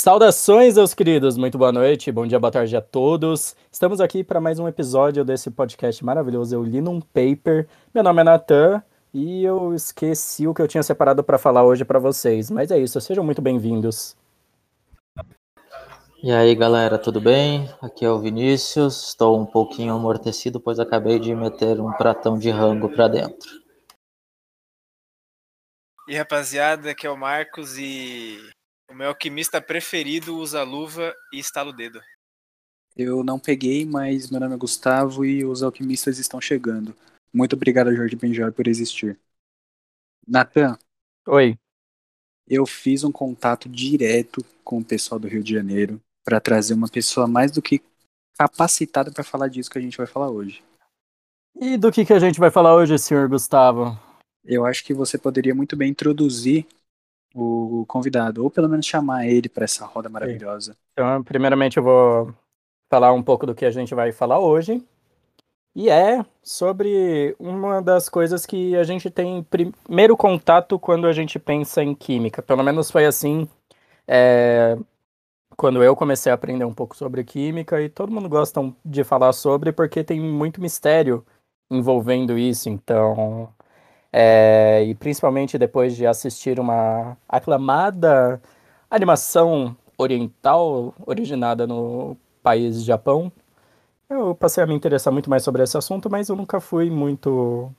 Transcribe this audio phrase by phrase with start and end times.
[0.00, 3.56] Saudações, meus queridos, muito boa noite, bom dia, boa tarde a todos.
[3.70, 6.54] Estamos aqui para mais um episódio desse podcast maravilhoso.
[6.54, 7.66] Eu li num paper.
[7.92, 8.80] Meu nome é Natan
[9.12, 12.78] e eu esqueci o que eu tinha separado para falar hoje para vocês, mas é
[12.78, 14.16] isso, sejam muito bem-vindos.
[16.22, 17.68] E aí, galera, tudo bem?
[17.82, 19.08] Aqui é o Vinícius.
[19.08, 23.50] Estou um pouquinho amortecido, pois acabei de meter um pratão de rango para dentro.
[26.06, 28.38] E rapaziada, aqui é o Marcos e
[28.88, 32.00] o meu alquimista preferido usa luva e estala o dedo.
[32.96, 36.96] Eu não peguei, mas meu nome é Gustavo e os alquimistas estão chegando.
[37.32, 39.18] Muito obrigado, Jorge Benjor, por existir.
[40.26, 40.76] Natan.
[41.26, 41.56] Oi.
[42.48, 46.88] Eu fiz um contato direto com o pessoal do Rio de Janeiro para trazer uma
[46.88, 47.82] pessoa mais do que
[48.36, 50.62] capacitada para falar disso que a gente vai falar hoje.
[51.54, 53.98] E do que, que a gente vai falar hoje, senhor Gustavo?
[54.44, 56.66] Eu acho que você poderia muito bem introduzir
[57.34, 60.76] o convidado, ou pelo menos chamar ele para essa roda maravilhosa.
[60.92, 62.34] Então, primeiramente, eu vou
[62.90, 64.82] falar um pouco do que a gente vai falar hoje.
[65.74, 71.38] E é sobre uma das coisas que a gente tem primeiro contato quando a gente
[71.38, 72.42] pensa em química.
[72.42, 73.48] Pelo menos foi assim
[74.08, 74.76] é,
[75.56, 79.32] quando eu comecei a aprender um pouco sobre química, e todo mundo gosta de falar
[79.32, 81.24] sobre porque tem muito mistério
[81.70, 82.68] envolvendo isso.
[82.68, 83.52] Então,
[84.12, 88.40] é, e principalmente depois de assistir uma aclamada
[88.90, 93.30] animação oriental originada no país Japão,
[94.08, 97.70] eu passei a me interessar muito mais sobre esse assunto, mas eu nunca fui muito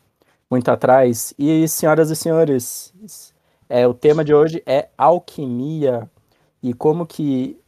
[0.50, 1.34] muito atrás.
[1.38, 2.94] E senhoras e senhores,
[3.70, 6.10] é, o tema de hoje é alquimia
[6.62, 7.60] e como que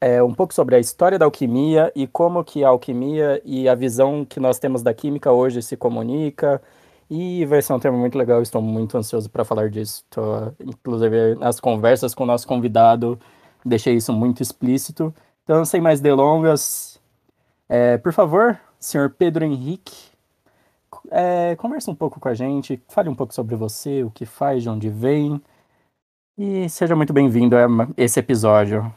[0.00, 3.74] é, um pouco sobre a história da alquimia e como que a alquimia e a
[3.74, 6.60] visão que nós temos da química hoje se comunica
[7.16, 10.04] e vai ser um tema muito legal, estou muito ansioso para falar disso.
[10.10, 13.16] Tô, inclusive, nas conversas com o nosso convidado,
[13.64, 15.14] deixei isso muito explícito.
[15.44, 17.00] Então, sem mais delongas,
[17.68, 19.94] é, por favor, senhor Pedro Henrique,
[21.08, 24.64] é, converse um pouco com a gente, fale um pouco sobre você, o que faz,
[24.64, 25.40] de onde vem,
[26.36, 28.92] e seja muito bem-vindo a esse episódio.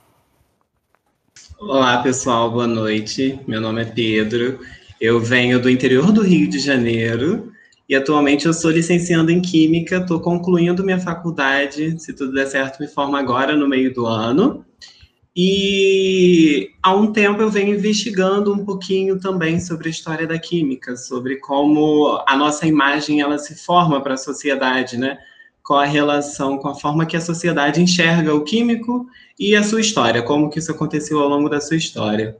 [1.59, 3.39] Olá, pessoal, boa noite.
[3.47, 4.59] Meu nome é Pedro,
[4.99, 7.55] eu venho do interior do Rio de Janeiro
[7.89, 12.79] e atualmente eu sou licenciando em Química, estou concluindo minha faculdade, se tudo der certo,
[12.79, 14.65] me formo agora no meio do ano.
[15.39, 20.97] E há um tempo eu venho investigando um pouquinho também sobre a história da química,
[20.97, 25.17] sobre como a nossa imagem ela se forma para a sociedade, né?
[25.63, 29.05] Qual a relação com a forma que a sociedade enxerga o químico
[29.39, 32.35] e a sua história, como que isso aconteceu ao longo da sua história.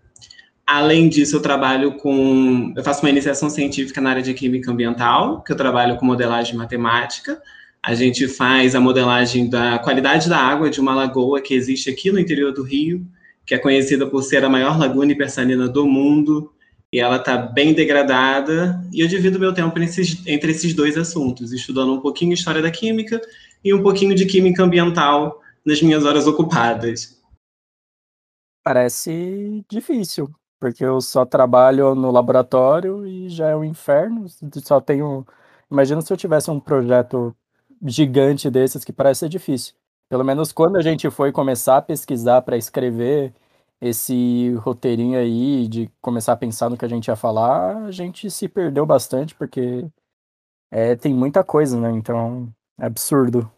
[0.67, 2.73] Além disso, eu trabalho com.
[2.75, 6.57] Eu faço uma iniciação científica na área de química ambiental, que eu trabalho com modelagem
[6.57, 7.41] matemática.
[7.81, 12.11] A gente faz a modelagem da qualidade da água de uma lagoa que existe aqui
[12.11, 13.07] no interior do Rio,
[13.45, 16.51] que é conhecida por ser a maior laguna hipersalina do mundo,
[16.91, 18.83] e ela está bem degradada.
[18.91, 22.69] E eu divido meu tempo nesses, entre esses dois assuntos, estudando um pouquinho história da
[22.69, 23.21] química
[23.63, 27.17] e um pouquinho de química ambiental nas minhas horas ocupadas.
[28.65, 30.29] Parece difícil,
[30.59, 34.25] porque eu só trabalho no laboratório e já é um inferno.
[34.63, 35.25] Só tenho.
[35.71, 37.35] Imagina se eu tivesse um projeto
[37.85, 39.73] gigante desses que parece ser difícil.
[40.09, 43.33] Pelo menos quando a gente foi começar a pesquisar para escrever
[43.79, 48.29] esse roteirinho aí, de começar a pensar no que a gente ia falar, a gente
[48.31, 49.85] se perdeu bastante, porque
[50.71, 51.91] é, tem muita coisa, né?
[51.91, 53.51] Então é absurdo.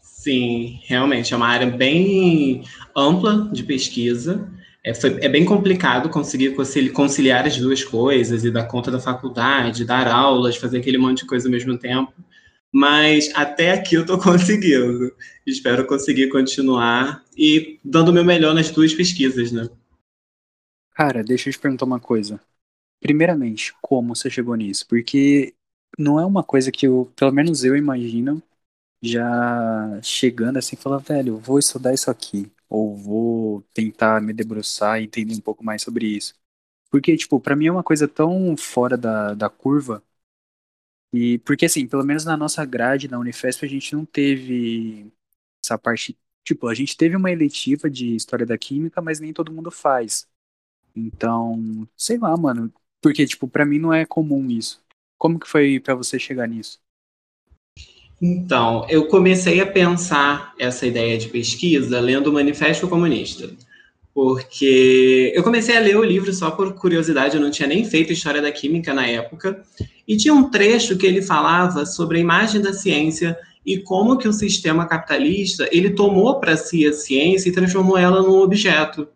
[0.00, 2.64] Sim, realmente é uma área bem
[2.96, 4.50] ampla de pesquisa.
[4.88, 6.54] É, foi, é bem complicado conseguir
[6.94, 11.26] conciliar as duas coisas e dar conta da faculdade, dar aulas, fazer aquele monte de
[11.26, 12.10] coisa ao mesmo tempo.
[12.72, 15.14] Mas até aqui eu estou conseguindo.
[15.46, 19.68] Espero conseguir continuar e dando o meu melhor nas duas pesquisas, né?
[20.94, 22.40] Cara, deixa eu te perguntar uma coisa.
[22.98, 24.86] Primeiramente, como você chegou nisso?
[24.88, 25.52] Porque
[25.98, 28.42] não é uma coisa que eu, pelo menos eu imagino,
[29.02, 35.04] já chegando assim, falando, velho, vou estudar isso aqui ou vou tentar me debruçar e
[35.04, 36.34] entender um pouco mais sobre isso.
[36.90, 40.02] Porque, tipo, para mim é uma coisa tão fora da, da curva.
[41.12, 45.10] E porque assim, pelo menos na nossa grade na Unifesp a gente não teve
[45.64, 49.52] essa parte, tipo, a gente teve uma eletiva de história da química, mas nem todo
[49.52, 50.28] mundo faz.
[50.96, 52.72] Então, sei lá, mano,
[53.02, 54.82] porque tipo, para mim não é comum isso.
[55.18, 56.80] Como que foi para você chegar nisso?
[58.20, 63.48] Então, eu comecei a pensar essa ideia de pesquisa lendo o Manifesto Comunista.
[64.12, 68.12] Porque eu comecei a ler o livro só por curiosidade, eu não tinha nem feito
[68.12, 69.62] História da Química na época,
[70.06, 74.26] e tinha um trecho que ele falava sobre a imagem da ciência e como que
[74.26, 79.06] o sistema capitalista ele tomou para si a ciência e transformou ela num objeto.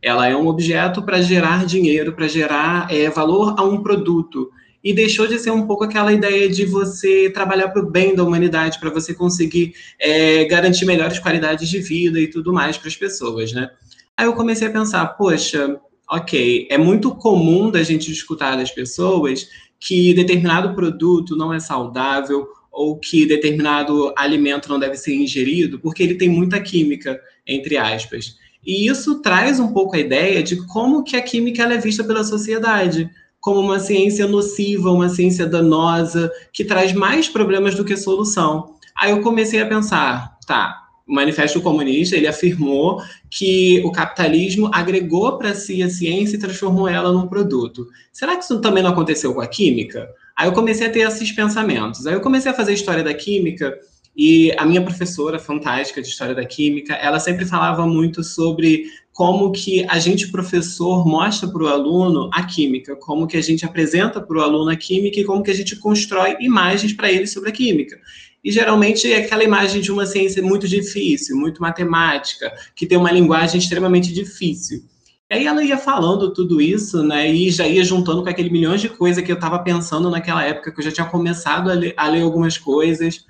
[0.00, 4.50] Ela é um objeto para gerar dinheiro, para gerar é, valor a um produto
[4.82, 8.24] e deixou de ser um pouco aquela ideia de você trabalhar para o bem da
[8.24, 12.96] humanidade, para você conseguir é, garantir melhores qualidades de vida e tudo mais para as
[12.96, 13.70] pessoas, né?
[14.16, 15.80] Aí eu comecei a pensar, poxa,
[16.10, 19.48] ok, é muito comum da gente escutar das pessoas
[19.78, 26.02] que determinado produto não é saudável ou que determinado alimento não deve ser ingerido porque
[26.02, 28.36] ele tem muita química, entre aspas.
[28.64, 32.22] E isso traz um pouco a ideia de como que a química é vista pela
[32.22, 33.10] sociedade
[33.42, 38.76] como uma ciência nociva, uma ciência danosa, que traz mais problemas do que solução.
[38.96, 45.38] Aí eu comecei a pensar, tá, o Manifesto Comunista, ele afirmou que o capitalismo agregou
[45.38, 47.88] para si a ciência e transformou ela num produto.
[48.12, 50.08] Será que isso também não aconteceu com a química?
[50.36, 52.06] Aí eu comecei a ter esses pensamentos.
[52.06, 53.76] Aí eu comecei a fazer história da química
[54.16, 59.52] e a minha professora fantástica de história da química, ela sempre falava muito sobre como
[59.52, 64.20] que a gente, professor, mostra para o aluno a química, como que a gente apresenta
[64.20, 67.50] para o aluno a química e como que a gente constrói imagens para ele sobre
[67.50, 67.98] a química.
[68.42, 73.12] E geralmente é aquela imagem de uma ciência muito difícil, muito matemática, que tem uma
[73.12, 74.82] linguagem extremamente difícil.
[75.30, 78.80] E aí ela ia falando tudo isso, né, e já ia juntando com aquele milhões
[78.80, 81.94] de coisas que eu estava pensando naquela época, que eu já tinha começado a ler,
[81.96, 83.24] a ler algumas coisas,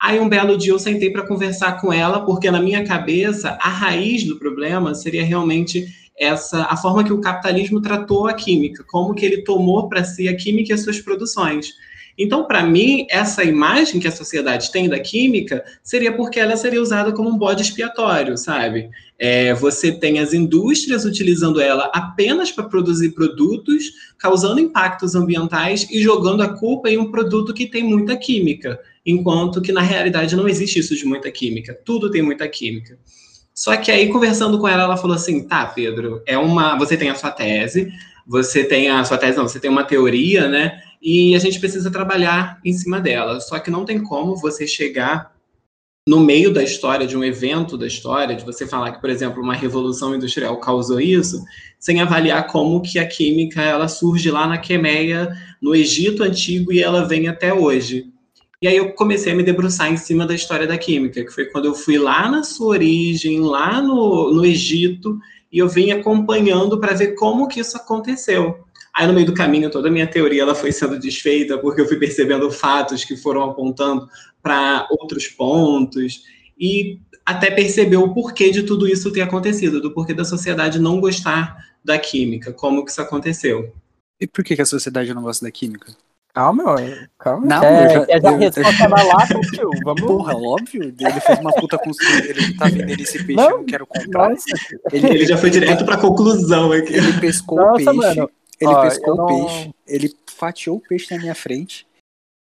[0.00, 3.68] Aí um belo dia eu sentei para conversar com ela, porque na minha cabeça a
[3.68, 5.86] raiz do problema seria realmente
[6.16, 10.28] essa a forma que o capitalismo tratou a química, como que ele tomou para si
[10.28, 11.74] a química e as suas produções.
[12.18, 16.82] Então, para mim, essa imagem que a sociedade tem da química seria porque ela seria
[16.82, 18.90] usada como um bode expiatório, sabe?
[19.16, 23.84] É, você tem as indústrias utilizando ela apenas para produzir produtos,
[24.18, 29.62] causando impactos ambientais e jogando a culpa em um produto que tem muita química, enquanto
[29.62, 32.98] que na realidade não existe isso de muita química, tudo tem muita química.
[33.54, 36.76] Só que aí, conversando com ela, ela falou assim: tá, Pedro, é uma.
[36.78, 37.90] Você tem a sua tese,
[38.26, 40.80] você tem a sua tese, não, você tem uma teoria, né?
[41.00, 43.40] e a gente precisa trabalhar em cima dela.
[43.40, 45.32] Só que não tem como você chegar
[46.08, 49.42] no meio da história, de um evento da história, de você falar que, por exemplo,
[49.42, 51.44] uma revolução industrial causou isso,
[51.78, 56.82] sem avaliar como que a química ela surge lá na Quemeia, no Egito antigo, e
[56.82, 58.06] ela vem até hoje.
[58.60, 61.46] E aí eu comecei a me debruçar em cima da história da química, que foi
[61.46, 65.16] quando eu fui lá na sua origem, lá no, no Egito,
[65.52, 68.64] e eu vim acompanhando para ver como que isso aconteceu.
[68.92, 71.86] Aí no meio do caminho toda a minha teoria ela foi sendo desfeita porque eu
[71.86, 74.08] fui percebendo fatos que foram apontando
[74.42, 76.24] para outros pontos
[76.58, 81.00] e até perceber o porquê de tudo isso ter acontecido, do porquê da sociedade não
[81.00, 83.72] gostar da química, como que isso aconteceu.
[84.20, 85.94] E por que, que a sociedade não gosta da química?
[86.38, 86.76] Calma,
[87.18, 87.44] calma.
[87.46, 89.70] Não, é, eu já- é já eu- lá, tio.
[89.84, 90.02] Vamos.
[90.02, 90.84] Porra, óbvio.
[90.84, 92.16] Ele fez uma puta construção.
[92.20, 94.30] Ele tá vendendo esse peixe, eu Não, não quero comprar.
[94.30, 94.44] Nossa,
[94.92, 96.94] Ele, Ele já foi direto para a conclusão aqui.
[96.94, 97.96] ele pescou Nossa, o peixe.
[97.96, 98.30] mano.
[98.60, 99.74] Ele Ó, pescou o não- peixe.
[99.84, 101.84] Ele fatiou o peixe na minha frente.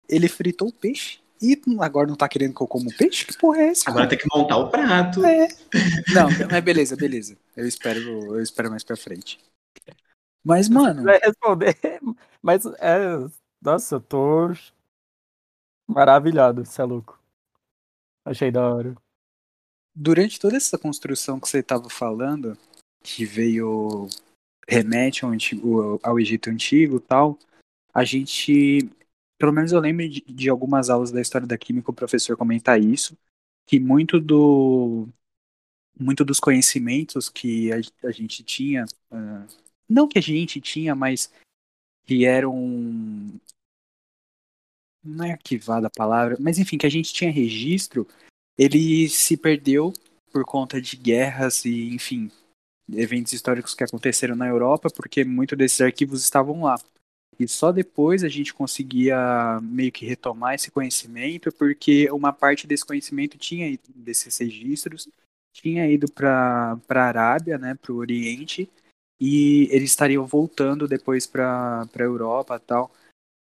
[0.09, 1.21] Ele fritou o peixe.
[1.41, 3.25] E agora não tá querendo que eu como peixe?
[3.25, 3.89] Que porra é essa?
[3.91, 5.25] Agora tem que montar o prato.
[5.25, 5.47] É.
[6.13, 7.37] Não, mas beleza, beleza.
[7.57, 9.39] Eu espero, eu espero mais pra frente.
[10.45, 11.77] Mas, mano, vai responder.
[12.43, 13.25] Mas é.
[13.65, 14.49] Nossa, eu tô
[15.89, 17.19] maravilhado, você é louco.
[18.23, 18.95] Achei da hora.
[19.95, 22.59] durante toda essa construção que você tava falando,
[23.03, 24.07] que veio
[24.69, 27.39] remete ao, antigo, ao Egito Antigo tal,
[27.95, 28.91] a gente,
[29.39, 32.79] pelo menos eu lembro de, de algumas aulas da história da química o professor comentar
[32.79, 33.17] isso,
[33.67, 35.09] que muito do
[35.99, 39.47] muito dos conhecimentos que a, a gente tinha, ah,
[39.89, 41.33] não que a gente tinha, mas
[42.05, 43.41] que eram
[45.05, 48.07] não é arquivada a palavra, mas enfim, que a gente tinha registro,
[48.57, 49.93] ele se perdeu
[50.33, 52.31] por conta de guerras e, enfim,
[52.93, 56.77] eventos históricos que aconteceram na Europa, porque muitos desses arquivos estavam lá.
[57.39, 62.85] E só depois a gente conseguia meio que retomar esse conhecimento, porque uma parte desse
[62.85, 65.09] conhecimento tinha desses registros,
[65.53, 68.69] tinha ido para a Arábia, né, para o Oriente,
[69.21, 72.93] e eles estariam voltando depois para a Europa tal.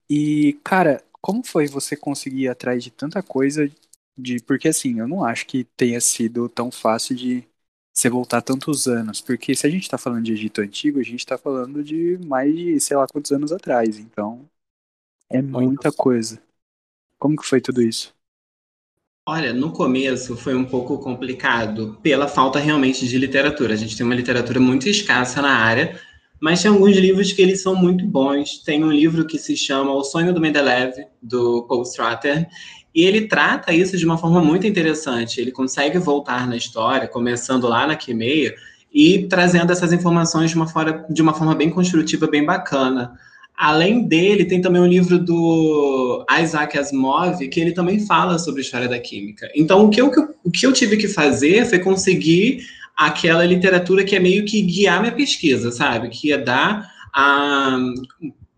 [0.10, 3.68] E, cara, como foi você conseguir ir atrás de tanta coisa
[4.16, 7.44] de porque assim, eu não acho que tenha sido tão fácil de
[7.92, 11.26] você voltar tantos anos, porque se a gente tá falando de Egito antigo, a gente
[11.26, 14.48] tá falando de mais de sei lá quantos anos atrás, então
[15.32, 16.42] é muita coisa.
[17.20, 18.16] Como que foi tudo isso?
[19.28, 23.74] Olha, no começo foi um pouco complicado pela falta realmente de literatura.
[23.74, 26.00] A gente tem uma literatura muito escassa na área,
[26.40, 28.60] mas tem alguns livros que eles são muito bons.
[28.64, 32.48] Tem um livro que se chama O Sonho do Mendeleev, do Paul Strater,
[32.94, 35.42] e ele trata isso de uma forma muito interessante.
[35.42, 38.56] Ele consegue voltar na história, começando lá na Quimeia,
[38.94, 43.12] e trazendo essas informações de uma, forma, de uma forma bem construtiva, bem bacana.
[43.58, 48.88] Além dele, tem também um livro do Isaac Asimov, que ele também fala sobre história
[48.88, 49.50] da química.
[49.54, 50.10] Então, o que eu,
[50.44, 55.02] o que eu tive que fazer foi conseguir aquela literatura que é meio que guiar
[55.02, 56.10] minha pesquisa, sabe?
[56.10, 57.78] Que ia dar a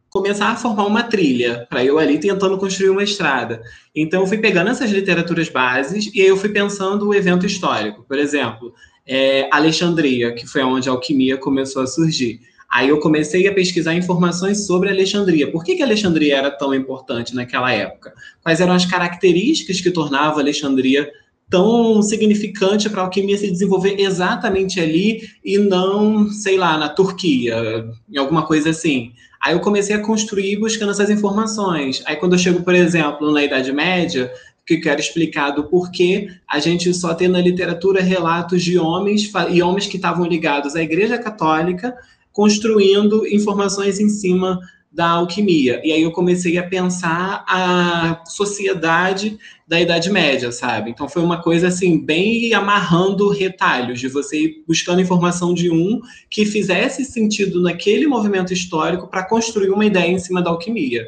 [0.09, 3.61] começar a formar uma trilha para eu ali tentando construir uma estrada.
[3.95, 8.03] Então eu fui pegando essas literaturas bases e aí eu fui pensando o evento histórico.
[8.07, 8.73] Por exemplo,
[9.05, 12.39] é, Alexandria, que foi onde a alquimia começou a surgir.
[12.69, 15.49] Aí eu comecei a pesquisar informações sobre Alexandria.
[15.49, 18.13] Por que, que Alexandria era tão importante naquela época?
[18.43, 21.09] Quais eram as características que tornavam Alexandria
[21.49, 27.85] tão significante para a alquimia se desenvolver exatamente ali e não, sei lá, na Turquia,
[28.11, 29.13] em alguma coisa assim.
[29.41, 32.03] Aí eu comecei a construir buscando essas informações.
[32.05, 34.31] Aí quando eu chego, por exemplo, na Idade Média,
[34.65, 39.61] que quero explicar do porquê a gente só tem na literatura relatos de homens e
[39.61, 41.95] homens que estavam ligados à Igreja Católica
[42.33, 44.59] construindo informações em cima
[44.91, 45.81] da alquimia.
[45.83, 50.91] E aí eu comecei a pensar a sociedade da Idade Média, sabe?
[50.91, 55.99] Então foi uma coisa assim, bem amarrando retalhos, de você ir buscando informação de um
[56.29, 61.05] que fizesse sentido naquele movimento histórico para construir uma ideia em cima da alquimia.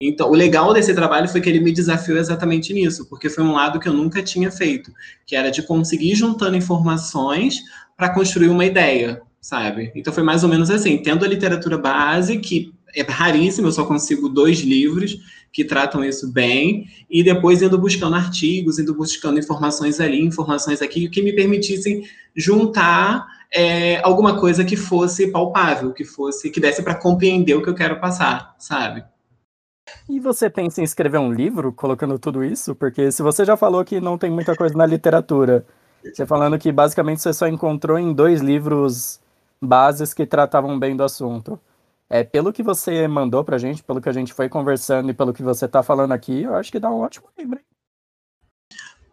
[0.00, 3.52] Então, o legal desse trabalho foi que ele me desafiou exatamente nisso, porque foi um
[3.52, 4.92] lado que eu nunca tinha feito,
[5.24, 7.60] que era de conseguir juntando informações
[7.96, 9.92] para construir uma ideia, sabe?
[9.94, 13.84] Então foi mais ou menos assim, tendo a literatura base, que é raríssimo, eu só
[13.84, 15.18] consigo dois livros
[15.52, 21.08] que tratam isso bem, e depois indo buscando artigos, indo buscando informações ali, informações aqui,
[21.08, 22.02] que me permitissem
[22.34, 27.68] juntar é, alguma coisa que fosse palpável, que fosse, que desse para compreender o que
[27.68, 29.04] eu quero passar, sabe?
[30.08, 32.74] E você pensa em escrever um livro colocando tudo isso?
[32.74, 35.64] Porque se você já falou que não tem muita coisa na literatura,
[36.02, 39.20] você falando que basicamente você só encontrou em dois livros
[39.62, 41.58] bases que tratavam bem do assunto.
[42.14, 45.32] É, pelo que você mandou pra gente, pelo que a gente foi conversando e pelo
[45.32, 47.58] que você tá falando aqui, eu acho que dá um ótimo livro.
[47.58, 47.64] Hein?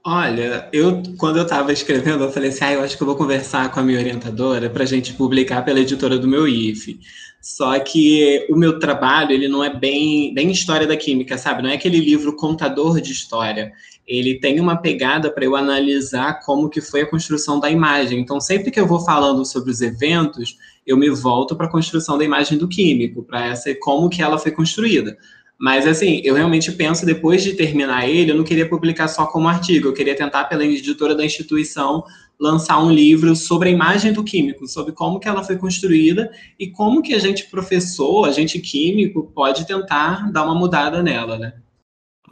[0.05, 3.15] Olha, eu quando eu estava escrevendo, eu falei assim, ah, eu acho que eu vou
[3.15, 7.00] conversar com a minha orientadora para a gente publicar pela editora do meu IF.
[7.41, 11.63] Só que o meu trabalho, ele não é bem, bem história da química, sabe?
[11.63, 13.74] Não é aquele livro contador de história.
[14.08, 18.20] Ele tem uma pegada para eu analisar como que foi a construção da imagem.
[18.20, 22.17] Então, sempre que eu vou falando sobre os eventos, eu me volto para a construção
[22.17, 25.17] da imagem do químico, para essa como que ela foi construída.
[25.57, 29.47] Mas, assim, eu realmente penso, depois de terminar ele, eu não queria publicar só como
[29.47, 32.03] artigo, eu queria tentar, pela editora da instituição,
[32.39, 36.71] lançar um livro sobre a imagem do químico, sobre como que ela foi construída e
[36.71, 41.53] como que a gente, professor, a gente químico, pode tentar dar uma mudada nela, né?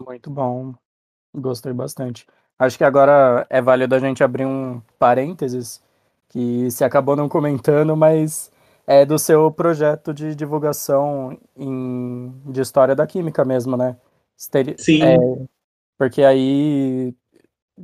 [0.03, 0.73] Muito bom.
[1.37, 2.25] Gostei bastante.
[2.57, 5.79] Acho que agora é válido a gente abrir um parênteses
[6.29, 8.51] que se acabou não comentando, mas
[8.87, 13.97] é do seu projeto de divulgação em, de história da química mesmo, né?
[14.77, 15.03] Sim.
[15.03, 15.17] É,
[15.97, 17.13] porque aí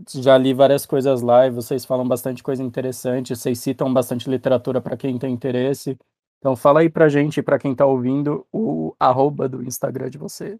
[0.10, 4.82] já li várias coisas lá e vocês falam bastante coisa interessante, vocês citam bastante literatura
[4.82, 5.98] para quem tem interesse.
[6.40, 10.60] Então fala aí pra gente, para quem tá ouvindo, o arroba do Instagram de você.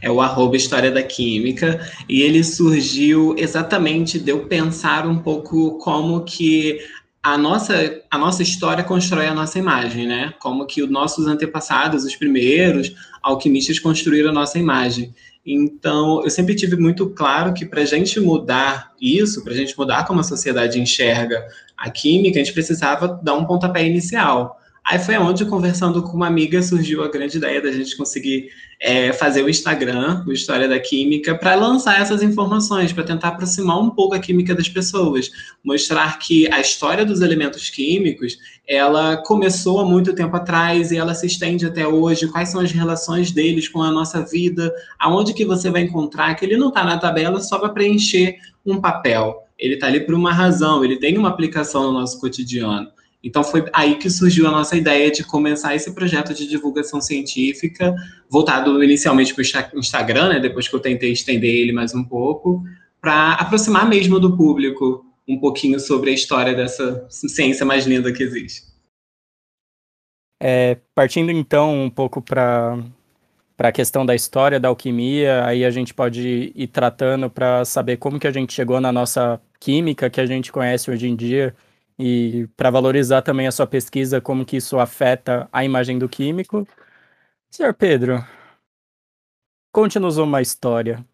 [0.00, 5.78] É o arroba História da Química, e ele surgiu exatamente de eu pensar um pouco
[5.78, 6.78] como que
[7.22, 10.34] a nossa, a nossa história constrói a nossa imagem, né?
[10.40, 15.14] Como que os nossos antepassados, os primeiros alquimistas, construíram a nossa imagem.
[15.46, 19.76] Então, eu sempre tive muito claro que para a gente mudar isso, para a gente
[19.76, 24.60] mudar como a sociedade enxerga a química, a gente precisava dar um pontapé inicial.
[24.86, 29.14] Aí foi onde, conversando com uma amiga, surgiu a grande ideia da gente conseguir é,
[29.14, 33.88] fazer o Instagram, o História da Química, para lançar essas informações, para tentar aproximar um
[33.88, 35.30] pouco a química das pessoas,
[35.64, 38.36] mostrar que a história dos elementos químicos,
[38.68, 42.70] ela começou há muito tempo atrás e ela se estende até hoje, quais são as
[42.70, 46.84] relações deles com a nossa vida, aonde que você vai encontrar, que ele não está
[46.84, 48.36] na tabela só para preencher
[48.66, 52.92] um papel, ele está ali por uma razão, ele tem uma aplicação no nosso cotidiano.
[53.24, 57.96] Então foi aí que surgiu a nossa ideia de começar esse projeto de divulgação científica,
[58.28, 59.42] voltado inicialmente para
[59.74, 62.62] o Instagram, né, depois que eu tentei estender ele mais um pouco,
[63.00, 68.22] para aproximar mesmo do público um pouquinho sobre a história dessa ciência mais linda que
[68.22, 68.62] existe.
[70.42, 72.78] É, partindo então um pouco para
[73.56, 77.98] para a questão da história da alquimia, aí a gente pode ir tratando para saber
[77.98, 81.54] como que a gente chegou na nossa química que a gente conhece hoje em dia,
[81.98, 86.66] e para valorizar também a sua pesquisa, como que isso afeta a imagem do químico.
[87.50, 88.24] Senhor Pedro,
[89.72, 91.04] conte-nos uma história.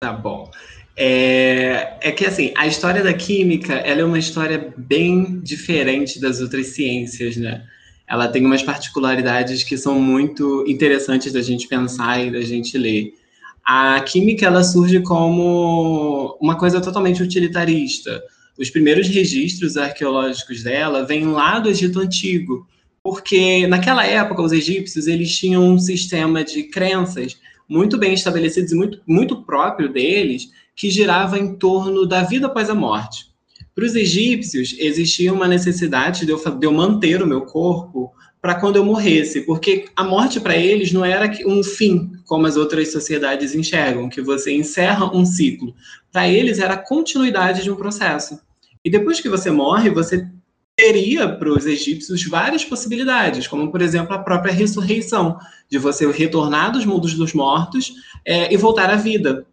[0.00, 0.50] Tá bom.
[0.96, 6.40] É, é, que assim, a história da química, ela é uma história bem diferente das
[6.40, 7.66] outras ciências, né?
[8.06, 13.14] Ela tem umas particularidades que são muito interessantes da gente pensar e da gente ler.
[13.64, 18.22] A química, ela surge como uma coisa totalmente utilitarista.
[18.58, 22.66] Os primeiros registros arqueológicos dela vêm lá do Egito Antigo,
[23.02, 27.36] porque naquela época os egípcios eles tinham um sistema de crenças
[27.68, 32.70] muito bem estabelecidos e muito, muito próprio deles, que girava em torno da vida após
[32.70, 33.26] a morte.
[33.74, 38.12] Para os egípcios, existia uma necessidade de eu, de eu manter o meu corpo
[38.44, 42.58] para quando eu morresse, porque a morte para eles não era um fim, como as
[42.58, 45.74] outras sociedades enxergam, que você encerra um ciclo.
[46.12, 48.38] Para eles era a continuidade de um processo.
[48.84, 50.28] E depois que você morre, você
[50.76, 55.38] teria para os egípcios várias possibilidades, como por exemplo a própria ressurreição,
[55.70, 57.94] de você retornar dos mundos dos mortos
[58.26, 59.46] é, e voltar à vida.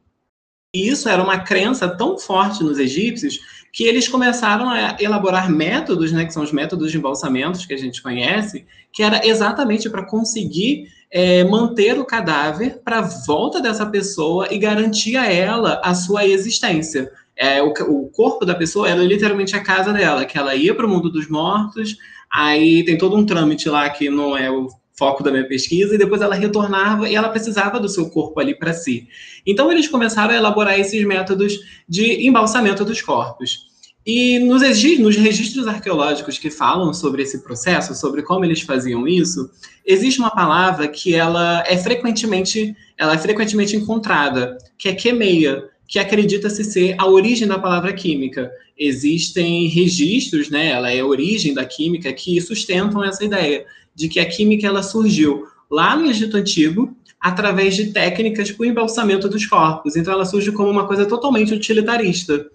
[0.76, 3.40] E isso era uma crença tão forte nos egípcios
[3.72, 7.78] que eles começaram a elaborar métodos, né, que são os métodos de embalsamentos que a
[7.78, 13.86] gente conhece, que era exatamente para conseguir é, manter o cadáver para a volta dessa
[13.86, 17.12] pessoa e garantir a ela a sua existência.
[17.36, 20.86] É, o, o, corpo da pessoa era literalmente a casa dela, que ela ia para
[20.86, 21.96] o mundo dos mortos,
[22.32, 24.68] aí tem todo um trâmite lá que não é o
[24.98, 28.56] foco da minha pesquisa, e depois ela retornava e ela precisava do seu corpo ali
[28.56, 29.08] para si.
[29.46, 33.72] Então eles começaram a elaborar esses métodos de embalsamento dos corpos.
[34.06, 34.62] E nos,
[35.00, 39.50] nos registros arqueológicos que falam sobre esse processo, sobre como eles faziam isso,
[39.86, 46.00] existe uma palavra que ela é frequentemente, ela é frequentemente encontrada, que é quemeia, que
[46.00, 48.52] acredita-se ser a origem da palavra química.
[48.78, 54.20] Existem registros, né, ela é a origem da química, que sustentam essa ideia de que
[54.20, 59.46] a química ela surgiu lá no Egito Antigo através de técnicas para o embalsamento dos
[59.46, 59.96] corpos.
[59.96, 62.46] Então ela surge como uma coisa totalmente utilitarista.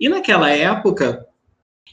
[0.00, 1.26] E naquela época,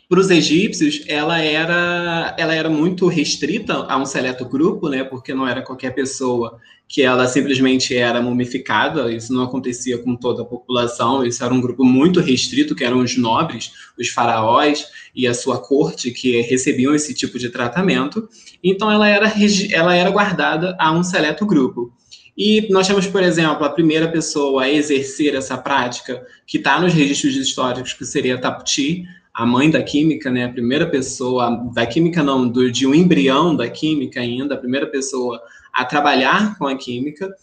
[0.09, 5.03] para os egípcios, ela era, ela era muito restrita a um seleto grupo, né?
[5.03, 9.11] Porque não era qualquer pessoa que ela simplesmente era mumificada.
[9.11, 11.25] Isso não acontecia com toda a população.
[11.25, 14.85] Isso era um grupo muito restrito, que eram os nobres, os faraós
[15.15, 18.27] e a sua corte que recebiam esse tipo de tratamento.
[18.63, 19.31] Então, ela era,
[19.71, 21.91] ela era guardada a um seleto grupo.
[22.37, 26.93] E nós temos, por exemplo, a primeira pessoa a exercer essa prática, que está nos
[26.93, 32.21] registros históricos, que seria Taputi, a mãe da química, né, a primeira pessoa, da química
[32.21, 35.41] não, do, de um embrião da química ainda, a primeira pessoa
[35.73, 37.33] a trabalhar com a química.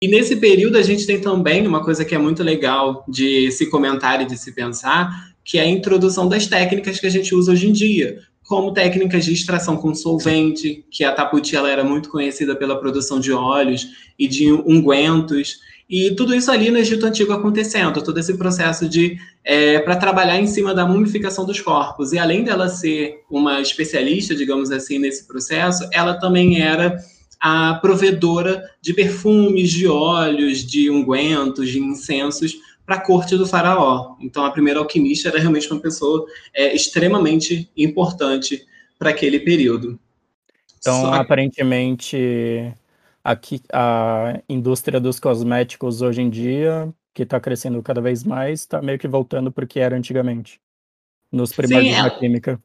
[0.00, 3.68] E nesse período a gente tem também uma coisa que é muito legal de se
[3.68, 7.52] comentar e de se pensar, que é a introdução das técnicas que a gente usa
[7.52, 12.10] hoje em dia, como técnicas de extração com solvente, que a Taputi ela era muito
[12.10, 13.86] conhecida pela produção de óleos
[14.18, 19.18] e de ungüentos, e tudo isso ali no Egito Antigo acontecendo, todo esse processo de
[19.44, 22.12] é, para trabalhar em cima da mumificação dos corpos.
[22.12, 26.96] E além dela ser uma especialista, digamos assim, nesse processo, ela também era
[27.38, 34.16] a provedora de perfumes, de óleos, de ungüentos, de incensos para a corte do faraó.
[34.20, 38.66] Então, a primeira alquimista era realmente uma pessoa é, extremamente importante
[38.98, 39.98] para aquele período.
[40.78, 41.14] Então, Só...
[41.14, 42.72] aparentemente,
[43.22, 48.82] aqui a indústria dos cosméticos hoje em dia, que está crescendo cada vez mais, está
[48.82, 50.60] meio que voltando para o que era antigamente,
[51.32, 52.60] nos primórdios da química.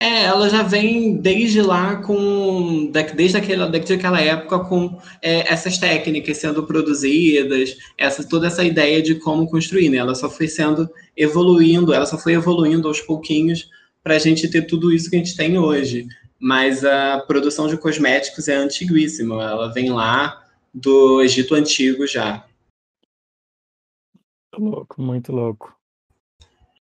[0.00, 2.90] É, ela já vem desde lá com.
[3.16, 9.02] Desde aquela, desde aquela época com é, essas técnicas sendo produzidas, essa, toda essa ideia
[9.02, 9.96] de como construir, né?
[9.98, 13.68] Ela só foi sendo evoluindo, ela só foi evoluindo aos pouquinhos
[14.02, 16.06] para a gente ter tudo isso que a gente tem hoje.
[16.38, 22.46] Mas a produção de cosméticos é antiguíssima, ela vem lá do Egito Antigo já.
[24.52, 25.77] Muito louco, muito louco.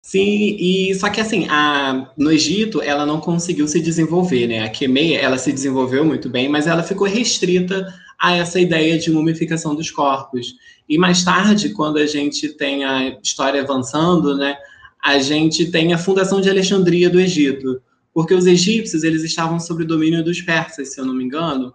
[0.07, 4.63] Sim, e só que assim, a, no Egito ela não conseguiu se desenvolver, né?
[4.63, 7.91] A Quemeia, ela se desenvolveu muito bem, mas ela ficou restrita
[8.21, 10.57] a essa ideia de mumificação dos corpos.
[10.87, 14.59] E mais tarde, quando a gente tem a história avançando, né,
[15.03, 17.81] a gente tem a fundação de Alexandria do Egito,
[18.13, 21.73] porque os egípcios eles estavam sob o domínio dos persas, se eu não me engano,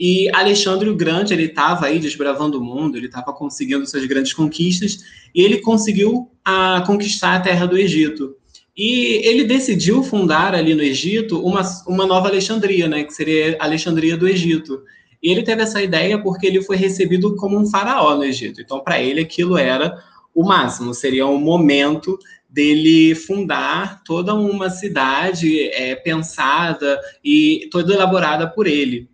[0.00, 4.32] e Alexandre o Grande, ele estava aí desbravando o mundo, ele estava conseguindo suas grandes
[4.32, 5.00] conquistas,
[5.34, 8.34] e ele conseguiu a, ah, conquistar a terra do Egito.
[8.74, 14.16] E ele decidiu fundar ali no Egito uma, uma nova Alexandria, né, que seria Alexandria
[14.16, 14.82] do Egito.
[15.22, 18.58] E ele teve essa ideia porque ele foi recebido como um faraó no Egito.
[18.58, 20.02] Então, para ele, aquilo era
[20.34, 28.48] o máximo, seria um momento dele fundar toda uma cidade é, pensada e toda elaborada
[28.48, 29.10] por ele.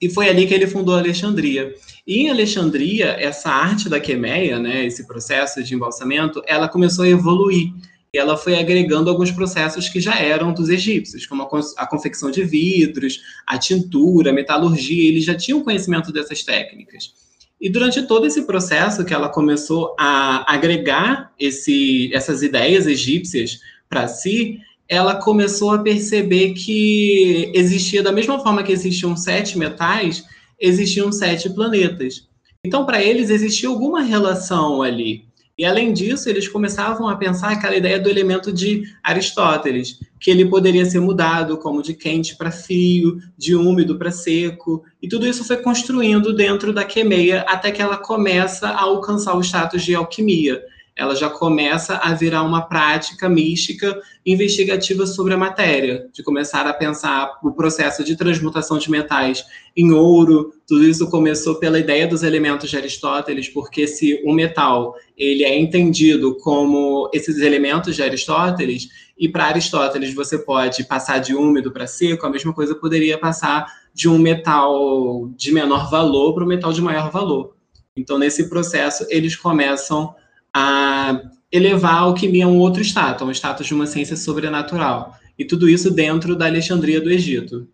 [0.00, 1.74] E foi ali que ele fundou Alexandria.
[2.06, 7.08] E em Alexandria, essa arte da quemeia, né, esse processo de embalsamento, ela começou a
[7.08, 7.72] evoluir.
[8.12, 12.42] E ela foi agregando alguns processos que já eram dos egípcios, como a confecção de
[12.42, 17.12] vidros, a tintura, a metalurgia, eles já tinham conhecimento dessas técnicas.
[17.60, 24.06] E durante todo esse processo que ela começou a agregar esse, essas ideias egípcias para
[24.06, 30.24] si, ela começou a perceber que existia, da mesma forma que existiam sete metais,
[30.58, 32.26] existiam sete planetas.
[32.64, 35.28] Então, para eles, existia alguma relação ali.
[35.58, 40.46] E, além disso, eles começavam a pensar aquela ideia do elemento de Aristóteles, que ele
[40.46, 45.44] poderia ser mudado como de quente para frio, de úmido para seco, e tudo isso
[45.44, 50.62] foi construindo dentro da quemeia até que ela começa a alcançar o status de alquimia
[50.98, 56.72] ela já começa a virar uma prática mística investigativa sobre a matéria, de começar a
[56.72, 59.44] pensar o processo de transmutação de metais
[59.76, 60.52] em ouro.
[60.66, 65.56] Tudo isso começou pela ideia dos elementos de Aristóteles, porque se o metal ele é
[65.56, 71.86] entendido como esses elementos de Aristóteles, e para Aristóteles você pode passar de úmido para
[71.86, 76.72] seco, a mesma coisa poderia passar de um metal de menor valor para um metal
[76.72, 77.56] de maior valor.
[77.96, 80.14] Então, nesse processo, eles começam
[80.54, 85.14] a elevar a alquimia a um outro status, a um status de uma ciência sobrenatural.
[85.38, 87.68] E tudo isso dentro da Alexandria do Egito.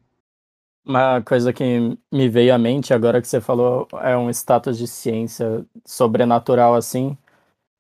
[0.87, 4.87] Uma coisa que me veio à mente agora que você falou é um status de
[4.87, 7.17] ciência sobrenatural assim.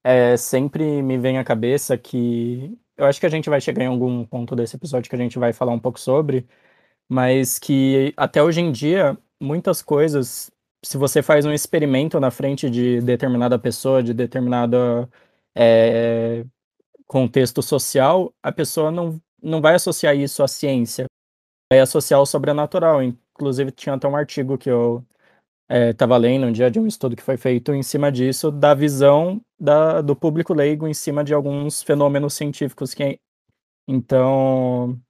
[0.02, 3.88] É, sempre me vem à cabeça que eu acho que a gente vai chegar em
[3.88, 6.46] algum ponto desse episódio que a gente vai falar um pouco sobre,
[7.09, 10.50] mas que até hoje em dia muitas coisas
[10.85, 15.09] se você faz um experimento na frente de determinada pessoa, de determinado
[15.55, 16.44] é,
[17.07, 21.07] contexto social, a pessoa não, não vai associar isso à ciência,
[21.73, 23.03] vai associar ao sobrenatural.
[23.03, 25.05] Inclusive, tinha até um artigo que eu
[25.90, 28.75] estava é, lendo um dia de um estudo que foi feito em cima disso, da
[28.75, 33.18] visão da, do público leigo em cima de alguns fenômenos científicos que
[33.88, 35.01] então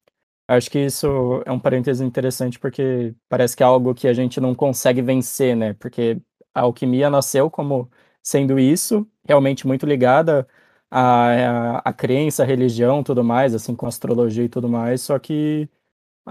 [0.46, 4.40] Acho que isso é um parêntese interessante porque parece que é algo que a gente
[4.40, 5.72] não consegue vencer, né?
[5.74, 6.20] Porque
[6.54, 7.90] a alquimia nasceu como
[8.22, 10.46] sendo isso, realmente muito ligada
[10.90, 15.18] à, à, à crença, à religião, tudo mais, assim, com astrologia e tudo mais, só
[15.18, 15.68] que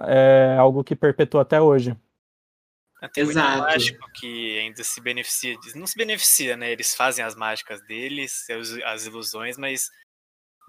[0.08, 1.96] é algo que perpetua até hoje.
[3.14, 3.50] Tem Exato.
[3.50, 6.72] muito mágico que ainda se beneficia, não se beneficia, né?
[6.72, 8.46] Eles fazem as mágicas deles,
[8.86, 9.90] as ilusões, mas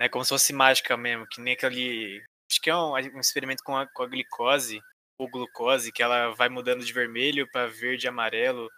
[0.01, 2.21] né, como se fosse mágica mesmo, que nem aquele
[2.55, 4.81] acho que é um, um experimento com a, com a glicose
[5.19, 8.71] ou glucose, que ela vai mudando de vermelho para verde e amarelo,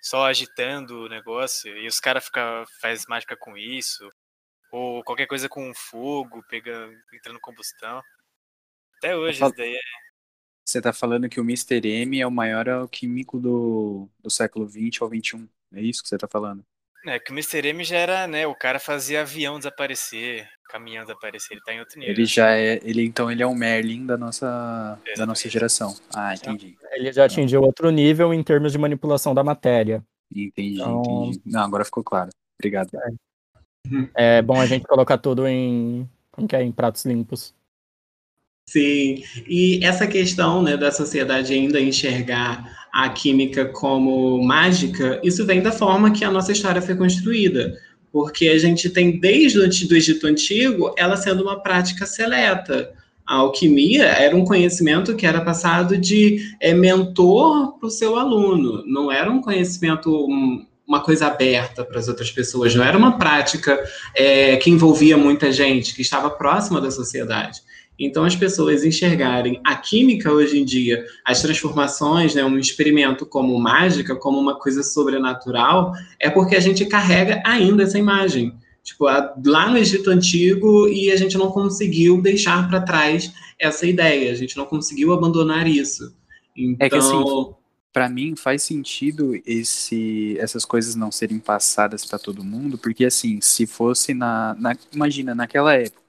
[0.00, 2.30] só agitando o negócio, e os caras
[2.80, 4.08] faz mágica com isso,
[4.72, 8.02] ou qualquer coisa com fogo, pegando, entrando combustão.
[8.96, 9.80] Até hoje isso daí é.
[10.64, 11.80] Você tá falando que o Mr.
[11.84, 15.48] M é o maior alquímico do, do século XX ao XXI.
[15.72, 16.64] É isso que você tá falando?
[17.06, 17.68] É, que o Mr.
[17.68, 18.46] M já era, né?
[18.46, 22.14] O cara fazia avião desaparecer, caminhão desaparecer, ele tá em outro nível.
[22.14, 22.78] Ele já é.
[22.82, 25.94] Ele, então ele é o Merlin da nossa, da nossa geração.
[26.14, 26.76] Ah, entendi.
[26.92, 30.04] Ele já atingiu outro nível em termos de manipulação da matéria.
[30.30, 31.02] Entendi, então...
[31.26, 31.40] entendi.
[31.46, 32.30] Não, agora ficou claro.
[32.58, 32.90] Obrigado.
[34.14, 34.38] É.
[34.38, 36.08] é bom a gente colocar tudo em.
[36.30, 36.62] Como que é?
[36.62, 37.54] Em pratos limpos.
[38.68, 45.60] Sim, e essa questão né, da sociedade ainda enxergar a química como mágica, isso vem
[45.60, 47.76] da forma que a nossa história foi construída.
[48.12, 52.92] Porque a gente tem, desde o Egito Antigo, ela sendo uma prática seleta.
[53.24, 58.84] A alquimia era um conhecimento que era passado de é, mentor para o seu aluno,
[58.84, 63.16] não era um conhecimento, um, uma coisa aberta para as outras pessoas, não era uma
[63.16, 63.80] prática
[64.16, 67.60] é, que envolvia muita gente, que estava próxima da sociedade.
[68.00, 73.60] Então, as pessoas enxergarem a química hoje em dia, as transformações, né, um experimento como
[73.60, 78.54] mágica, como uma coisa sobrenatural, é porque a gente carrega ainda essa imagem.
[78.82, 84.32] Tipo, lá no Egito Antigo, e a gente não conseguiu deixar para trás essa ideia,
[84.32, 86.16] a gente não conseguiu abandonar isso.
[86.56, 86.86] Então...
[86.86, 87.60] É que assim, então
[87.92, 93.40] para mim faz sentido esse essas coisas não serem passadas para todo mundo, porque assim,
[93.40, 96.00] se fosse na, na imagina naquela época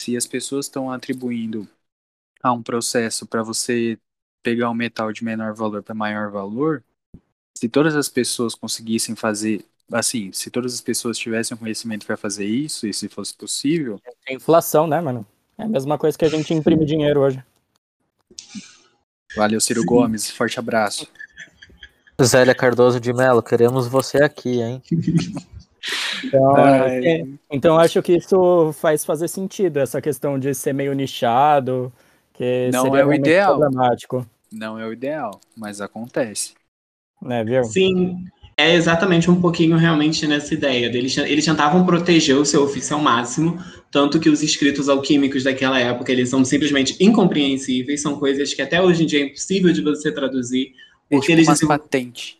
[0.00, 1.68] se as pessoas estão atribuindo
[2.42, 3.98] a um processo para você
[4.42, 6.82] pegar um metal de menor valor para maior valor,
[7.54, 12.46] se todas as pessoas conseguissem fazer assim, se todas as pessoas tivessem conhecimento para fazer
[12.46, 14.00] isso, e se fosse possível.
[14.26, 15.26] É inflação, né, mano?
[15.58, 17.44] É a mesma coisa que a gente imprime dinheiro hoje.
[19.36, 19.86] Valeu, Ciro Sim.
[19.86, 20.30] Gomes.
[20.30, 21.06] Forte abraço.
[22.22, 24.82] Zélia Cardoso de Mello, queremos você aqui, hein?
[26.24, 31.92] Então, é, então acho que isso faz fazer sentido, essa questão de ser meio nichado,
[32.32, 33.58] que não é o ideal.
[33.58, 34.26] Problemático.
[34.52, 36.54] Não é o ideal, mas acontece.
[37.22, 37.62] Né, viu?
[37.64, 38.24] Sim,
[38.56, 40.86] é exatamente um pouquinho realmente nessa ideia.
[40.86, 45.78] Eles, eles tentavam proteger o seu ofício ao máximo, tanto que os escritos alquímicos daquela
[45.78, 49.82] época, eles são simplesmente incompreensíveis, são coisas que até hoje em dia é impossível de
[49.82, 50.74] você traduzir.
[51.10, 52.39] É porque tipo eles uma patente.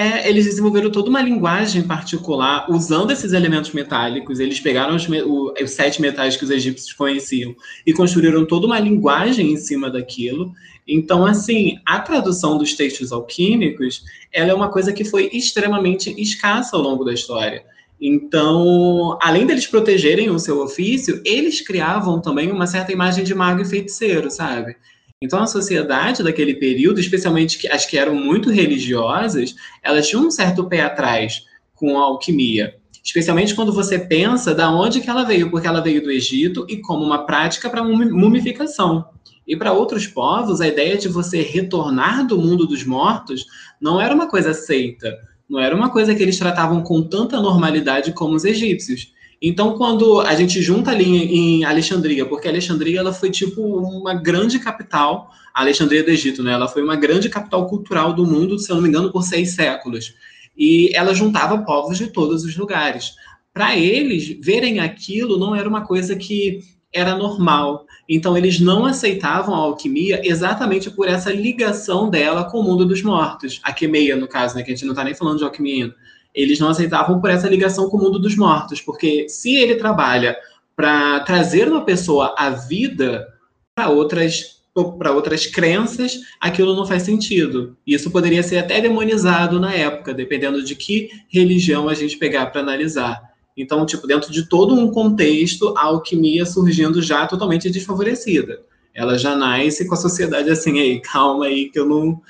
[0.00, 4.40] É, eles desenvolveram toda uma linguagem particular usando esses elementos metálicos.
[4.40, 7.54] Eles pegaram os, o, os, sete metais que os egípcios conheciam
[7.86, 10.54] e construíram toda uma linguagem em cima daquilo.
[10.88, 16.78] Então, assim, a tradução dos textos alquímicos ela é uma coisa que foi extremamente escassa
[16.78, 17.62] ao longo da história.
[18.00, 23.60] Então, além deles protegerem o seu ofício, eles criavam também uma certa imagem de mago
[23.60, 24.76] e feiticeiro, sabe?
[25.22, 30.64] Então, a sociedade daquele período, especialmente as que eram muito religiosas, elas tinham um certo
[30.64, 32.76] pé atrás com a alquimia.
[33.04, 36.78] Especialmente quando você pensa da onde que ela veio, porque ela veio do Egito e
[36.78, 39.10] como uma prática para mumificação.
[39.46, 43.44] E para outros povos, a ideia de você retornar do mundo dos mortos
[43.78, 48.14] não era uma coisa aceita, não era uma coisa que eles tratavam com tanta normalidade
[48.14, 49.12] como os egípcios.
[49.42, 54.58] Então, quando a gente junta ali em Alexandria, porque Alexandria ela foi tipo uma grande
[54.58, 56.52] capital, Alexandria do Egito, né?
[56.52, 59.52] Ela foi uma grande capital cultural do mundo, se eu não me engano, por seis
[59.52, 60.14] séculos.
[60.56, 63.14] E ela juntava povos de todos os lugares.
[63.52, 66.60] Para eles, verem aquilo não era uma coisa que
[66.92, 67.86] era normal.
[68.06, 73.02] Então, eles não aceitavam a alquimia exatamente por essa ligação dela com o mundo dos
[73.02, 73.58] mortos.
[73.62, 74.62] A quemeia, no caso, né?
[74.62, 75.94] Que a gente não está nem falando de alquimia
[76.34, 80.36] eles não aceitavam por essa ligação com o mundo dos mortos, porque se ele trabalha
[80.76, 83.26] para trazer uma pessoa à vida
[83.74, 84.60] para outras
[84.98, 87.76] para outras crenças, aquilo não faz sentido.
[87.84, 92.60] Isso poderia ser até demonizado na época, dependendo de que religião a gente pegar para
[92.60, 93.20] analisar.
[93.56, 98.62] Então, tipo, dentro de todo um contexto, a alquimia surgindo já totalmente desfavorecida.
[98.94, 102.20] Ela já nasce com a sociedade assim, aí, calma aí, que eu não,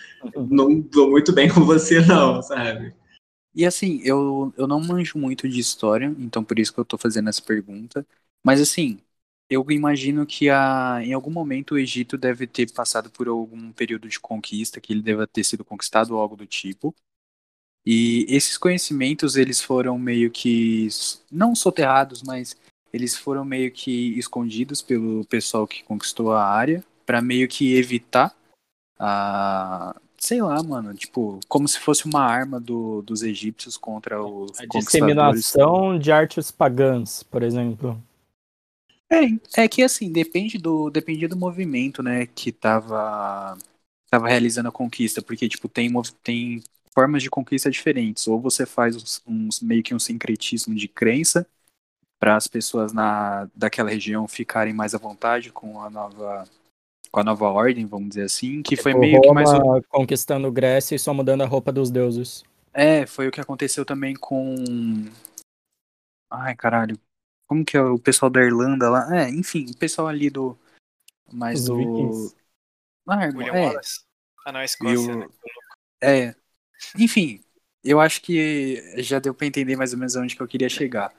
[0.49, 2.95] não dou muito bem com você, não, sabe?
[3.55, 6.97] E assim, eu, eu não manjo muito de história, então por isso que eu tô
[6.97, 8.07] fazendo essa pergunta.
[8.45, 9.01] Mas assim,
[9.49, 14.09] eu imagino que a, em algum momento o Egito deve ter passado por algum período
[14.09, 16.95] de conquista, que ele deva ter sido conquistado ou algo do tipo.
[17.85, 20.89] E esses conhecimentos, eles foram meio que,
[21.31, 22.57] não soterrados, mas
[22.93, 28.37] eles foram meio que escondidos pelo pessoal que conquistou a área, para meio que evitar
[28.99, 34.61] a, sei lá, mano, tipo, como se fosse uma arma do, dos egípcios contra os
[34.61, 38.01] A disseminação de artes pagãs, por exemplo.
[39.11, 43.57] É, é que assim, depende do, dependia do movimento, né, que tava,
[44.11, 45.91] tava realizando a conquista, porque, tipo, tem,
[46.23, 46.63] tem
[46.95, 51.47] formas de conquista diferentes, ou você faz uns meio que um sincretismo de crença,
[52.21, 56.47] para as pessoas na, daquela região ficarem mais à vontade com a nova
[57.11, 60.95] com a nova ordem, vamos dizer assim, que foi meio Roma que mais conquistando Grécia
[60.95, 62.45] e só mudando a roupa dos deuses.
[62.73, 64.55] É, foi o que aconteceu também com
[66.31, 66.99] Ai, caralho.
[67.47, 69.19] Como que é o pessoal da Irlanda lá?
[69.19, 70.57] É, enfim, o pessoal ali do
[71.33, 72.37] mais Os do Vikings.
[73.07, 73.67] Ah, William é.
[73.67, 74.01] Wallace.
[74.47, 75.29] Ah, não, é Escócia, né?
[76.01, 76.35] É.
[76.97, 77.43] Enfim,
[77.83, 81.13] eu acho que já deu para entender mais ou menos onde que eu queria chegar.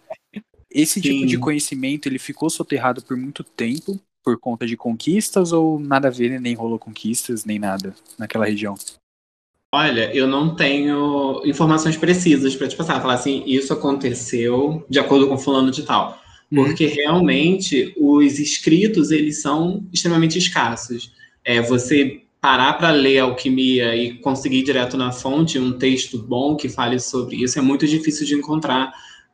[0.70, 1.02] Esse Sim.
[1.02, 6.08] tipo de conhecimento, ele ficou soterrado por muito tempo, por conta de conquistas ou nada
[6.08, 8.76] a ver, nem rolou conquistas, nem nada naquela região?
[9.74, 13.02] Olha, eu não tenho informações precisas para te passar.
[13.02, 16.22] Falar assim, isso aconteceu de acordo com fulano de tal.
[16.52, 16.66] Uhum.
[16.66, 16.94] Porque uhum.
[16.94, 21.14] realmente os escritos, eles são extremamente escassos.
[21.44, 26.68] É, você parar para ler alquimia e conseguir direto na fonte um texto bom que
[26.68, 28.92] fale sobre isso é muito difícil de encontrar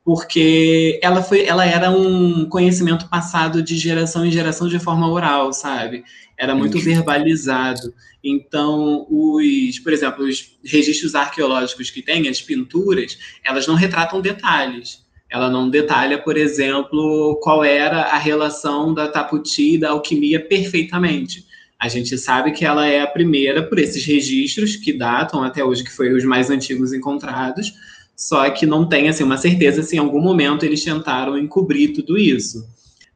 [0.07, 5.51] porque ela foi, ela era um conhecimento passado de geração em geração de forma oral,
[5.51, 6.05] sabe?
[6.37, 7.93] Era muito verbalizado.
[8.23, 15.05] Então, os, por exemplo, os registros arqueológicos que tem, as pinturas, elas não retratam detalhes.
[15.29, 21.45] Ela não detalha, por exemplo, qual era a relação da taputi e da alquimia perfeitamente.
[21.77, 25.83] A gente sabe que ela é a primeira por esses registros que datam até hoje,
[25.83, 27.73] que foram os mais antigos encontrados,
[28.17, 32.17] só que não tem assim, uma certeza se em algum momento eles tentaram encobrir tudo
[32.17, 32.65] isso.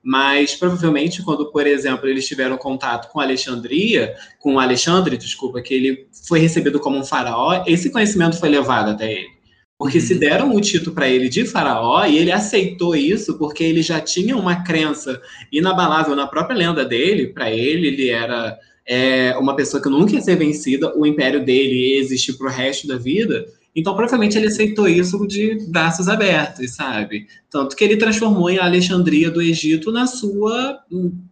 [0.03, 6.07] Mas provavelmente, quando, por exemplo, eles tiveram contato com Alexandria, com Alexandre, desculpa, que ele
[6.27, 9.29] foi recebido como um faraó, esse conhecimento foi levado até ele.
[9.77, 10.03] Porque uhum.
[10.03, 13.99] se deram o título para ele de faraó e ele aceitou isso porque ele já
[13.99, 15.19] tinha uma crença
[15.51, 20.21] inabalável na própria lenda dele, para ele, ele era é, uma pessoa que nunca ia
[20.21, 23.45] ser vencida, o império dele ia existir para o resto da vida.
[23.75, 27.27] Então, provavelmente ele aceitou isso de braços abertos, sabe?
[27.49, 30.79] Tanto que ele transformou a Alexandria do Egito na sua,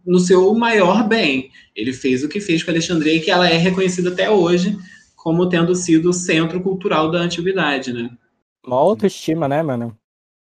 [0.06, 1.50] no seu maior bem.
[1.76, 4.76] Ele fez o que fez com a Alexandria e que ela é reconhecida até hoje
[5.14, 8.10] como tendo sido o centro cultural da antiguidade, né?
[8.66, 9.94] Uma autoestima, né, mano?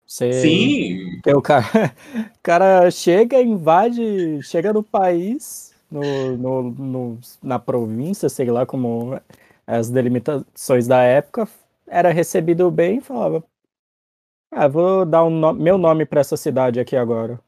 [0.06, 0.32] Você...
[0.32, 0.98] Sim.
[1.16, 1.66] Porque o cara,
[2.16, 9.20] o cara chega, invade, chega no país, no, no, no, na província, sei lá como
[9.66, 11.46] as delimitações da época,
[11.92, 13.44] era recebido bem e falava:
[14.50, 17.38] Ah, vou dar um no meu nome para essa cidade aqui agora.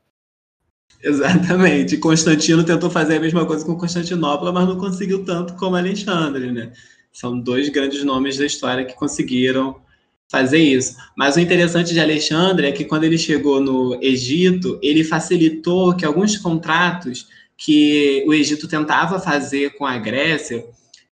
[1.03, 1.97] Exatamente.
[1.97, 6.73] Constantino tentou fazer a mesma coisa com Constantinopla, mas não conseguiu tanto como Alexandre, né?
[7.11, 9.81] São dois grandes nomes da história que conseguiram
[10.29, 10.97] fazer isso.
[11.17, 16.05] Mas o interessante de Alexandre é que quando ele chegou no Egito, ele facilitou que
[16.05, 20.65] alguns contratos que o Egito tentava fazer com a Grécia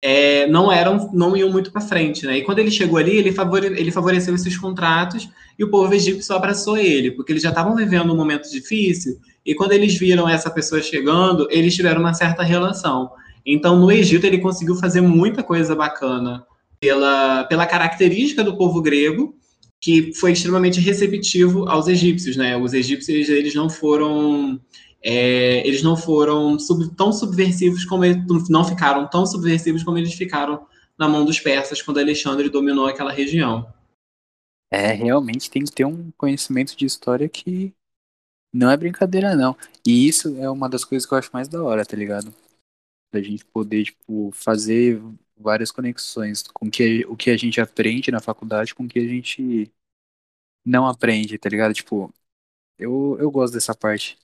[0.03, 2.39] é, não eram, não iam muito para frente, né?
[2.39, 6.35] E quando ele chegou ali, ele, favore, ele favoreceu esses contratos e o povo egípcio
[6.35, 10.51] abraçou ele, porque eles já estavam vivendo um momento difícil e quando eles viram essa
[10.51, 13.11] pessoa chegando, eles tiveram uma certa relação.
[13.45, 16.45] Então, no Egito, ele conseguiu fazer muita coisa bacana
[16.79, 19.35] pela, pela característica do povo grego,
[19.81, 22.57] que foi extremamente receptivo aos egípcios, né?
[22.57, 24.61] Os egípcios, eles não foram
[25.03, 30.15] é, eles não foram sub, tão subversivos como eles, não ficaram tão subversivos como eles
[30.15, 30.67] ficaram
[30.99, 33.73] na mão dos persas quando Alexandre dominou aquela região.
[34.71, 37.75] É, realmente tem que ter um conhecimento de história que
[38.53, 39.57] não é brincadeira, não.
[39.87, 42.33] E isso é uma das coisas que eu acho mais da hora, tá ligado?
[43.13, 45.01] Da gente poder, tipo, fazer
[45.37, 49.09] várias conexões com que, o que a gente aprende na faculdade com o que a
[49.09, 49.73] gente
[50.65, 51.73] não aprende, tá ligado?
[51.73, 52.13] Tipo,
[52.79, 54.19] eu, eu gosto dessa parte.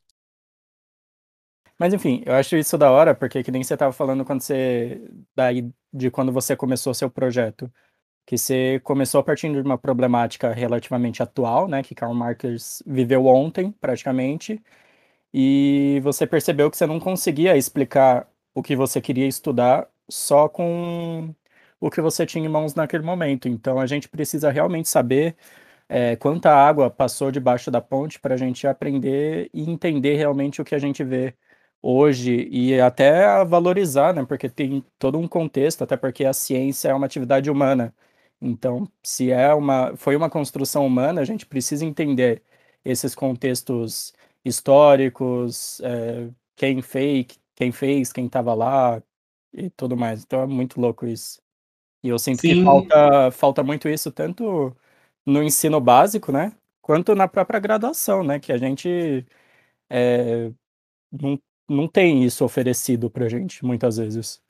[1.79, 5.01] Mas enfim, eu acho isso da hora, porque que nem você estava falando quando você.
[5.35, 7.71] Daí, de quando você começou seu projeto.
[8.27, 11.83] Que você começou partindo de uma problemática relativamente atual, né?
[11.83, 14.63] Que Karl Marx viveu ontem, praticamente.
[15.35, 21.35] E você percebeu que você não conseguia explicar o que você queria estudar só com
[21.81, 23.49] o que você tinha em mãos naquele momento.
[23.49, 25.37] Então a gente precisa realmente saber
[25.89, 30.65] é, quanta água passou debaixo da ponte para a gente aprender e entender realmente o
[30.65, 31.35] que a gente vê
[31.87, 34.25] hoje e até valorizar, né?
[34.25, 37.95] Porque tem todo um contexto, até porque a ciência é uma atividade humana.
[38.41, 42.43] Então, se é uma, foi uma construção humana, a gente precisa entender
[42.85, 44.13] esses contextos
[44.45, 49.03] históricos, é, quem fez, quem fez, quem estava lá
[49.53, 50.23] e tudo mais.
[50.25, 51.41] Então é muito louco isso.
[52.03, 52.49] E eu sinto Sim.
[52.55, 54.77] que falta, falta muito isso tanto
[55.27, 56.53] no ensino básico, né?
[56.83, 58.41] Quanto na própria graduação, né?
[58.41, 59.27] Que a gente
[59.91, 60.51] é,
[61.13, 64.41] não não tem isso oferecido pra gente, muitas vezes.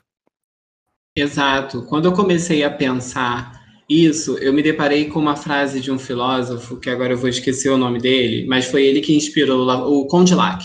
[1.16, 1.82] Exato.
[1.82, 6.76] Quando eu comecei a pensar isso, eu me deparei com uma frase de um filósofo,
[6.76, 10.64] que agora eu vou esquecer o nome dele, mas foi ele que inspirou o Condillac.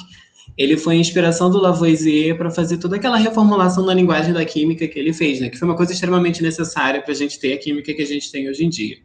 [0.58, 4.88] Ele foi a inspiração do Lavoisier para fazer toda aquela reformulação da linguagem da química
[4.88, 5.50] que ele fez, né?
[5.50, 8.30] que foi uma coisa extremamente necessária para a gente ter a química que a gente
[8.32, 8.98] tem hoje em dia.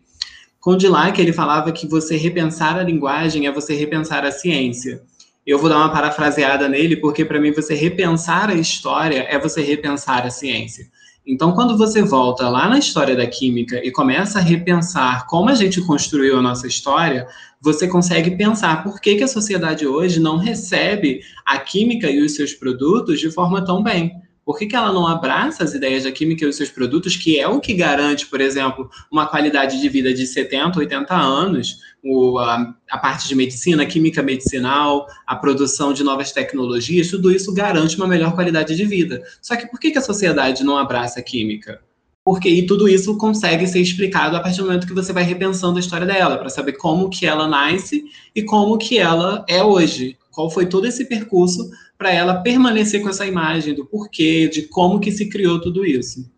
[0.59, 5.00] Condillac, ele falava que você repensar a linguagem é você repensar a ciência
[5.46, 9.62] eu vou dar uma parafraseada nele, porque para mim você repensar a história é você
[9.62, 10.87] repensar a ciência.
[11.24, 15.54] Então, quando você volta lá na história da química e começa a repensar como a
[15.54, 17.26] gente construiu a nossa história,
[17.61, 22.35] você consegue pensar por que, que a sociedade hoje não recebe a química e os
[22.35, 24.12] seus produtos de forma tão bem
[24.46, 27.37] por que, que ela não abraça as ideias da química e os seus produtos, que
[27.40, 32.38] é o que garante, por exemplo, uma qualidade de vida de 70, 80 anos, o,
[32.38, 37.96] a, a, parte de medicina, química medicinal, a produção de novas tecnologias, tudo isso garante
[37.96, 39.20] uma melhor qualidade de vida.
[39.42, 41.80] Só que por que, que a sociedade não abraça a química?
[42.24, 45.76] Porque e tudo isso consegue ser explicado a partir do momento que você vai repensando
[45.76, 50.16] a história dela, para saber como que ela nasce e como que ela é hoje.
[50.37, 55.01] Qual foi todo esse percurso para ela permanecer com essa imagem do porquê, de como
[55.01, 56.31] que se criou tudo isso.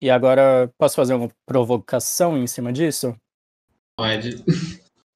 [0.00, 3.16] E agora, posso fazer uma provocação em cima disso?
[3.96, 4.44] Pode.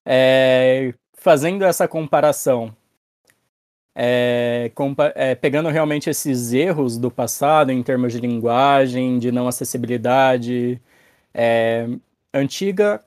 [0.05, 2.75] É, fazendo essa comparação,
[3.95, 9.47] é, compa é, pegando realmente esses erros do passado em termos de linguagem, de não
[9.47, 10.81] acessibilidade,
[11.33, 11.87] é,
[12.35, 13.05] antiga,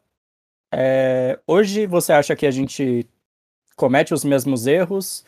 [0.71, 3.05] é, hoje você acha que a gente
[3.75, 5.23] comete os mesmos erros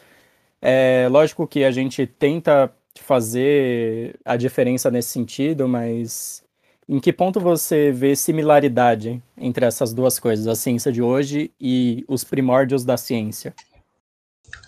[0.62, 2.72] é lógico que a gente tenta
[3.02, 6.44] fazer a diferença nesse sentido, mas
[6.90, 12.04] em que ponto você vê similaridade entre essas duas coisas, a ciência de hoje e
[12.08, 13.54] os primórdios da ciência?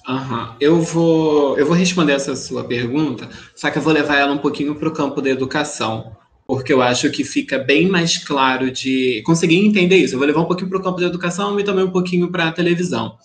[0.08, 0.56] Uhum.
[0.60, 4.38] Eu, vou, eu vou responder essa sua pergunta, só que eu vou levar ela um
[4.38, 6.16] pouquinho para o campo da educação.
[6.46, 10.16] porque eu acho que fica bem mais claro de conseguir entender isso.
[10.16, 12.48] Eu vou levar um pouquinho para o campo da educação e também um pouquinho para
[12.48, 13.18] a televisão.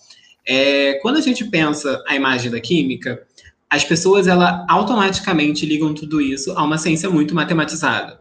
[0.47, 3.25] É, quando a gente pensa a imagem da química,
[3.69, 8.19] as pessoas ela automaticamente ligam tudo isso a uma ciência muito matematizada.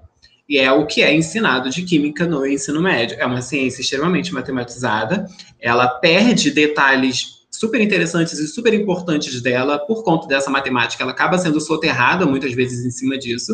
[0.49, 3.17] E é o que é ensinado de química no ensino médio.
[3.19, 5.27] É uma ciência extremamente matematizada,
[5.61, 11.39] ela perde detalhes super interessantes e super importantes dela por conta dessa matemática, ela acaba
[11.39, 13.53] sendo soterrada muitas vezes em cima disso,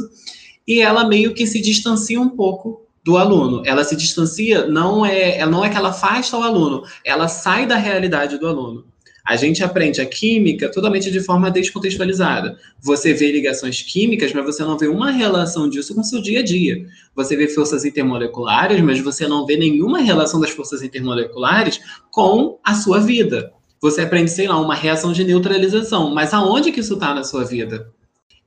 [0.66, 3.62] e ela meio que se distancia um pouco do aluno.
[3.64, 7.66] Ela se distancia, não é, ela não é que ela afasta o aluno, ela sai
[7.66, 8.84] da realidade do aluno.
[9.24, 12.58] A gente aprende a química totalmente de forma descontextualizada.
[12.80, 16.40] Você vê ligações químicas, mas você não vê uma relação disso com o seu dia
[16.40, 16.84] a dia.
[17.14, 21.80] Você vê forças intermoleculares, mas você não vê nenhuma relação das forças intermoleculares
[22.10, 23.52] com a sua vida.
[23.80, 27.44] Você aprende, sei lá, uma reação de neutralização, mas aonde que isso está na sua
[27.44, 27.90] vida?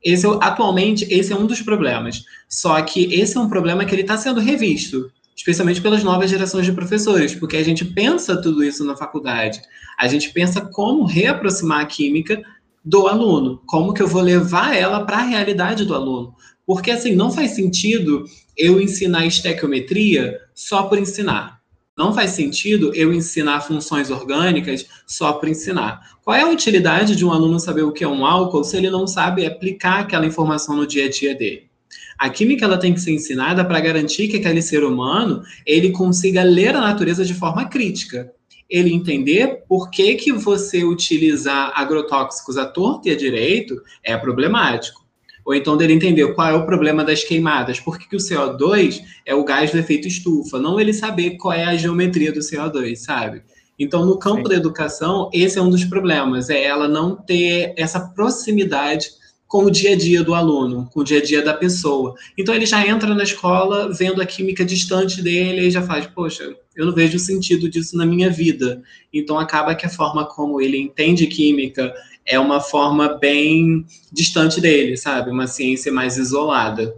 [0.04, 2.24] Esse, atualmente, esse é um dos problemas.
[2.50, 6.66] Só que esse é um problema que ele está sendo revisto, especialmente pelas novas gerações
[6.66, 9.62] de professores, porque a gente pensa tudo isso na faculdade.
[9.98, 12.42] A gente pensa como reaproximar a química
[12.84, 16.36] do aluno, como que eu vou levar ela para a realidade do aluno.
[16.66, 18.26] Porque, assim, não faz sentido
[18.58, 21.63] eu ensinar estequiometria só por ensinar.
[21.96, 26.18] Não faz sentido eu ensinar funções orgânicas só para ensinar.
[26.24, 28.90] Qual é a utilidade de um aluno saber o que é um álcool se ele
[28.90, 31.70] não sabe aplicar aquela informação no dia a dia dele?
[32.18, 36.42] A química ela tem que ser ensinada para garantir que aquele ser humano ele consiga
[36.42, 38.32] ler a natureza de forma crítica.
[38.68, 45.03] Ele entender por que, que você utilizar agrotóxicos à torta e à direito é problemático
[45.46, 49.02] ou então dele entender qual é o problema das queimadas, por que, que o CO2
[49.26, 52.96] é o gás do efeito estufa, não ele saber qual é a geometria do CO2,
[52.96, 53.44] sabe?
[53.78, 54.50] Então, no campo Sim.
[54.50, 59.10] da educação, esse é um dos problemas, é ela não ter essa proximidade
[59.48, 62.16] com o dia a dia do aluno, com o dia a dia da pessoa.
[62.38, 66.56] Então, ele já entra na escola vendo a química distante dele e já faz, poxa,
[66.76, 68.82] eu não vejo sentido disso na minha vida.
[69.14, 71.94] Então, acaba que a forma como ele entende química
[72.26, 75.32] é uma forma bem distante dele, sabe?
[75.32, 76.96] Uma ciência mais isolada.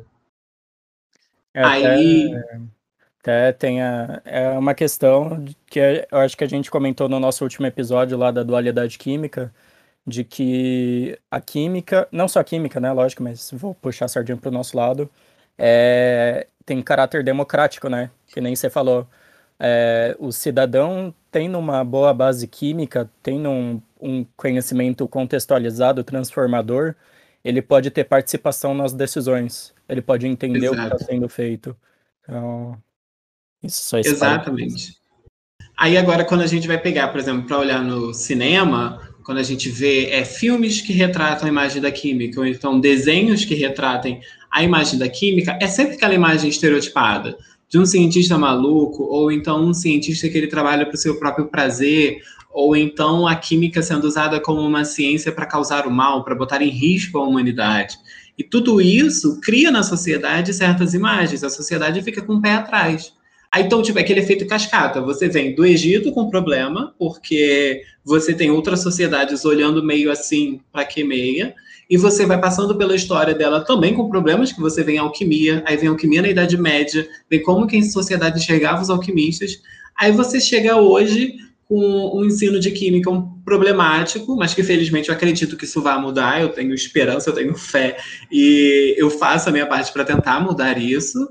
[1.54, 2.36] É, Aí.
[2.36, 2.62] Até,
[3.22, 5.80] até tem a, é uma questão que
[6.12, 9.54] eu acho que a gente comentou no nosso último episódio lá da dualidade química,
[10.06, 12.92] de que a química, não só a química, né?
[12.92, 15.10] Lógico, mas vou puxar a sardinha para o nosso lado,
[15.58, 18.12] é, tem caráter democrático, né?
[18.28, 19.08] Que nem você falou.
[19.58, 26.96] É, o cidadão tendo uma boa base química, tendo um, um conhecimento contextualizado, transformador,
[27.44, 30.74] ele pode ter participação nas decisões, ele pode entender Exato.
[30.74, 31.76] o que está sendo feito.
[32.24, 32.78] Então,
[33.64, 34.98] isso só Exatamente.
[35.78, 39.44] Aí agora, quando a gente vai pegar, por exemplo, para olhar no cinema, quando a
[39.44, 44.22] gente vê é, filmes que retratam a imagem da química, ou então desenhos que retratem
[44.52, 47.38] a imagem da química, é sempre aquela imagem estereotipada
[47.68, 51.48] de um cientista maluco, ou então um cientista que ele trabalha para o seu próprio
[51.48, 52.22] prazer,
[52.56, 56.62] ou então a química sendo usada como uma ciência para causar o mal, para botar
[56.62, 57.98] em risco a humanidade.
[58.38, 63.12] E tudo isso cria na sociedade certas imagens, a sociedade fica com o pé atrás.
[63.52, 65.02] Aí, então, tipo, aquele efeito cascata.
[65.02, 70.86] Você vem do Egito com problema, porque você tem outras sociedades olhando meio assim para
[70.86, 71.54] que meia,
[71.90, 75.76] e você vai passando pela história dela também com problemas, que você vem alquimia, aí
[75.76, 79.62] vem alquimia na Idade Média, vem como que a sociedade enxergava os alquimistas,
[80.00, 81.36] aí você chega hoje
[81.68, 86.00] com um ensino de química um problemático, mas que felizmente eu acredito que isso vai
[86.00, 87.98] mudar, eu tenho esperança, eu tenho fé,
[88.32, 91.28] e eu faço a minha parte para tentar mudar isso,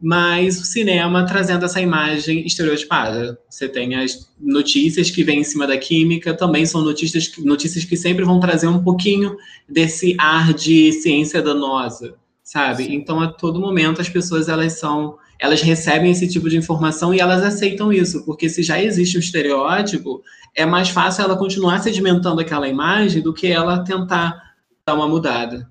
[0.00, 3.38] mas o cinema trazendo essa imagem estereotipada.
[3.48, 7.96] Você tem as notícias que vêm em cima da química, também são notícias, notícias que
[7.96, 9.36] sempre vão trazer um pouquinho
[9.68, 12.16] desse ar de ciência danosa,
[12.52, 12.84] sabe?
[12.84, 12.94] Sim.
[12.96, 17.18] Então, a todo momento, as pessoas elas são, elas recebem esse tipo de informação e
[17.18, 20.22] elas aceitam isso, porque se já existe um estereótipo,
[20.54, 24.52] é mais fácil ela continuar sedimentando aquela imagem do que ela tentar
[24.86, 25.66] dar uma mudada.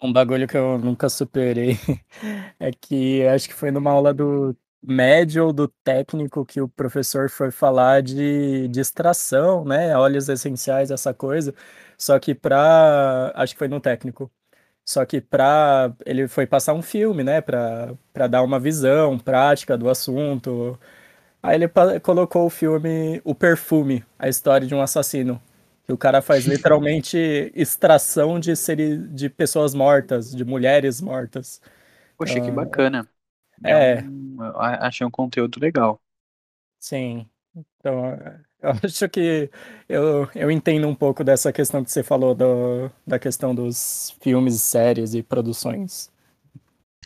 [0.00, 1.76] Um bagulho que eu nunca superei
[2.60, 7.28] é que acho que foi numa aula do médio ou do técnico que o professor
[7.28, 9.96] foi falar de, extração, né?
[9.96, 11.52] Óleos essenciais, essa coisa.
[11.98, 14.30] Só que para acho que foi no técnico.
[14.86, 17.96] Só que para ele foi passar um filme, né, para
[18.30, 20.78] dar uma visão prática do assunto.
[21.42, 21.68] Aí ele
[22.00, 25.42] colocou o filme O Perfume, a história de um assassino.
[25.84, 28.98] Que o cara faz literalmente extração de, seri...
[28.98, 31.60] de pessoas mortas, de mulheres mortas.
[32.16, 33.08] Poxa, que bacana.
[33.64, 33.98] É.
[33.98, 36.00] é um, achei um conteúdo legal.
[36.80, 37.28] Sim.
[37.54, 38.18] Então,
[38.62, 39.50] eu acho que
[39.88, 44.60] eu, eu entendo um pouco dessa questão que você falou do, da questão dos filmes,
[44.60, 46.10] séries e produções.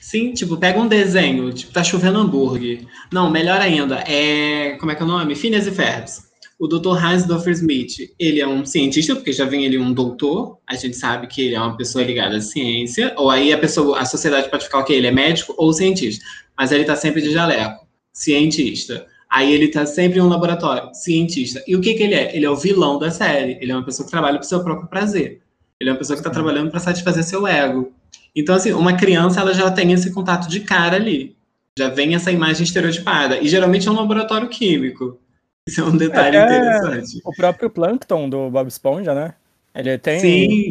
[0.01, 2.87] Sim, tipo, pega um desenho, tipo, tá chovendo hambúrguer.
[3.13, 4.77] Não, melhor ainda, é.
[4.79, 5.35] Como é que é o nome?
[5.35, 6.31] Phineas e Ferbs.
[6.59, 6.97] O Dr.
[7.03, 10.95] Hans Doffer Smith, ele é um cientista, porque já vem ele um doutor, a gente
[10.95, 14.51] sabe que ele é uma pessoa ligada à ciência, ou aí a pessoa, a sociedade
[14.51, 14.93] pode ficar o quê?
[14.93, 16.23] Ele é médico ou cientista,
[16.57, 19.07] mas ele tá sempre de jaleco, cientista.
[19.31, 21.63] Aí ele tá sempre em um laboratório, cientista.
[21.67, 22.35] E o que que ele é?
[22.35, 24.89] Ele é o vilão da série, ele é uma pessoa que trabalha pro seu próprio
[24.89, 25.41] prazer.
[25.79, 27.93] Ele é uma pessoa que está trabalhando para satisfazer seu ego.
[28.35, 31.37] Então, assim, uma criança ela já tem esse contato de cara ali.
[31.79, 33.39] Já vem essa imagem estereotipada.
[33.39, 35.19] E geralmente é um laboratório químico.
[35.67, 37.21] Isso é um detalhe é, interessante.
[37.25, 39.35] O próprio Plankton do Bob Esponja, né?
[39.75, 40.21] Ele tem,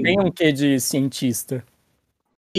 [0.04, 1.64] tem um quê de cientista.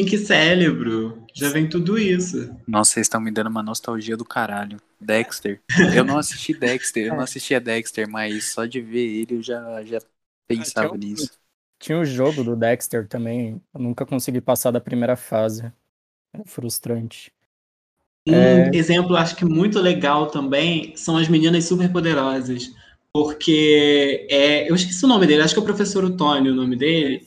[0.01, 1.22] Pink cérebro.
[1.34, 2.55] Já vem tudo isso.
[2.66, 4.78] Nossa, vocês estão me dando uma nostalgia do caralho.
[4.98, 5.61] Dexter.
[5.94, 9.82] Eu não assisti Dexter, eu não assistia Dexter, mas só de ver ele eu já,
[9.84, 9.98] já
[10.48, 11.30] pensava ah, nisso.
[11.78, 13.61] Tinha o jogo do Dexter também.
[13.74, 15.70] Eu nunca consegui passar da primeira fase.
[16.32, 17.32] É frustrante.
[18.26, 18.70] Um é...
[18.72, 22.70] exemplo, acho que muito legal também, são as meninas superpoderosas.
[23.12, 26.76] Porque é, eu esqueci o nome dele, acho que é o professor Otônio o nome
[26.76, 27.26] dele.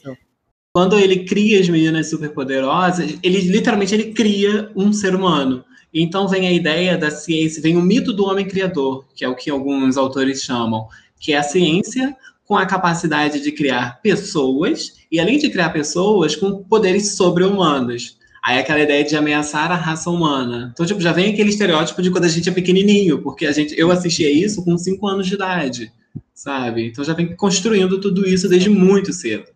[0.76, 5.64] Quando ele cria as meninas superpoderosas, ele literalmente ele cria um ser humano.
[5.94, 9.36] Então vem a ideia da ciência, vem o mito do homem criador, que é o
[9.36, 10.88] que alguns autores chamam,
[11.20, 16.36] que é a ciência com a capacidade de criar pessoas, e além de criar pessoas,
[16.36, 18.18] com poderes sobre-humanos.
[18.44, 20.72] Aí aquela ideia de ameaçar a raça humana.
[20.74, 23.76] Então, tipo, já vem aquele estereótipo de quando a gente é pequenininho, porque a gente,
[23.78, 25.94] eu assistia isso com 5 anos de idade,
[26.34, 26.88] sabe?
[26.88, 29.53] Então já vem construindo tudo isso desde muito cedo.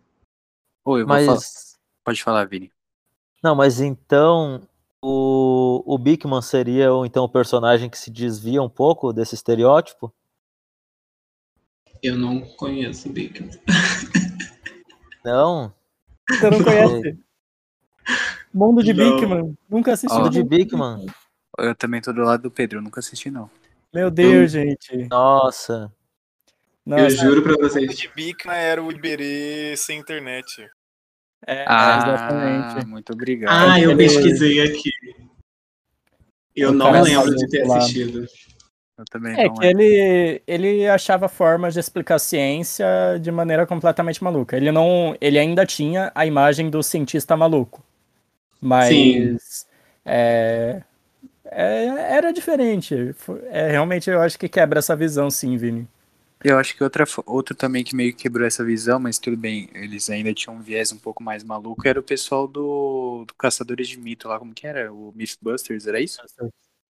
[0.88, 1.26] Oi, mas...
[1.26, 1.40] Falar.
[2.02, 2.72] Pode falar, Vini.
[3.44, 4.62] Não, mas então
[5.02, 10.10] o, o Bigman seria então o personagem que se desvia um pouco desse estereótipo?
[12.02, 13.50] Eu não conheço Bigman.
[15.22, 15.74] Não?
[16.30, 17.18] Você não conhece?
[18.54, 19.54] Mundo de Bigman.
[19.68, 20.16] Nunca assisti.
[20.16, 21.04] Mundo de Bigman.
[21.58, 23.50] Eu também tô do lado do Pedro, eu nunca assisti, não.
[23.92, 24.64] Meu Deus, eu...
[24.64, 25.06] gente.
[25.10, 25.92] Nossa.
[26.86, 27.02] Nossa.
[27.02, 27.92] Eu juro pra vocês.
[27.92, 30.66] O de Bigman era o Iberê sem internet.
[31.46, 32.86] É, ah, exatamente.
[32.86, 33.72] Muito obrigado.
[33.72, 34.90] Ah, eu pesquisei aqui.
[36.54, 38.26] Eu não lembro de ter assistido.
[38.98, 39.70] Eu também é não que é.
[39.70, 42.86] ele, ele achava formas de explicar ciência
[43.20, 44.56] de maneira completamente maluca.
[44.56, 47.80] Ele não, ele ainda tinha a imagem do cientista maluco,
[48.60, 49.68] mas
[50.04, 50.82] é,
[51.44, 51.84] é,
[52.16, 53.14] era diferente.
[53.50, 55.86] É, realmente eu acho que quebra essa visão, sim, Vini.
[56.42, 59.68] Eu acho que outra, outro também que meio que quebrou essa visão, mas tudo bem,
[59.74, 63.88] eles ainda tinham um viés um pouco mais maluco, era o pessoal do, do Caçadores
[63.88, 64.92] de Mito lá, como que era?
[64.92, 66.20] O Mythbusters, era isso?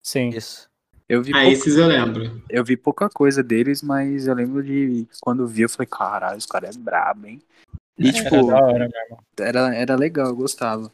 [0.03, 0.31] Sim.
[0.31, 0.69] Isso.
[1.09, 2.43] Eu vi ah, pouca, esses eu lembro.
[2.51, 6.47] Eu vi pouca coisa deles, mas eu lembro de quando vi, eu falei, caralho, os
[6.47, 7.41] caras é brabo, hein?
[7.97, 8.89] E, tipo, era, hora,
[9.39, 10.93] era, era legal, eu gostava.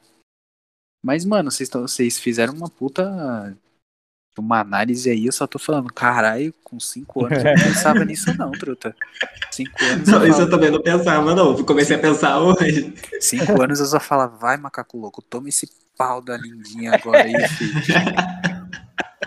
[1.02, 3.56] Mas, mano, vocês, vocês fizeram uma puta.
[4.38, 8.38] Uma análise aí, eu só tô falando, caralho, com 5 anos eu não pensava nisso,
[8.38, 8.96] não, truta.
[9.50, 10.08] 5 anos.
[10.08, 11.62] Não, eu isso eu também não pensava, não.
[11.64, 12.94] Comecei a pensar hoje.
[13.20, 17.48] 5 anos eu só falava, vai, macaco louco, toma esse pau da lindinha agora aí,
[17.48, 17.74] filho.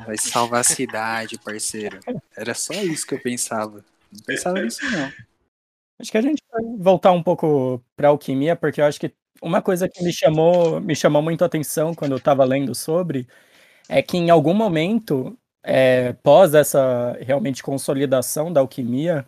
[0.05, 1.99] Vai salvar a cidade, parceiro.
[2.35, 3.83] Era só isso que eu pensava.
[4.11, 5.11] Não pensava nisso, não.
[5.99, 9.61] Acho que a gente vai voltar um pouco para alquimia, porque eu acho que uma
[9.61, 13.27] coisa que me chamou, me chamou muito a atenção quando eu estava lendo sobre
[13.89, 19.25] é que em algum momento, é, pós essa realmente consolidação da alquimia,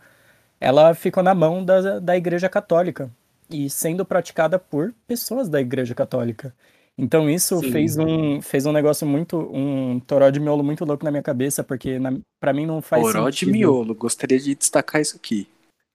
[0.59, 3.11] ela ficou na mão da, da Igreja Católica
[3.49, 6.53] e sendo praticada por pessoas da Igreja Católica.
[6.97, 11.11] Então isso fez um, fez um negócio muito, um toró de miolo muito louco na
[11.11, 13.51] minha cabeça, porque na, pra mim não faz toró sentido.
[13.51, 15.47] de miolo, gostaria de destacar isso aqui.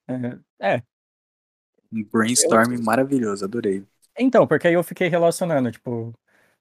[0.08, 0.74] É.
[0.74, 0.82] é.
[1.92, 2.82] Um brainstorm eu...
[2.82, 3.84] maravilhoso, adorei.
[4.16, 6.12] Então, porque aí eu fiquei relacionando, tipo,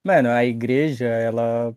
[0.03, 1.75] mano, a igreja, ela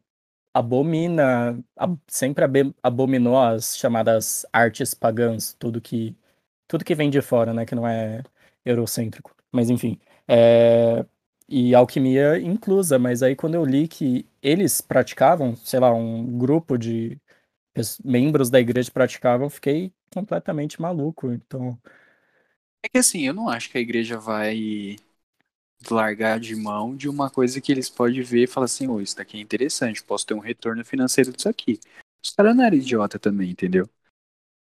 [0.54, 1.58] abomina,
[2.06, 2.44] sempre
[2.82, 6.16] abominou as chamadas artes pagãs, tudo que,
[6.68, 8.22] tudo que vem de fora, né, que não é
[8.64, 9.34] eurocêntrico.
[9.52, 9.98] Mas enfim,
[10.28, 11.04] é,
[11.48, 16.78] e alquimia inclusa, mas aí quando eu li que eles praticavam, sei lá, um grupo
[16.78, 17.20] de
[18.04, 21.32] membros da igreja praticavam, fiquei completamente maluco.
[21.32, 21.78] Então.
[22.82, 24.96] É que assim, eu não acho que a igreja vai
[25.90, 29.16] largar de mão de uma coisa que eles podem ver e falar assim, oh, isso
[29.16, 31.78] daqui é interessante, posso ter um retorno financeiro disso aqui.
[32.24, 33.88] Os caras não eram idiota também, entendeu?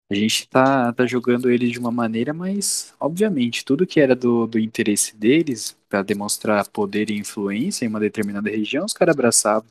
[0.09, 4.47] A gente tá, tá jogando eles de uma maneira, mas, obviamente, tudo que era do,
[4.47, 9.69] do interesse deles, para demonstrar poder e influência em uma determinada região, os caras abraçavam.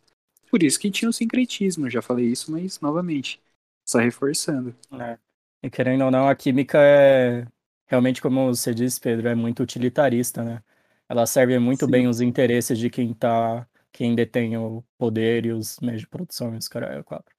[0.51, 3.41] Por isso que tinha o sincretismo, já falei isso, mas, novamente,
[3.87, 4.74] só reforçando.
[4.93, 5.18] É.
[5.62, 7.47] E querendo ou não, a química é,
[7.87, 10.62] realmente, como você disse, Pedro, é muito utilitarista, né?
[11.09, 11.90] Ela serve muito Sim.
[11.90, 16.54] bem os interesses de quem tá quem detém o poder e os meios de produção
[16.54, 17.34] e os caras quatro.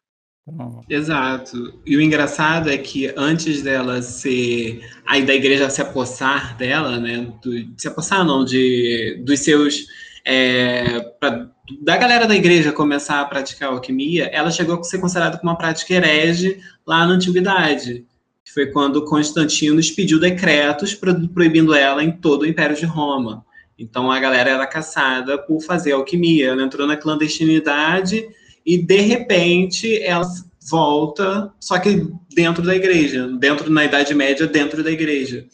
[0.48, 0.82] Então...
[0.90, 1.80] Exato.
[1.86, 4.82] E o engraçado é que antes dela ser.
[5.06, 7.32] aí da igreja se apossar dela, né?
[7.44, 9.86] Do, se apossar não, de dos seus.
[10.26, 11.50] É, pra,
[11.82, 15.58] da galera da igreja começar a praticar alquimia, ela chegou a ser considerada como uma
[15.58, 18.06] prática herege lá na antiguidade.
[18.54, 23.46] Foi quando Constantino expediu decretos proibindo ela em todo o Império de Roma.
[23.78, 26.48] Então a galera era caçada por fazer alquimia.
[26.48, 28.28] Ela entrou na clandestinidade
[28.66, 30.26] e de repente ela
[30.70, 35.46] volta, só que dentro da igreja, dentro na Idade Média, dentro da igreja.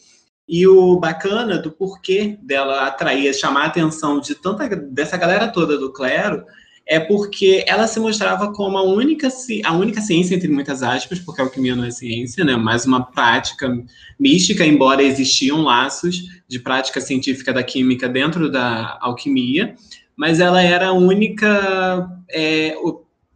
[0.48, 5.78] E o bacana do porquê dela atrair, chamar a atenção de tanta dessa galera toda
[5.78, 6.44] do clero
[6.86, 9.28] é porque ela se mostrava como a única,
[9.64, 12.56] a única ciência, entre muitas aspas, porque a alquimia não é ciência, né?
[12.56, 13.74] mas uma prática
[14.20, 19.74] mística, embora existiam laços de prática científica da química dentro da alquimia,
[20.16, 22.76] mas ela era a única é,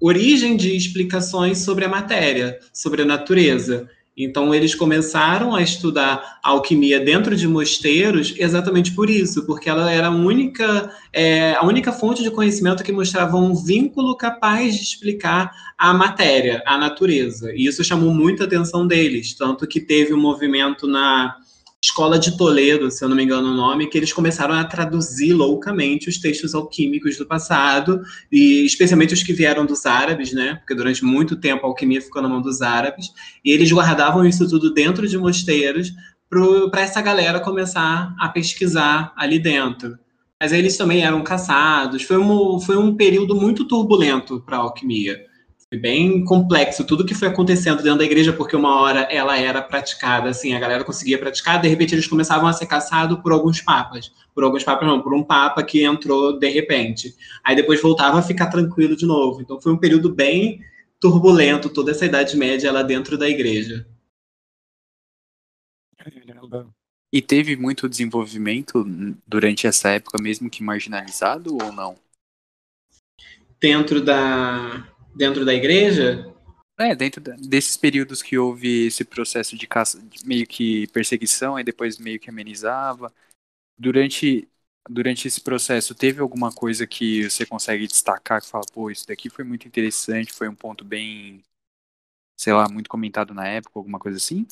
[0.00, 3.88] origem de explicações sobre a matéria, sobre a natureza.
[4.18, 10.08] Então, eles começaram a estudar alquimia dentro de mosteiros exatamente por isso, porque ela era
[10.08, 15.52] a única, é, a única fonte de conhecimento que mostrava um vínculo capaz de explicar
[15.78, 17.52] a matéria, a natureza.
[17.54, 21.36] E isso chamou muita atenção deles, tanto que teve um movimento na
[21.82, 25.32] Escola de Toledo, se eu não me engano o nome, que eles começaram a traduzir
[25.32, 28.02] loucamente os textos alquímicos do passado,
[28.32, 30.56] e especialmente os que vieram dos árabes, né?
[30.56, 33.12] Porque durante muito tempo a alquimia ficou na mão dos árabes,
[33.44, 35.92] e eles guardavam isso tudo dentro de mosteiros
[36.70, 39.96] para essa galera começar a pesquisar ali dentro.
[40.40, 45.27] Mas eles também eram caçados, foi um, foi um período muito turbulento para a alquimia.
[45.70, 49.60] Foi bem complexo tudo que foi acontecendo dentro da igreja, porque uma hora ela era
[49.60, 53.60] praticada, assim, a galera conseguia praticar, de repente eles começavam a ser caçados por alguns
[53.60, 54.10] papas.
[54.34, 57.14] Por alguns papas, não, por um papa que entrou de repente.
[57.44, 59.42] Aí depois voltava a ficar tranquilo de novo.
[59.42, 60.64] Então foi um período bem
[60.98, 63.86] turbulento, toda essa Idade Média lá dentro da igreja.
[67.12, 68.84] E teve muito desenvolvimento
[69.26, 71.96] durante essa época, mesmo que marginalizado ou não?
[73.60, 74.86] Dentro da,
[75.18, 76.32] dentro da igreja?
[76.78, 81.98] É, dentro desses períodos que houve esse processo de caça, meio que perseguição, e depois
[81.98, 83.12] meio que amenizava.
[83.76, 84.48] Durante,
[84.88, 89.28] durante esse processo, teve alguma coisa que você consegue destacar, que fala, pô, isso daqui
[89.28, 91.42] foi muito interessante, foi um ponto bem,
[92.38, 94.46] sei lá, muito comentado na época, alguma coisa assim?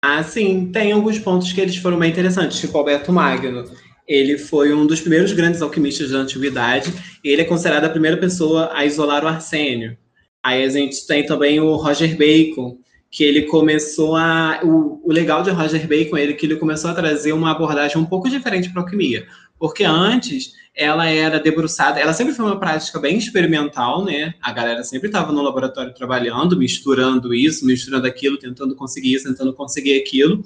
[0.00, 3.64] Ah, sim, tem alguns pontos que eles foram bem interessantes, tipo Alberto Magno.
[4.06, 6.92] Ele foi um dos primeiros grandes alquimistas da antiguidade.
[7.22, 9.96] Ele é considerado a primeira pessoa a isolar o arsênio.
[10.42, 12.78] Aí a gente tem também o Roger Bacon,
[13.10, 14.60] que ele começou a.
[14.64, 18.04] O, o legal de Roger Bacon é que ele começou a trazer uma abordagem um
[18.04, 19.26] pouco diferente para a alquimia.
[19.62, 24.34] Porque antes ela era debruçada, ela sempre foi uma prática bem experimental, né?
[24.42, 29.52] A galera sempre estava no laboratório trabalhando, misturando isso, misturando aquilo, tentando conseguir isso, tentando
[29.52, 30.42] conseguir aquilo.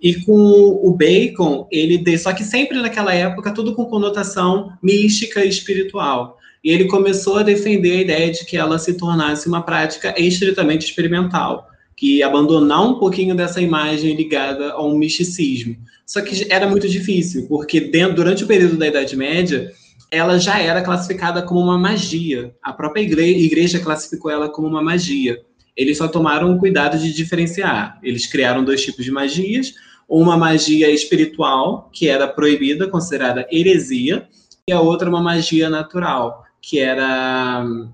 [0.00, 5.48] E com o Bacon, ele só que sempre naquela época tudo com conotação mística e
[5.50, 6.38] espiritual.
[6.64, 10.86] E ele começou a defender a ideia de que ela se tornasse uma prática estritamente
[10.86, 15.76] experimental, que abandonar um pouquinho dessa imagem ligada a um misticismo.
[16.06, 19.72] Só que era muito difícil, porque dentro, durante o período da Idade Média,
[20.10, 22.54] ela já era classificada como uma magia.
[22.62, 25.40] A própria igreja classificou ela como uma magia.
[25.76, 27.98] Eles só tomaram o cuidado de diferenciar.
[28.02, 29.74] Eles criaram dois tipos de magias:
[30.08, 34.28] uma magia espiritual, que era proibida, considerada heresia,
[34.68, 37.90] e a outra uma magia natural, que era hum,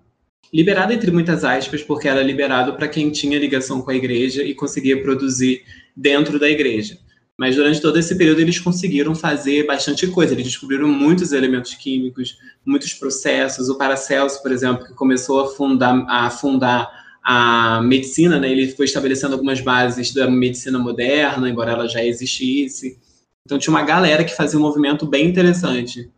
[0.52, 4.54] liberada entre muitas aspas, porque era liberado para quem tinha ligação com a igreja e
[4.54, 5.62] conseguia produzir
[5.96, 6.98] dentro da igreja.
[7.41, 10.34] Mas durante todo esse período eles conseguiram fazer bastante coisa.
[10.34, 12.36] Eles descobriram muitos elementos químicos,
[12.66, 13.70] muitos processos.
[13.70, 16.91] O Paracelso, por exemplo, que começou a fundar, a fundar
[17.24, 22.99] a medicina, né, ele foi estabelecendo algumas bases da medicina moderna, embora ela já existisse.
[23.47, 26.11] Então tinha uma galera que fazia um movimento bem interessante.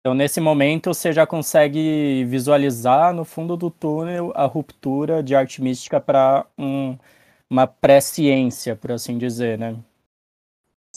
[0.00, 5.60] Então, nesse momento, você já consegue visualizar no fundo do túnel a ruptura de arte
[5.60, 6.96] mística para um,
[7.50, 9.76] uma pré-ciência, por assim dizer, né?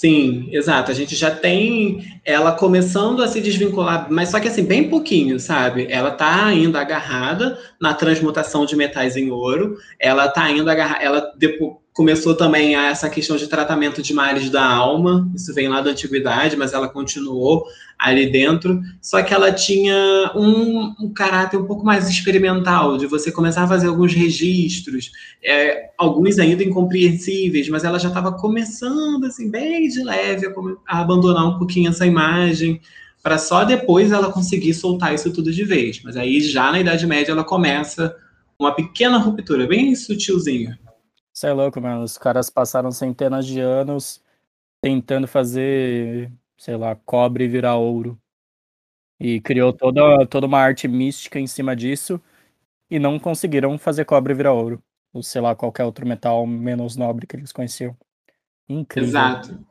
[0.01, 0.89] Sim, exato.
[0.89, 5.39] A gente já tem ela começando a se desvincular, mas só que assim, bem pouquinho,
[5.39, 5.85] sabe?
[5.91, 11.31] Ela tá ainda agarrada na transmutação de metais em ouro, ela tá ainda agarrada, ela
[11.37, 15.91] depois, começou também essa questão de tratamento de males da alma, isso vem lá da
[15.91, 17.65] antiguidade, mas ela continuou
[17.99, 23.31] ali dentro, só que ela tinha um, um caráter um pouco mais experimental, de você
[23.31, 25.11] começar a fazer alguns registros,
[25.43, 30.51] é, alguns ainda incompreensíveis, mas ela já estava começando, assim, bem de leve, a,
[30.87, 32.81] a abandonar um pouquinho essa imagem,
[33.21, 36.01] para só depois ela conseguir soltar isso tudo de vez.
[36.03, 38.15] Mas aí já na Idade Média ela começa
[38.57, 40.79] uma pequena ruptura, bem sutilzinha.
[41.41, 42.03] Isso é louco, mano.
[42.03, 44.21] Os caras passaram centenas de anos
[44.79, 48.15] tentando fazer, sei lá, cobre virar ouro.
[49.19, 52.21] E criou toda, toda uma arte mística em cima disso.
[52.91, 54.83] E não conseguiram fazer cobre virar ouro.
[55.11, 57.97] Ou sei lá, qualquer outro metal menos nobre que eles conheciam.
[58.69, 59.09] Incrível.
[59.09, 59.65] Exato.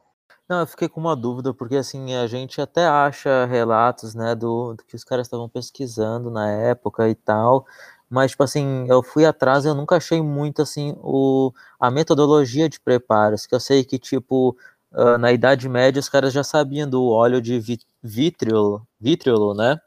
[0.49, 4.75] Não, eu fiquei com uma dúvida, porque assim, a gente até acha relatos, né, do,
[4.75, 7.65] do que os caras estavam pesquisando na época e tal,
[8.11, 12.81] mas, tipo assim, eu fui atrás eu nunca achei muito, assim, o, a metodologia de
[12.81, 14.57] preparos, que eu sei que, tipo,
[14.93, 17.63] uh, na Idade Média os caras já sabiam do óleo de
[18.03, 19.81] vítriolo, vítriolo, né?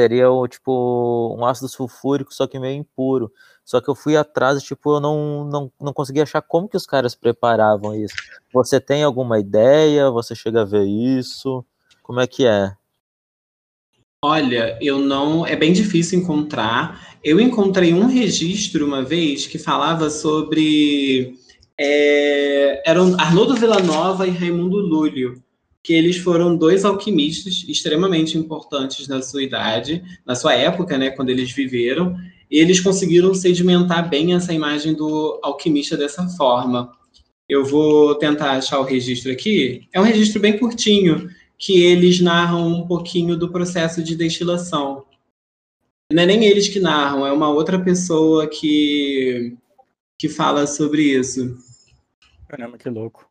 [0.00, 3.32] Seria, o, tipo, um ácido sulfúrico, só que meio impuro.
[3.64, 6.86] Só que eu fui atrás tipo, eu não, não, não consegui achar como que os
[6.86, 8.14] caras preparavam isso.
[8.52, 10.10] Você tem alguma ideia?
[10.10, 11.62] Você chega a ver isso?
[12.02, 12.74] Como é que é?
[14.22, 15.46] Olha, eu não.
[15.46, 17.16] É bem difícil encontrar.
[17.22, 21.36] Eu encontrei um registro uma vez que falava sobre.
[21.80, 25.40] É, eram Arnoldo Villanova e Raimundo Lúlio,
[25.84, 31.30] que eles foram dois alquimistas extremamente importantes na sua idade, na sua época, né, quando
[31.30, 32.16] eles viveram.
[32.50, 36.90] E eles conseguiram sedimentar bem essa imagem do alquimista dessa forma.
[37.48, 39.86] Eu vou tentar achar o registro aqui.
[39.92, 45.04] É um registro bem curtinho que eles narram um pouquinho do processo de destilação.
[46.10, 49.54] Não é nem eles que narram, é uma outra pessoa que,
[50.18, 51.58] que fala sobre isso.
[52.48, 53.28] Caramba, que louco.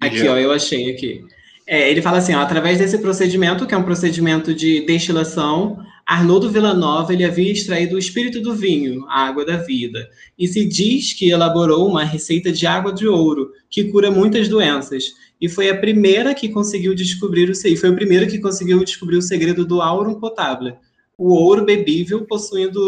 [0.00, 1.24] Aqui, ó, eu achei aqui.
[1.66, 6.50] É, ele fala assim, ó, através desse procedimento, que é um procedimento de destilação, Arnoldo
[6.50, 11.12] Villanova ele havia extraído o espírito do vinho, a água da vida, e se diz
[11.12, 15.76] que elaborou uma receita de água de ouro, que cura muitas doenças, e foi a
[15.76, 20.14] primeira que conseguiu descobrir o foi o primeiro que conseguiu descobrir o segredo do aurum
[20.14, 20.76] potable,
[21.18, 22.80] o ouro bebível possuindo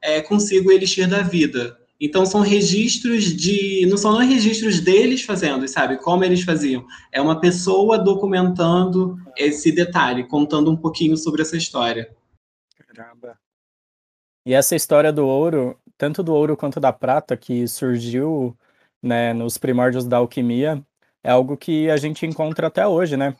[0.00, 1.78] é, consigo o elixir da vida.
[2.00, 5.98] Então são registros de, não são registros deles fazendo, sabe?
[5.98, 6.86] Como eles faziam.
[7.12, 12.10] É uma pessoa documentando esse detalhe, contando um pouquinho sobre essa história.
[12.88, 13.38] Caramba.
[14.46, 18.56] E essa história do ouro, tanto do ouro quanto da prata, que surgiu
[19.02, 20.82] né, nos primórdios da alquimia,
[21.22, 23.34] é algo que a gente encontra até hoje, né?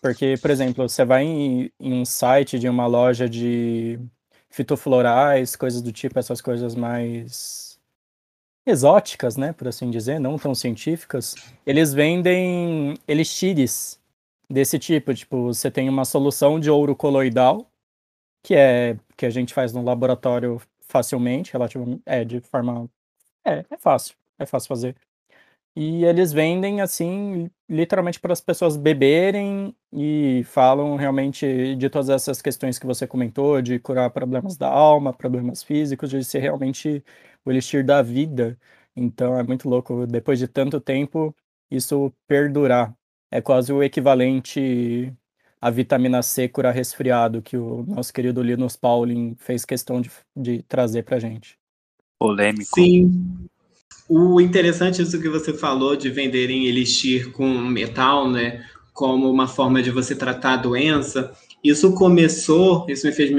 [0.00, 3.98] Porque, por exemplo, você vai em, em um site de uma loja de
[4.50, 7.78] fitoflorais, coisas do tipo, essas coisas mais
[8.66, 13.98] exóticas, né, por assim dizer, não tão científicas, eles vendem elixires
[14.48, 17.70] desse tipo, tipo, você tem uma solução de ouro coloidal,
[18.42, 22.88] que é que a gente faz no laboratório facilmente, relativamente, é de forma
[23.44, 24.96] é, é fácil, é fácil fazer.
[25.80, 32.42] E eles vendem assim, literalmente para as pessoas beberem e falam realmente de todas essas
[32.42, 37.00] questões que você comentou, de curar problemas da alma, problemas físicos, de ser realmente
[37.44, 38.58] o elixir da vida.
[38.96, 41.32] Então é muito louco, depois de tanto tempo,
[41.70, 42.92] isso perdurar.
[43.30, 45.14] É quase o equivalente
[45.60, 50.60] à vitamina C curar resfriado, que o nosso querido Linus Pauling fez questão de, de
[50.64, 51.56] trazer para gente.
[52.18, 52.74] Polêmico.
[52.74, 53.48] Sim.
[54.08, 58.64] O interessante isso que você falou de venderem elixir com metal, né?
[58.94, 61.30] Como uma forma de você tratar a doença.
[61.62, 63.30] Isso começou, isso me fez,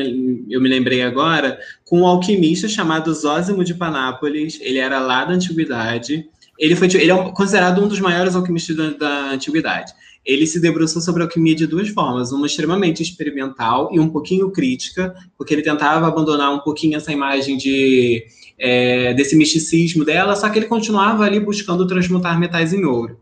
[0.49, 4.59] eu me lembrei agora, com um alquimista chamado Zósimo de Panápolis.
[4.61, 6.29] Ele era lá da antiguidade.
[6.59, 9.91] Ele foi, ele é considerado um dos maiores alquimistas da, da antiguidade.
[10.23, 14.51] Ele se debruçou sobre a alquimia de duas formas, uma extremamente experimental e um pouquinho
[14.51, 18.23] crítica, porque ele tentava abandonar um pouquinho essa imagem de
[18.59, 23.19] é, desse misticismo dela, só que ele continuava ali buscando transmutar metais em ouro.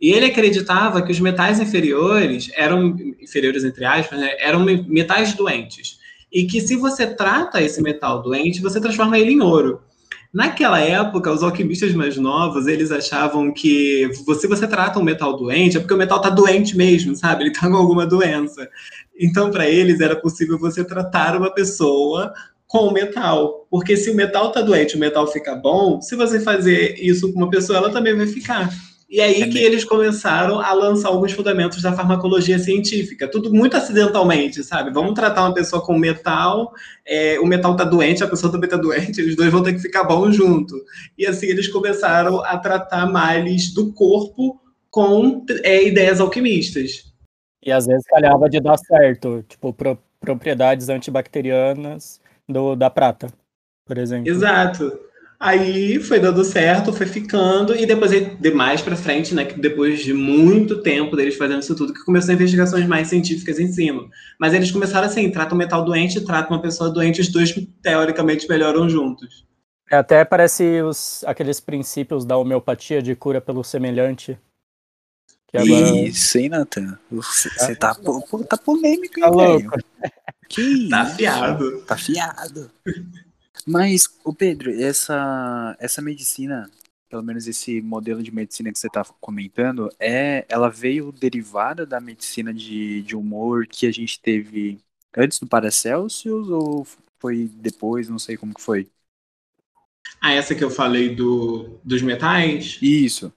[0.00, 5.98] E ele acreditava que os metais inferiores eram, inferiores entre aspas, né, eram metais doentes.
[6.32, 9.80] E que se você trata esse metal doente, você transforma ele em ouro.
[10.32, 15.36] Naquela época, os alquimistas mais novos, eles achavam que se você, você trata um metal
[15.36, 17.44] doente, é porque o metal está doente mesmo, sabe?
[17.44, 18.68] Ele está com alguma doença.
[19.18, 22.32] Então, para eles, era possível você tratar uma pessoa
[22.68, 23.66] com o metal.
[23.68, 27.40] Porque se o metal tá doente, o metal fica bom, se você fazer isso com
[27.40, 28.70] uma pessoa, ela também vai ficar.
[29.10, 33.74] E aí é que eles começaram a lançar alguns fundamentos da farmacologia científica, tudo muito
[33.74, 34.92] acidentalmente, sabe?
[34.92, 36.70] Vamos tratar uma pessoa com metal,
[37.06, 39.78] é, o metal tá doente, a pessoa também tá doente, eles dois vão ter que
[39.78, 40.74] ficar bons junto.
[41.16, 44.60] E assim eles começaram a tratar males do corpo
[44.90, 47.10] com é, ideias alquimistas.
[47.64, 53.28] E às vezes calhava de dar certo, tipo, pro, propriedades antibacterianas do, da prata,
[53.84, 54.30] por exemplo.
[54.30, 54.98] Exato.
[55.40, 60.00] Aí foi dando certo, foi ficando, e depois, de mais pra frente, né, que depois
[60.00, 64.08] de muito tempo deles fazendo isso tudo, que começou investigações mais científicas em cima.
[64.40, 68.48] Mas eles começaram assim, trata um metal doente, trata uma pessoa doente, os dois teoricamente
[68.48, 69.46] melhoram juntos.
[69.88, 74.36] É, até parece os, aqueles princípios da homeopatia de cura pelo semelhante.
[75.48, 76.08] Que agora...
[76.08, 76.98] Isso, hein, Nathan?
[77.10, 79.70] Você tá, tá polêmico, hein, tá louco.
[80.48, 81.82] Que tá fiado.
[81.82, 82.70] Tá fiado.
[83.66, 86.70] Mas, o Pedro, essa, essa medicina,
[87.08, 92.00] pelo menos esse modelo de medicina que você está comentando, é, ela veio derivada da
[92.00, 94.78] medicina de, de humor que a gente teve
[95.16, 96.86] antes do Paracelsus ou
[97.18, 98.08] foi depois?
[98.08, 98.88] Não sei como que foi.
[100.20, 102.78] Ah, essa que eu falei do, dos metais?
[102.82, 103.32] Isso.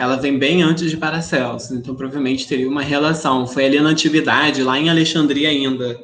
[0.00, 3.46] Ela vem bem antes de Paracelsus, então provavelmente teria uma relação.
[3.46, 6.02] Foi ali na antiguidade, lá em Alexandria ainda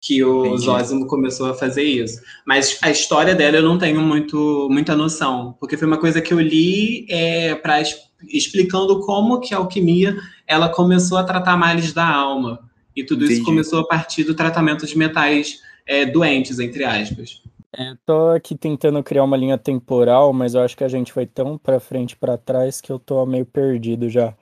[0.00, 0.64] que o Entendi.
[0.64, 2.20] Zósimo começou a fazer isso.
[2.44, 6.34] Mas a história dela eu não tenho muito, muita noção, porque foi uma coisa que
[6.34, 7.80] eu li é, para
[8.28, 12.58] explicando como que a alquimia ela começou a tratar males da alma.
[12.96, 13.34] E tudo Entendi.
[13.34, 17.42] isso começou a partir do tratamento de metais é, doentes, entre aspas.
[17.72, 21.26] É, tô aqui tentando criar uma linha temporal, mas eu acho que a gente foi
[21.26, 24.36] tão para frente para trás que eu tô meio perdido já.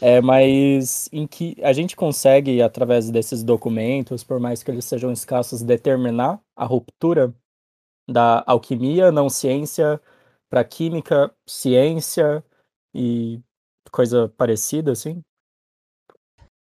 [0.00, 5.12] É, mas em que a gente consegue, através desses documentos, por mais que eles sejam
[5.12, 7.34] escassos, determinar a ruptura
[8.08, 10.00] da alquimia, não ciência,
[10.48, 12.42] para química, ciência
[12.94, 13.40] e
[13.90, 15.20] coisa parecida, assim?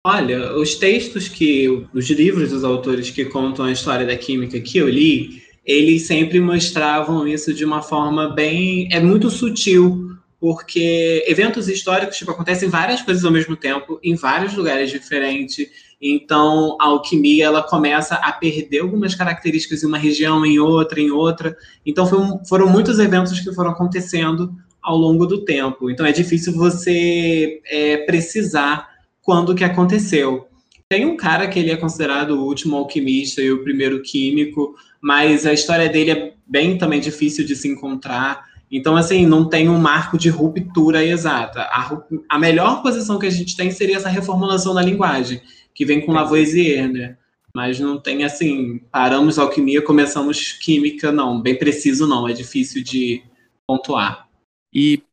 [0.03, 4.77] Olha, os textos que, os livros dos autores que contam a história da química que
[4.77, 11.67] eu li, eles sempre mostravam isso de uma forma bem, é muito sutil, porque eventos
[11.67, 15.67] históricos tipo, acontecem várias coisas ao mesmo tempo, em vários lugares diferentes.
[15.99, 21.09] Então, a alquimia ela começa a perder algumas características em uma região, em outra, em
[21.09, 21.57] outra.
[21.83, 24.53] Então, foi, foram muitos eventos que foram acontecendo
[24.83, 25.89] ao longo do tempo.
[25.89, 28.87] Então, é difícil você é, precisar
[29.19, 30.47] quando que aconteceu.
[30.87, 35.45] Tem um cara que ele é considerado o último alquimista e o primeiro químico, mas
[35.45, 38.49] a história dele é bem também difícil de se encontrar.
[38.71, 41.61] Então, assim, não tem um marco de ruptura exata.
[41.61, 45.43] A, a melhor posição que a gente tem seria essa reformulação da linguagem,
[45.75, 47.17] que vem com Lavoisier, né?
[47.55, 51.39] Mas não tem, assim, paramos alquimia, começamos química, não.
[51.39, 52.27] Bem preciso, não.
[52.27, 53.21] É difícil de
[53.67, 54.27] pontuar.
[54.73, 55.03] E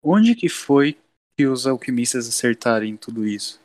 [0.00, 0.96] onde que foi
[1.36, 3.60] que os alquimistas acertaram tudo isso?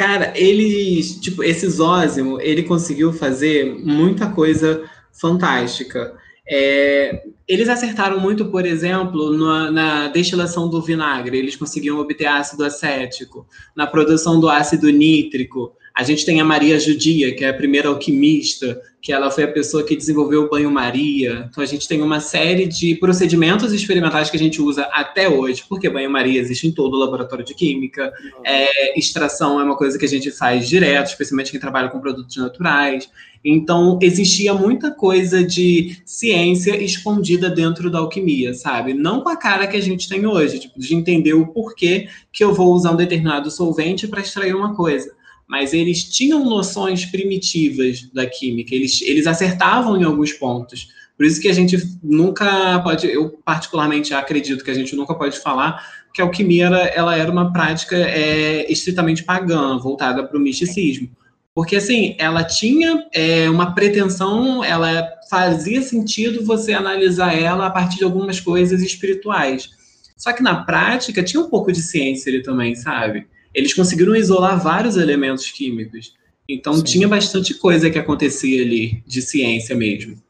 [0.00, 4.82] Cara, eles, tipo, esse Zósimo, ele conseguiu fazer muita coisa
[5.12, 6.16] fantástica.
[6.48, 12.64] É, eles acertaram muito, por exemplo, na, na, destilação do vinagre, eles conseguiam obter ácido
[12.64, 13.46] acético,
[13.76, 15.74] na produção do ácido nítrico.
[15.94, 19.48] A gente tem a Maria Judia, que é a primeira alquimista, que ela foi a
[19.48, 21.46] pessoa que desenvolveu o banho-maria.
[21.50, 25.64] Então a gente tem uma série de procedimentos experimentais que a gente usa até hoje,
[25.68, 28.12] porque banho-maria existe em todo o laboratório de química.
[28.44, 32.36] É, extração é uma coisa que a gente faz direto, especialmente quem trabalha com produtos
[32.36, 33.08] naturais.
[33.42, 38.92] Então, existia muita coisa de ciência escondida dentro da alquimia, sabe?
[38.92, 42.44] Não com a cara que a gente tem hoje, tipo, de entender o porquê que
[42.44, 45.10] eu vou usar um determinado solvente para extrair uma coisa.
[45.50, 50.90] Mas eles tinham noções primitivas da química, eles, eles acertavam em alguns pontos.
[51.16, 55.40] Por isso que a gente nunca pode, eu particularmente acredito que a gente nunca pode
[55.40, 55.84] falar
[56.14, 61.10] que a alquimia era, ela era uma prática é, estritamente pagã, voltada para o misticismo.
[61.52, 67.98] Porque, assim, ela tinha é, uma pretensão, ela fazia sentido você analisar ela a partir
[67.98, 69.68] de algumas coisas espirituais.
[70.16, 73.26] Só que na prática tinha um pouco de ciência ali também, sabe?
[73.54, 76.14] Eles conseguiram isolar vários elementos químicos.
[76.48, 76.84] Então Sim.
[76.84, 80.20] tinha bastante coisa que acontecia ali, de ciência mesmo.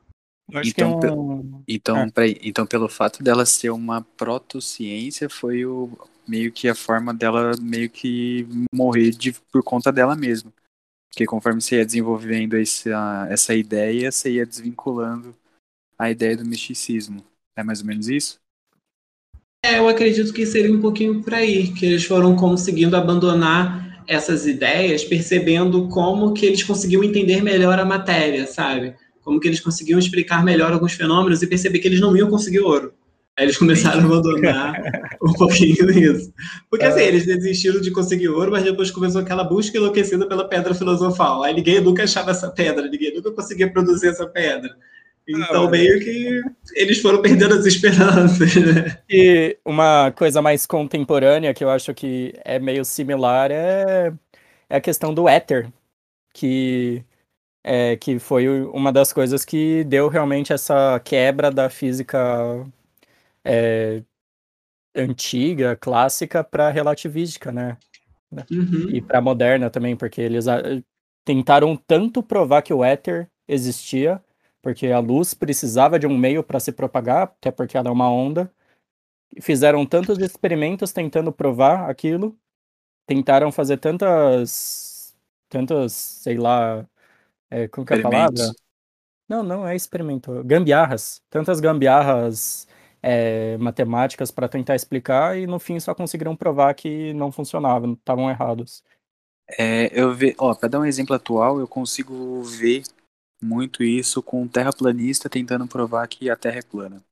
[0.64, 1.62] Então, é um...
[1.68, 2.10] então, é.
[2.42, 5.96] então, pelo fato dela ser uma protociência, foi o,
[6.26, 10.52] meio que a forma dela meio que morrer de, por conta dela mesma.
[11.08, 15.34] Porque conforme você ia desenvolvendo essa, essa ideia, você ia desvinculando
[15.98, 17.24] a ideia do misticismo.
[17.56, 18.38] É mais ou menos isso?
[19.62, 24.46] É, eu acredito que seria um pouquinho por aí, que eles foram conseguindo abandonar essas
[24.46, 28.94] ideias, percebendo como que eles conseguiam entender melhor a matéria, sabe?
[29.22, 32.60] Como que eles conseguiam explicar melhor alguns fenômenos e perceber que eles não iam conseguir
[32.60, 32.94] ouro.
[33.38, 34.74] Aí eles começaram a abandonar
[35.22, 36.32] um pouquinho isso.
[36.68, 37.08] Porque assim, é.
[37.08, 41.42] eles desistiram de conseguir ouro, mas depois começou aquela busca enlouquecida pela pedra filosofal.
[41.42, 44.70] Aí ninguém nunca achava essa pedra, ninguém nunca conseguia produzir essa pedra.
[45.30, 46.42] Então, ah, meio que
[46.74, 48.54] eles foram perdendo as esperanças.
[48.56, 48.98] Né?
[49.08, 54.12] E uma coisa mais contemporânea que eu acho que é meio similar é,
[54.68, 55.70] é a questão do éter,
[56.32, 57.04] que
[57.62, 62.66] é, que foi uma das coisas que deu realmente essa quebra da física
[63.44, 64.02] é,
[64.94, 67.76] antiga, clássica, para relativística, né?
[68.50, 68.88] Uhum.
[68.90, 70.46] E para moderna também, porque eles
[71.24, 74.22] tentaram tanto provar que o éter existia,
[74.62, 78.10] porque a luz precisava de um meio para se propagar, até porque ela é uma
[78.10, 78.52] onda.
[79.40, 82.36] Fizeram tantos experimentos tentando provar aquilo,
[83.06, 85.14] tentaram fazer tantas,
[85.48, 86.86] tantas, sei lá,
[87.50, 88.52] é, como que é a palavra?
[89.28, 92.66] Não, não é experimento, gambiarras, tantas gambiarras
[93.00, 98.28] é, matemáticas para tentar explicar e no fim só conseguiram provar que não funcionava, estavam
[98.28, 98.82] errados.
[99.58, 102.82] É, eu ve, ó, para dar um exemplo atual, eu consigo ver
[103.42, 107.02] muito isso com um terraplanista tentando provar que a Terra é plana.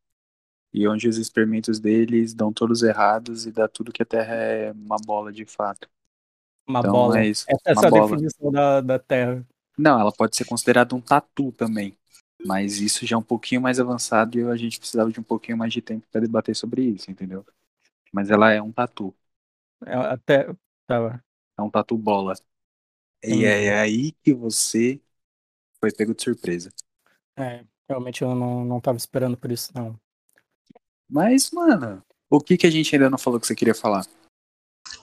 [0.73, 4.73] E onde os experimentos deles dão todos errados e dá tudo que a Terra é
[4.73, 5.89] uma bola de fato.
[6.67, 7.21] Uma então, bola.
[7.21, 8.11] É isso, Essa é a bola.
[8.11, 9.47] definição da, da Terra.
[9.79, 11.97] Não, ela pode ser considerada um tatu também.
[12.45, 15.57] Mas isso já é um pouquinho mais avançado e a gente precisava de um pouquinho
[15.57, 17.45] mais de tempo para debater sobre isso, entendeu?
[18.13, 19.15] Mas ela é um tatu.
[19.85, 20.55] É, até.
[20.87, 21.23] Tava.
[21.57, 22.35] É um tatu bola.
[23.25, 25.01] E é aí que você
[25.81, 26.71] foi pego de surpresa.
[27.37, 29.99] É, realmente eu não, não tava esperando por isso, não.
[31.09, 34.05] Mas, mano, o que, que a gente ainda não falou que você queria falar?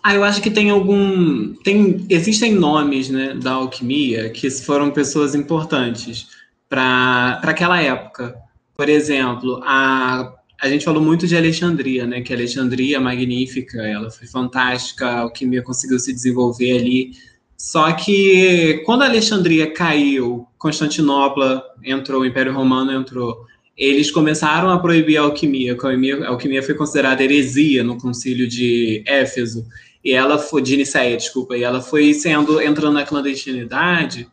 [0.03, 1.53] Ah, eu acho que tem algum.
[1.63, 6.27] Tem, existem nomes né, da alquimia que foram pessoas importantes
[6.69, 8.39] para aquela época.
[8.75, 12.21] Por exemplo, a, a gente falou muito de Alexandria, né?
[12.21, 17.11] Que Alexandria é magnífica, ela foi fantástica, a alquimia conseguiu se desenvolver ali.
[17.57, 23.45] Só que quando Alexandria caiu, Constantinopla entrou, o Império Romano entrou,
[23.77, 25.77] eles começaram a proibir a alquimia.
[26.23, 29.65] A alquimia, foi considerada heresia no concílio de Éfeso,
[30.03, 34.27] e ela foi, de Nicéia, desculpa, e ela foi sendo, entrando na clandestinidade,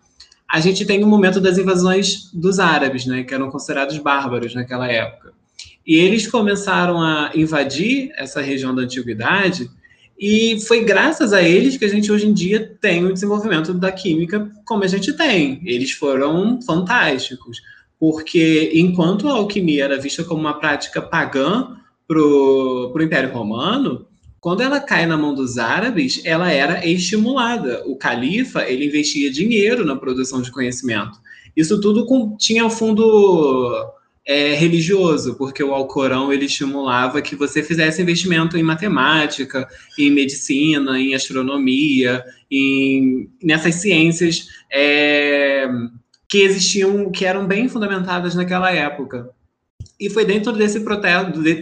[0.53, 4.55] a gente tem o um momento das invasões dos árabes, né, que eram considerados bárbaros
[4.55, 5.33] naquela época.
[5.87, 9.70] E eles começaram a invadir essa região da antiguidade,
[10.18, 13.90] e foi graças a eles que a gente hoje em dia tem o desenvolvimento da
[13.90, 15.60] química como a gente tem.
[15.64, 17.60] Eles foram fantásticos,
[17.98, 24.06] porque enquanto a alquimia era vista como uma prática pagã para o Império Romano,
[24.40, 27.82] quando ela cai na mão dos árabes, ela era estimulada.
[27.86, 31.18] O califa ele investia dinheiro na produção de conhecimento.
[31.56, 33.72] Isso tudo com, tinha fundo
[34.27, 39.68] é, religioso, porque o Alcorão ele estimulava que você fizesse investimento em matemática,
[39.99, 45.68] em medicina, em astronomia, em nessas ciências é,
[46.29, 49.31] que existiam, que eram bem fundamentadas naquela época.
[49.99, 50.81] E foi dentro desse,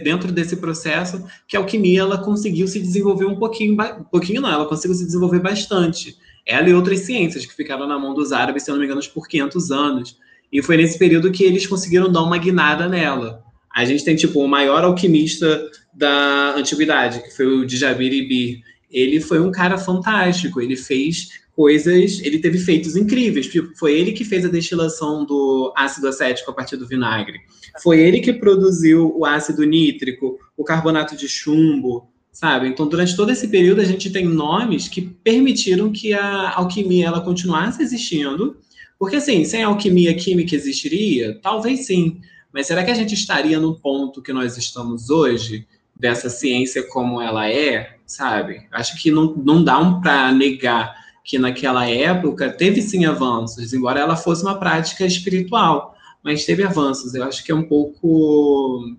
[0.03, 4.51] dentro desse processo que a alquimia ela conseguiu se desenvolver um pouquinho, um pouquinho não,
[4.51, 6.17] ela conseguiu se desenvolver bastante.
[6.45, 9.27] Ela e outras ciências que ficaram na mão dos árabes, se não me engano, por
[9.27, 10.17] 500 anos.
[10.51, 13.43] E foi nesse período que eles conseguiram dar uma guinada nela.
[13.73, 18.61] A gente tem, tipo, o maior alquimista da antiguidade, que foi o Djabir Ibir.
[18.89, 23.47] Ele foi um cara fantástico, ele fez coisas, ele teve feitos incríveis.
[23.47, 27.39] Tipo, foi ele que fez a destilação do ácido acético a partir do vinagre.
[27.81, 32.67] Foi ele que produziu o ácido nítrico, o carbonato de chumbo, sabe?
[32.67, 37.21] Então, durante todo esse período, a gente tem nomes que permitiram que a alquimia ela
[37.21, 38.57] continuasse existindo.
[39.01, 41.33] Porque, assim, sem alquimia, química existiria?
[41.41, 42.21] Talvez sim.
[42.53, 45.65] Mas será que a gente estaria no ponto que nós estamos hoje,
[45.99, 48.67] dessa ciência como ela é, sabe?
[48.71, 50.95] Acho que não, não dá um para negar
[51.25, 57.15] que naquela época teve sim avanços, embora ela fosse uma prática espiritual, mas teve avanços.
[57.15, 58.97] Eu acho que é um pouco.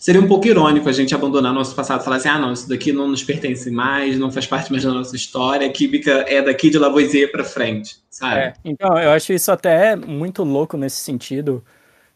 [0.00, 2.92] Seria um pouco irônico a gente abandonar nosso passado falar assim: ah, não, isso daqui
[2.92, 6.70] não nos pertence mais, não faz parte mais da nossa história, a química é daqui
[6.70, 8.40] de Lavoisier para frente, sabe?
[8.40, 11.64] É, então, eu acho isso até muito louco nesse sentido,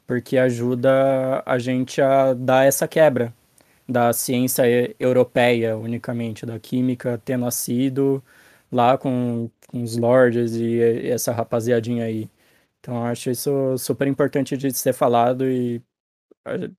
[0.06, 3.34] porque ajuda a gente a dar essa quebra
[3.88, 4.64] da ciência
[4.98, 8.22] europeia unicamente, da química ter nascido
[8.70, 12.28] lá com, com os lords e essa rapaziadinha aí.
[12.80, 15.82] Então eu acho isso super importante de ser falado e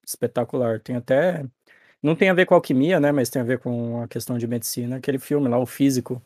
[0.05, 0.80] espetacular.
[0.80, 1.45] Tem até.
[2.01, 3.12] Não tem a ver com alquimia, né?
[3.12, 4.97] Mas tem a ver com a questão de medicina.
[4.97, 6.22] Aquele filme lá, o Físico,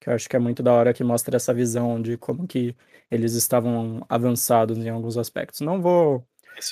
[0.00, 2.76] que eu acho que é muito da hora que mostra essa visão de como que
[3.10, 5.60] eles estavam avançados em alguns aspectos.
[5.60, 6.22] Não vou.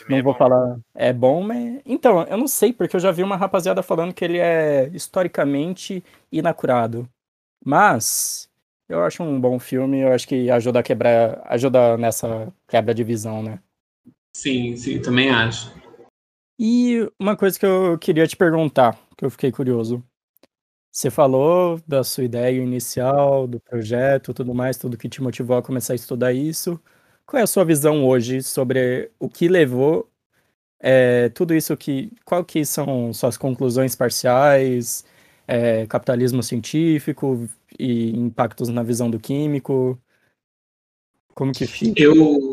[0.09, 0.39] não é vou bom.
[0.39, 0.79] falar.
[0.95, 1.81] É bom, mas.
[1.87, 6.05] Então, eu não sei, porque eu já vi uma rapaziada falando que ele é historicamente
[6.31, 7.09] inacurado.
[7.65, 8.51] Mas
[8.89, 13.03] eu acho um bom filme, eu acho que ajuda a quebrar, ajuda nessa quebra de
[13.03, 13.59] visão, né?
[14.35, 15.73] Sim, sim, também acho.
[16.59, 20.05] E uma coisa que eu queria te perguntar, que eu fiquei curioso.
[20.90, 25.62] Você falou da sua ideia inicial, do projeto, tudo mais, tudo que te motivou a
[25.62, 26.78] começar a estudar isso.
[27.26, 30.12] qual é a sua visão hoje sobre o que levou
[30.82, 32.11] é, tudo isso que.
[32.24, 35.05] Qual que são suas conclusões parciais?
[35.46, 37.48] É, capitalismo científico
[37.78, 39.98] e impactos na visão do químico?
[41.34, 42.00] Como que fica?
[42.03, 42.51] Eu,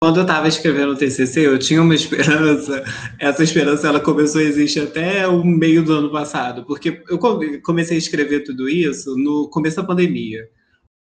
[0.00, 2.84] quando eu estava escrevendo o TCC, eu tinha uma esperança.
[3.18, 7.18] Essa esperança ela começou a existir até o meio do ano passado, porque eu
[7.62, 10.48] comecei a escrever tudo isso no começo da pandemia.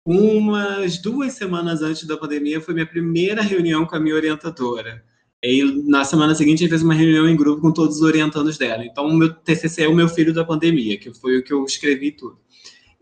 [0.07, 5.03] Umas duas semanas antes da pandemia foi minha primeira reunião com a minha orientadora.
[5.43, 8.57] E na semana seguinte, a gente fez uma reunião em grupo com todos os orientandos
[8.57, 8.85] dela.
[8.85, 11.63] Então, o meu TCC é o meu filho da pandemia, que foi o que eu
[11.65, 12.37] escrevi tudo.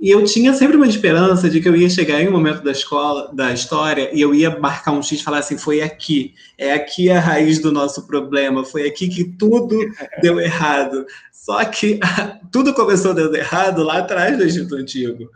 [0.03, 2.71] E eu tinha sempre uma esperança de que eu ia chegar em um momento da
[2.71, 6.73] escola, da história, e eu ia marcar um X e falar assim: foi aqui, é
[6.73, 9.79] aqui a raiz do nosso problema, foi aqui que tudo
[10.21, 11.05] deu errado.
[11.31, 12.01] Só que
[12.51, 15.29] tudo começou dando errado lá atrás do Egito Antigo.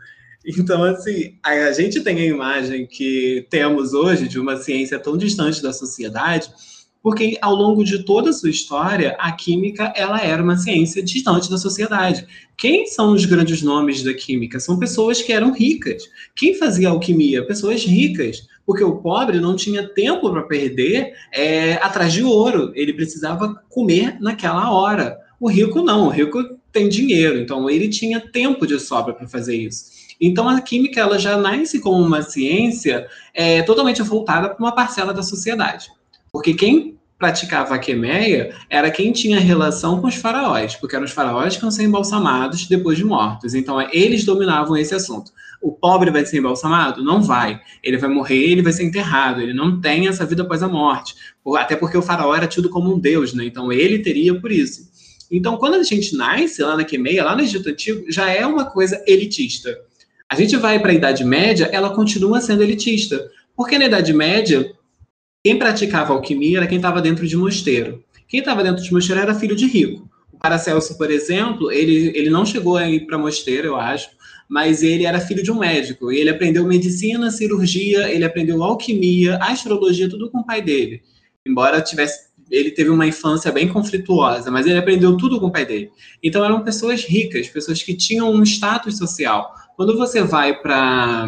[0.44, 5.62] Então, assim, a gente tem a imagem que temos hoje de uma ciência tão distante
[5.62, 6.52] da sociedade,
[7.02, 11.50] porque ao longo de toda a sua história, a química ela era uma ciência distante
[11.50, 12.26] da sociedade.
[12.56, 14.58] Quem são os grandes nomes da química?
[14.58, 16.04] São pessoas que eram ricas.
[16.34, 17.46] Quem fazia alquimia?
[17.46, 22.72] Pessoas ricas, porque o pobre não tinha tempo para perder é, atrás de ouro.
[22.74, 25.16] Ele precisava comer naquela hora.
[25.40, 29.56] O rico não, o rico tem dinheiro, então ele tinha tempo de sobra para fazer
[29.56, 29.98] isso.
[30.20, 35.14] Então a química ela já nasce como uma ciência é, totalmente voltada para uma parcela
[35.14, 35.90] da sociedade.
[36.38, 41.10] Porque quem praticava a quemeia era quem tinha relação com os faraós, porque eram os
[41.10, 43.54] faraós que iam ser embalsamados depois de mortos.
[43.54, 45.32] Então, é, eles dominavam esse assunto.
[45.60, 47.02] O pobre vai ser embalsamado?
[47.02, 47.60] Não vai.
[47.82, 49.40] Ele vai morrer, ele vai ser enterrado.
[49.40, 51.16] Ele não tem essa vida após a morte.
[51.56, 53.44] Até porque o faraó era tido como um deus, né?
[53.44, 54.88] Então, ele teria por isso.
[55.28, 58.64] Então, quando a gente nasce lá na quemeia, lá no Egito Antigo, já é uma
[58.64, 59.76] coisa elitista.
[60.28, 63.28] A gente vai para a Idade Média, ela continua sendo elitista.
[63.56, 64.72] Porque na Idade Média,
[65.42, 68.04] quem praticava alquimia era quem estava dentro de mosteiro.
[68.26, 70.08] Quem estava dentro de mosteiro era filho de rico.
[70.32, 74.10] O Paracelso, por exemplo, ele, ele não chegou a ir para mosteiro, eu acho,
[74.48, 76.12] mas ele era filho de um médico.
[76.12, 81.02] E ele aprendeu medicina, cirurgia, ele aprendeu alquimia, astrologia, tudo com o pai dele.
[81.46, 85.66] Embora tivesse ele teve uma infância bem conflituosa, mas ele aprendeu tudo com o pai
[85.66, 85.90] dele.
[86.22, 89.54] Então eram pessoas ricas, pessoas que tinham um status social.
[89.76, 91.26] Quando você vai para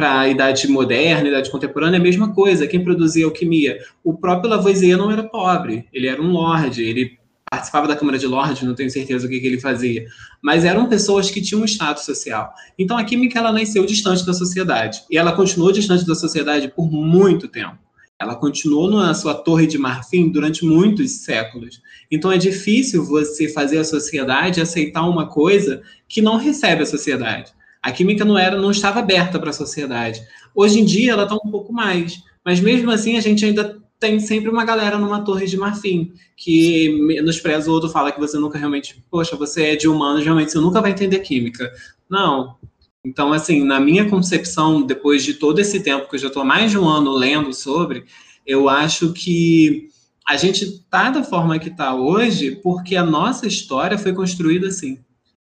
[0.00, 2.66] para a idade moderna, idade contemporânea, é a mesma coisa.
[2.66, 3.78] Quem produzia alquimia?
[4.02, 7.18] O próprio Lavoisier não era pobre, ele era um lorde, ele
[7.50, 10.06] participava da Câmara de Lordes, não tenho certeza o que, que, ele fazia,
[10.40, 12.50] mas eram pessoas que tinham um status social.
[12.78, 16.90] Então a química ela nasceu distante da sociedade e ela continuou distante da sociedade por
[16.90, 17.76] muito tempo.
[18.18, 21.82] Ela continuou na sua torre de marfim durante muitos séculos.
[22.10, 27.52] Então é difícil você fazer a sociedade aceitar uma coisa que não recebe a sociedade.
[27.82, 30.20] A química não era, não estava aberta para a sociedade.
[30.54, 34.18] Hoje em dia ela está um pouco mais, mas mesmo assim a gente ainda tem
[34.18, 38.58] sempre uma galera numa torre de marfim que menospreza o outro, fala que você nunca
[38.58, 41.70] realmente, poxa, você é de humano, realmente você nunca vai entender química.
[42.08, 42.56] Não.
[43.04, 46.70] Então, assim, na minha concepção, depois de todo esse tempo que eu já estou mais
[46.70, 48.04] de um ano lendo sobre,
[48.46, 49.88] eu acho que
[50.26, 54.98] a gente está da forma que está hoje porque a nossa história foi construída assim.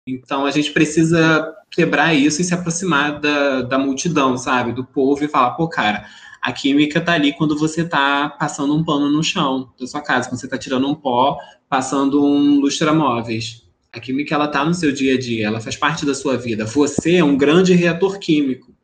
[0.06, 4.72] Então a gente precisa quebrar isso e se aproximar da, da multidão, sabe?
[4.72, 6.06] Do povo e falar, pô, cara,
[6.40, 10.28] a química tá ali quando você tá passando um pano no chão da sua casa,
[10.28, 11.38] quando você tá tirando um pó,
[11.68, 13.64] passando um lustramóveis.
[13.92, 16.66] A química, ela tá no seu dia a dia, ela faz parte da sua vida.
[16.66, 18.74] Você é um grande reator químico.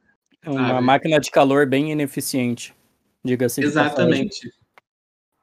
[0.43, 0.85] É uma sabe?
[0.85, 2.75] máquina de calor bem ineficiente,
[3.25, 3.63] diga-se.
[3.63, 4.51] Exatamente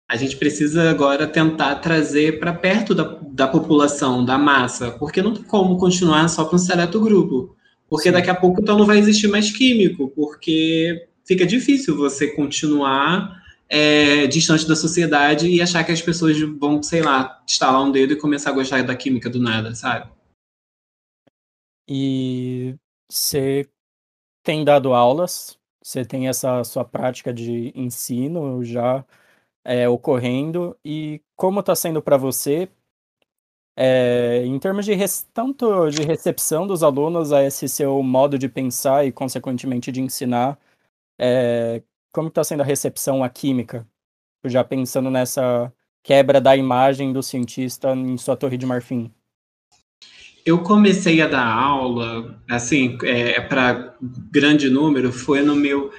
[0.10, 5.36] a gente precisa agora tentar trazer para perto da, da população, da massa, porque não
[5.36, 7.56] tem como continuar só para um seleto grupo.
[7.88, 13.40] Porque daqui a pouco então não vai existir mais químico, porque fica difícil você continuar
[13.70, 18.14] é, distante da sociedade e achar que as pessoas vão, sei lá, estalar um dedo
[18.14, 20.10] e começar a gostar da química do nada, sabe?
[21.88, 22.76] E
[23.08, 23.70] você
[24.44, 29.06] tem dado aulas, você tem essa sua prática de ensino já
[29.64, 32.70] é, ocorrendo e como está sendo para você,
[33.78, 34.94] é, em termos de
[35.34, 40.60] tanto de recepção dos alunos a esse seu modo de pensar e, consequentemente, de ensinar,
[41.18, 41.82] é,
[42.12, 43.88] como está sendo a recepção à química?
[44.46, 45.72] Já pensando nessa
[46.04, 49.12] quebra da imagem do cientista em sua torre de marfim.
[50.46, 53.96] Eu comecei a dar aula, assim, é, para
[54.32, 55.92] grande número, foi no meu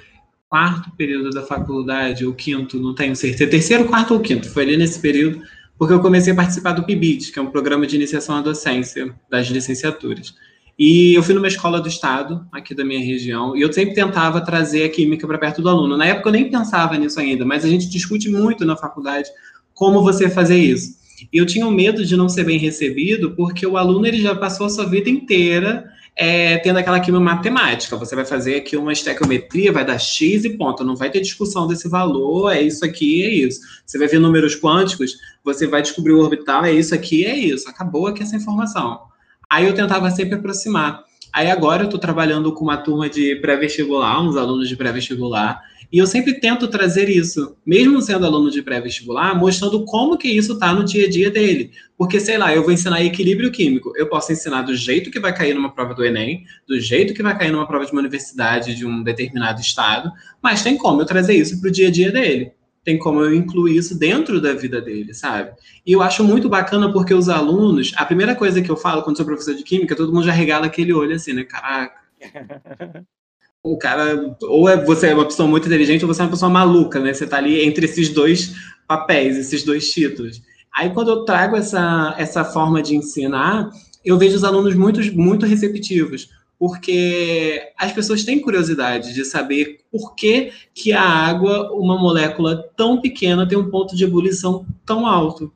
[0.51, 4.77] quarto período da faculdade, ou quinto, não tenho certeza, terceiro, quarto ou quinto, foi ali
[4.77, 5.41] nesse período,
[5.79, 9.15] porque eu comecei a participar do PIBIT, que é um programa de iniciação à docência
[9.31, 10.35] das licenciaturas.
[10.77, 14.41] E eu fui numa escola do estado, aqui da minha região, e eu sempre tentava
[14.41, 15.97] trazer a química para perto do aluno.
[15.97, 19.29] Na época eu nem pensava nisso ainda, mas a gente discute muito na faculdade
[19.73, 20.99] como você fazer isso.
[21.33, 24.67] E eu tinha medo de não ser bem recebido, porque o aluno ele já passou
[24.67, 25.89] a sua vida inteira
[26.23, 27.97] é, tendo aquela química matemática.
[27.97, 30.85] Você vai fazer aqui uma estequiometria, vai dar X e ponto.
[30.85, 33.61] Não vai ter discussão desse valor, é isso aqui, é isso.
[33.87, 37.71] Você vai ver números quânticos, você vai descobrir o orbital, é isso aqui, é isso.
[37.71, 39.01] Acabou aqui essa informação.
[39.49, 41.03] Aí eu tentava sempre aproximar.
[41.33, 45.99] Aí agora eu estou trabalhando com uma turma de pré-vestibular, uns alunos de pré-vestibular, e
[45.99, 50.73] eu sempre tento trazer isso, mesmo sendo aluno de pré-vestibular, mostrando como que isso está
[50.73, 51.73] no dia a dia dele.
[51.99, 53.93] Porque, sei lá, eu vou ensinar equilíbrio químico.
[53.97, 57.23] Eu posso ensinar do jeito que vai cair numa prova do Enem, do jeito que
[57.23, 61.07] vai cair numa prova de uma universidade de um determinado estado, mas tem como eu
[61.07, 62.53] trazer isso para o dia a dia dele.
[62.85, 65.53] Tem como eu incluir isso dentro da vida dele, sabe?
[65.85, 69.17] E eu acho muito bacana porque os alunos, a primeira coisa que eu falo quando
[69.17, 71.45] sou professor de química, todo mundo já regala aquele olho assim, né?
[71.45, 72.01] Caraca.
[73.63, 76.51] o cara, ou é, você é uma pessoa muito inteligente, ou você é uma pessoa
[76.51, 77.13] maluca, né?
[77.13, 78.55] Você tá ali entre esses dois
[78.89, 80.43] papéis, esses dois títulos.
[80.75, 83.71] Aí, quando eu trago essa, essa forma de ensinar,
[84.05, 90.15] eu vejo os alunos muito, muito receptivos, porque as pessoas têm curiosidade de saber por
[90.15, 95.53] que, que a água, uma molécula tão pequena, tem um ponto de ebulição tão alto.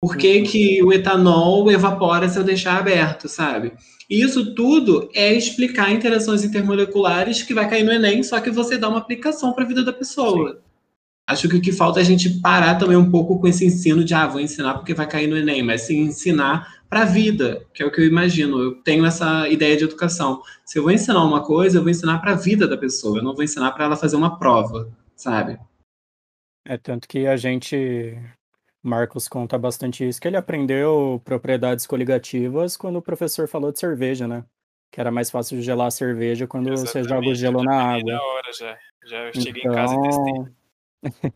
[0.00, 0.44] Por que, uhum.
[0.44, 3.72] que o etanol evapora se eu deixar aberto, sabe?
[4.12, 8.76] E isso tudo é explicar interações intermoleculares que vai cair no Enem, só que você
[8.76, 10.52] dá uma aplicação para a vida da pessoa.
[10.52, 10.58] Sim.
[11.26, 14.04] Acho que o que falta é a gente parar também um pouco com esse ensino
[14.04, 17.64] de, ah, vou ensinar porque vai cair no Enem, mas sim ensinar para a vida,
[17.72, 18.60] que é o que eu imagino.
[18.60, 20.42] Eu tenho essa ideia de educação.
[20.62, 23.24] Se eu vou ensinar uma coisa, eu vou ensinar para a vida da pessoa, eu
[23.24, 25.58] não vou ensinar para ela fazer uma prova, sabe?
[26.66, 28.14] É tanto que a gente
[28.82, 34.26] Marcos conta bastante isso, que ele aprendeu propriedades coligativas quando o professor falou de cerveja,
[34.26, 34.44] né?
[34.90, 37.94] Que era mais fácil de gelar a cerveja quando Exatamente, você joga o gelo na
[37.94, 38.20] água.
[38.20, 38.78] Hora já.
[39.04, 39.72] Já cheguei então...
[39.72, 41.32] em casa e testei.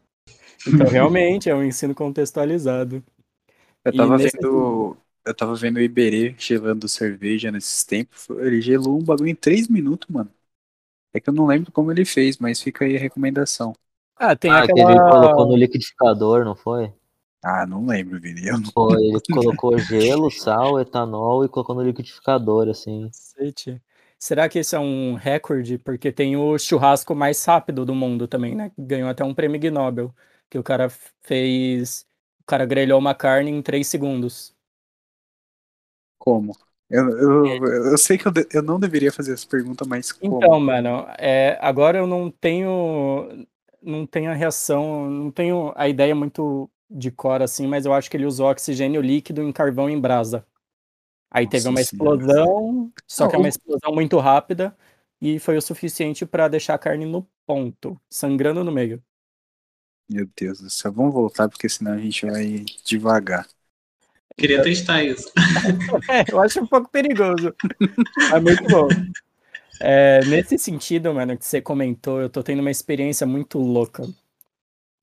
[0.74, 3.02] então, realmente, é um ensino contextualizado.
[3.84, 4.36] Eu tava nesse...
[4.36, 4.96] vendo.
[5.24, 8.28] Eu tava vendo o Iberê gelando cerveja nesses tempos.
[8.30, 10.30] Ele gelou um bagulho em três minutos, mano.
[11.14, 13.72] É que eu não lembro como ele fez, mas fica aí a recomendação.
[14.16, 14.74] Ah, tem ah, aquela...
[14.74, 16.92] que ele colocou no liquidificador, não foi?
[17.48, 18.44] Ah, não lembro, Vini.
[18.44, 18.72] Eu não...
[18.72, 23.08] Foi, ele colocou gelo, sal, etanol e colocou no liquidificador, assim.
[24.18, 25.78] Será que esse é um recorde?
[25.78, 28.72] Porque tem o churrasco mais rápido do mundo também, né?
[28.76, 30.12] Ganhou até um prêmio Ig Nobel.
[30.50, 30.90] Que o cara
[31.22, 32.04] fez.
[32.40, 34.52] O cara grelhou uma carne em 3 segundos.
[36.18, 36.52] Como?
[36.90, 37.92] Eu, eu, é.
[37.92, 40.38] eu sei que eu, de, eu não deveria fazer essa pergunta, mas como?
[40.38, 43.46] Então, mano, é, agora eu não tenho.
[43.80, 48.10] Não tenho a reação, não tenho a ideia muito de cor assim, mas eu acho
[48.10, 50.46] que ele usou oxigênio líquido em carvão em brasa.
[51.30, 54.76] Aí Nossa teve uma explosão, só que é uma explosão muito rápida
[55.20, 59.02] e foi o suficiente para deixar a carne no ponto, sangrando no meio.
[60.08, 63.46] Meu Deus do céu, vamos voltar porque senão a gente vai devagar.
[64.36, 65.32] Queria testar isso.
[66.10, 67.54] é, eu acho um pouco perigoso.
[68.32, 68.88] É muito bom.
[69.80, 74.02] É, nesse sentido, mano, que você comentou, eu tô tendo uma experiência muito louca.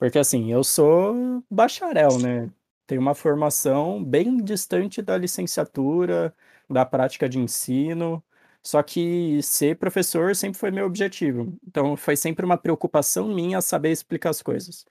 [0.03, 2.51] Porque assim, eu sou bacharel, né?
[2.85, 6.35] Tenho uma formação bem distante da licenciatura,
[6.69, 8.21] da prática de ensino.
[8.61, 11.57] Só que ser professor sempre foi meu objetivo.
[11.65, 14.85] Então foi sempre uma preocupação minha saber explicar as coisas.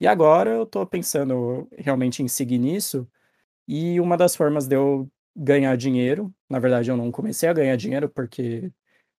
[0.00, 3.08] E agora eu estou pensando realmente em seguir nisso.
[3.68, 7.76] E uma das formas de eu ganhar dinheiro, na verdade eu não comecei a ganhar
[7.76, 8.72] dinheiro porque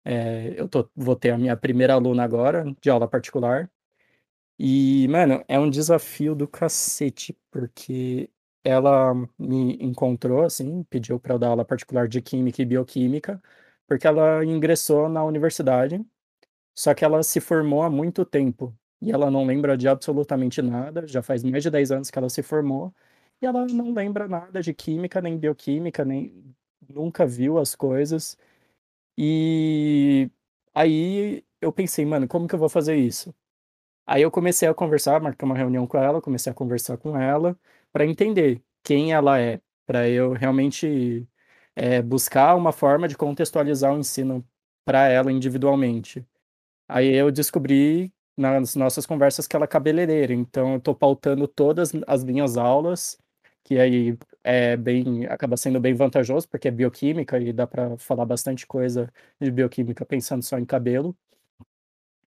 [0.05, 3.71] é, eu tô, vou ter a minha primeira aluna agora de aula particular.
[4.63, 8.31] E, mano, é um desafio do cacete, porque
[8.63, 13.43] ela me encontrou, assim, pediu para eu dar aula particular de Química e Bioquímica,
[13.87, 16.05] porque ela ingressou na universidade,
[16.75, 21.07] só que ela se formou há muito tempo, e ela não lembra de absolutamente nada,
[21.07, 22.95] já faz mais de 10 anos que ela se formou,
[23.43, 26.55] e ela não lembra nada de Química, nem Bioquímica, nem
[26.89, 28.37] nunca viu as coisas.
[29.19, 30.31] E
[30.75, 33.35] aí eu pensei, mano, como que eu vou fazer isso?
[34.11, 37.57] Aí eu comecei a conversar, marquei uma reunião com ela, comecei a conversar com ela
[37.93, 41.29] para entender quem ela é, para eu realmente
[41.77, 44.45] é, buscar uma forma de contextualizar o ensino
[44.85, 46.27] para ela individualmente.
[46.89, 51.93] Aí eu descobri nas nossas conversas que ela é cabeleireira, então eu estou pautando todas
[52.07, 53.19] as minhas aulas,
[53.65, 58.25] que aí é bem acaba sendo bem vantajoso porque é bioquímica e dá para falar
[58.27, 61.17] bastante coisa de bioquímica pensando só em cabelo.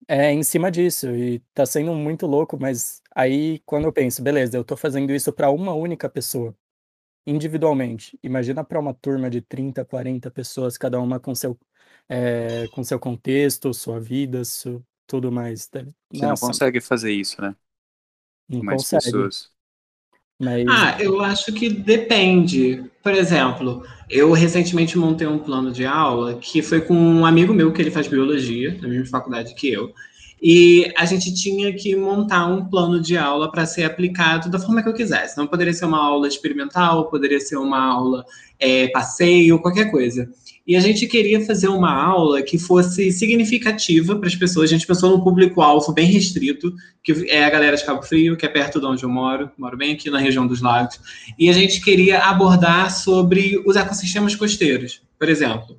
[0.08, 4.58] É em cima disso, e tá sendo muito louco, mas aí quando eu penso, beleza,
[4.58, 6.56] eu tô fazendo isso para uma única pessoa.
[7.28, 8.20] individualmente.
[8.24, 11.60] Imagina para uma turma de 30, 40 pessoas, cada uma com seu,
[12.10, 15.70] é, com seu contexto, sua vida, su, tudo mais.
[16.14, 16.28] Você Nossa.
[16.28, 17.56] não consegue fazer isso, né?
[18.48, 19.02] Não mais consegue.
[19.06, 19.53] pessoas.
[20.40, 20.66] Mas...
[20.68, 22.84] Ah, eu acho que depende.
[23.02, 27.72] Por exemplo, eu recentemente montei um plano de aula que foi com um amigo meu
[27.72, 29.94] que ele faz biologia, na mesma faculdade que eu.
[30.46, 34.84] E a gente tinha que montar um plano de aula para ser aplicado da forma
[34.84, 35.38] que eu quisesse.
[35.38, 38.26] Não poderia ser uma aula experimental, poderia ser uma aula
[38.60, 40.30] é, passeio, qualquer coisa.
[40.68, 44.70] E a gente queria fazer uma aula que fosse significativa para as pessoas.
[44.70, 48.46] A gente pensou num público-alvo bem restrito, que é a galera de Cabo Frio, que
[48.46, 51.00] é perto de onde eu moro, moro bem aqui na região dos lagos.
[51.40, 55.02] E a gente queria abordar sobre os ecossistemas costeiros.
[55.18, 55.78] Por exemplo,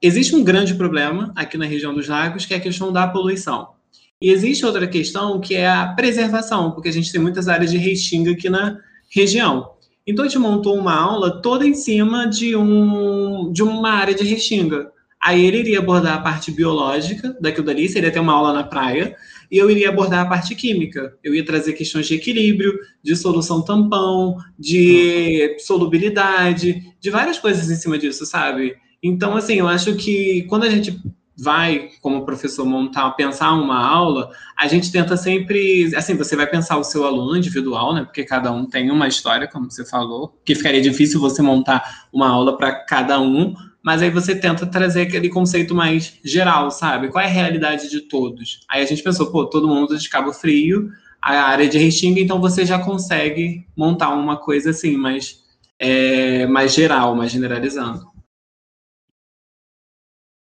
[0.00, 3.72] existe um grande problema aqui na região dos lagos, que é a questão da poluição.
[4.20, 7.78] E existe outra questão, que é a preservação, porque a gente tem muitas áreas de
[7.78, 8.78] restinga aqui na
[9.10, 9.74] região.
[10.06, 14.24] Então a gente montou uma aula toda em cima de, um, de uma área de
[14.24, 14.92] restinga.
[15.20, 19.16] Aí ele iria abordar a parte biológica daquilo dali, seria ter uma aula na praia,
[19.50, 21.16] e eu iria abordar a parte química.
[21.24, 27.76] Eu ia trazer questões de equilíbrio, de solução tampão, de solubilidade, de várias coisas em
[27.76, 28.74] cima disso, sabe?
[29.02, 31.00] Então, assim, eu acho que quando a gente
[31.36, 36.76] vai, como professor, montar, pensar uma aula, a gente tenta sempre, assim, você vai pensar
[36.76, 38.04] o seu aluno individual, né?
[38.04, 42.28] Porque cada um tem uma história, como você falou, que ficaria difícil você montar uma
[42.28, 47.08] aula para cada um, mas aí você tenta trazer aquele conceito mais geral, sabe?
[47.08, 48.60] Qual é a realidade de todos?
[48.70, 50.90] Aí a gente pensou, pô, todo mundo de Cabo Frio,
[51.20, 55.38] a área de Restinga, então você já consegue montar uma coisa assim, mais,
[55.78, 58.13] é, mais geral, mais generalizando.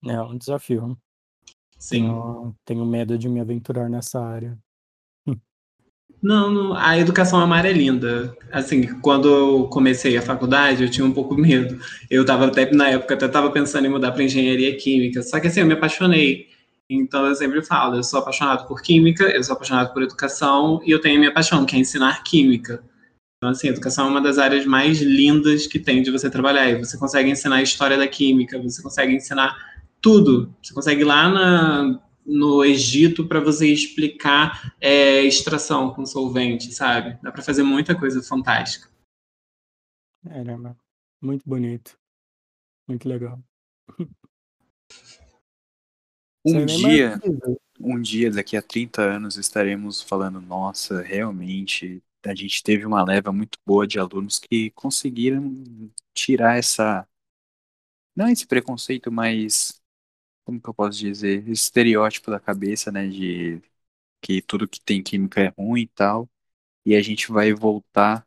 [0.08, 0.96] É um desafio.
[1.78, 2.02] Sim.
[2.02, 4.58] Tenho, tenho medo de me aventurar nessa área.
[6.22, 8.36] Não, não, a educação é linda.
[8.50, 11.78] Assim, quando eu comecei a faculdade, eu tinha um pouco medo.
[12.10, 15.22] Eu estava até na época até estava pensando em mudar para engenharia química.
[15.22, 16.48] Só que assim, eu me apaixonei.
[16.88, 20.90] Então eu sempre falo, eu sou apaixonado por química, eu sou apaixonado por educação e
[20.90, 22.82] eu tenho a minha paixão, que é ensinar química.
[23.36, 26.70] Então, assim, educação é uma das áreas mais lindas que tem de você trabalhar.
[26.70, 29.54] E você consegue ensinar a história da química, você consegue ensinar
[30.00, 30.54] tudo.
[30.62, 37.18] Você consegue ir lá na, no Egito para você explicar é, extração com solvente, sabe?
[37.22, 38.90] Dá para fazer muita coisa fantástica.
[40.24, 40.76] Caramba,
[41.22, 41.96] muito bonito.
[42.88, 43.40] Muito legal.
[46.44, 47.20] Um dia,
[47.80, 53.32] um dia, daqui a 30 anos, estaremos falando, nossa, realmente, a gente teve uma leva
[53.32, 55.52] muito boa de alunos que conseguiram
[56.14, 57.06] tirar essa,
[58.14, 59.80] não esse preconceito, mas
[60.46, 63.60] como que eu posso dizer, esse estereótipo da cabeça, né, de
[64.22, 66.30] que tudo que tem química é ruim e tal,
[66.86, 68.24] e a gente vai voltar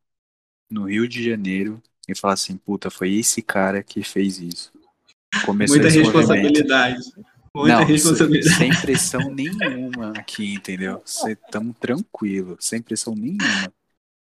[0.70, 4.74] no Rio de Janeiro e falar assim, puta, foi esse cara que fez isso.
[5.46, 7.00] Começou Muita responsabilidade.
[7.56, 8.56] Muita Não, responsabilidade.
[8.56, 11.02] Sem pressão nenhuma aqui, entendeu?
[11.06, 13.74] Estamos tranquilo, sem pressão nenhuma.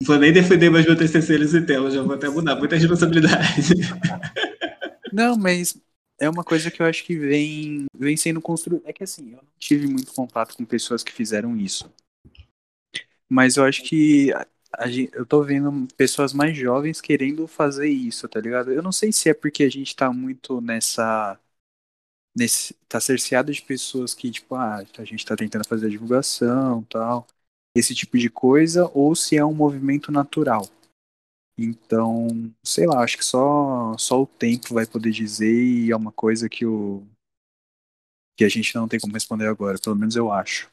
[0.01, 2.57] Não vou nem defender mais meu TCC e tela, já vou até mudar.
[2.57, 3.75] Muita responsabilidade.
[5.13, 5.79] Não, mas
[6.19, 8.89] é uma coisa que eu acho que vem, vem sendo construída.
[8.89, 11.91] É que assim, eu não tive muito contato com pessoas que fizeram isso.
[13.29, 18.29] Mas eu acho que a, a, eu tô vendo pessoas mais jovens querendo fazer isso,
[18.29, 18.73] tá ligado?
[18.73, 21.39] Eu não sei se é porque a gente tá muito nessa.
[22.37, 26.83] Nesse, tá cerceado de pessoas que, tipo, ah, a gente tá tentando fazer a divulgação
[26.85, 27.27] tal,
[27.77, 30.69] esse tipo de coisa, ou se é um movimento natural.
[31.57, 36.11] Então, sei lá, acho que só, só o tempo vai poder dizer e é uma
[36.11, 37.03] coisa que, o,
[38.37, 40.69] que a gente não tem como responder agora, pelo menos eu acho.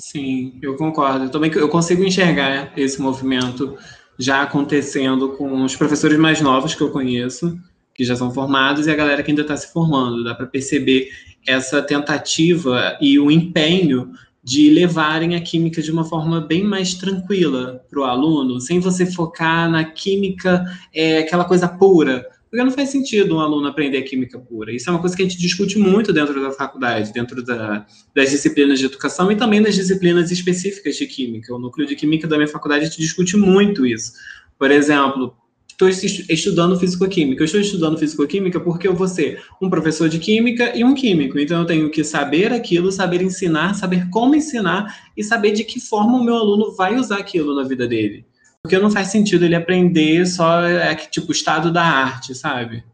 [0.00, 1.24] Sim, eu concordo.
[1.24, 3.76] Eu também eu consigo enxergar esse movimento
[4.18, 7.58] já acontecendo com os professores mais novos que eu conheço,
[7.94, 10.22] que já são formados, e a galera que ainda está se formando.
[10.22, 11.10] Dá para perceber
[11.46, 14.12] essa tentativa e o empenho
[14.42, 19.04] de levarem a química de uma forma bem mais tranquila para o aluno, sem você
[19.04, 22.24] focar na química, é, aquela coisa pura.
[22.48, 24.72] Porque não faz sentido um aluno aprender química pura.
[24.72, 27.84] Isso é uma coisa que a gente discute muito dentro da faculdade, dentro da,
[28.14, 31.54] das disciplinas de educação e também das disciplinas específicas de química.
[31.54, 34.12] O núcleo de química da minha faculdade a gente discute muito isso.
[34.58, 35.36] Por exemplo,
[35.78, 37.42] estou estudando físico-química.
[37.42, 41.38] Eu estou estudando físico-química porque eu vou ser um professor de química e um químico.
[41.38, 45.78] Então, eu tenho que saber aquilo, saber ensinar, saber como ensinar e saber de que
[45.78, 48.26] forma o meu aluno vai usar aquilo na vida dele.
[48.60, 52.84] Porque não faz sentido ele aprender só, é, tipo, estado da arte, sabe?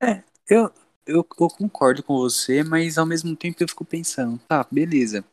[0.00, 0.70] É, eu,
[1.04, 5.24] eu, eu concordo com você, mas ao mesmo tempo eu fico pensando, tá, beleza.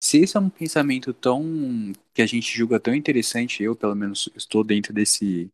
[0.00, 4.28] Se esse é um pensamento tão que a gente julga tão interessante, eu pelo menos
[4.36, 5.50] estou dentro desse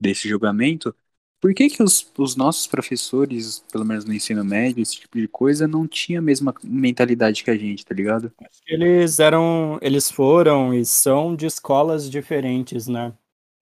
[0.00, 0.94] desse julgamento,
[1.40, 5.28] por que que os, os nossos professores, pelo menos no ensino médio, esse tipo de
[5.28, 8.32] coisa, não tinha a mesma mentalidade que a gente, tá ligado?
[8.66, 13.12] Eles eram, eles foram e são de escolas diferentes, né?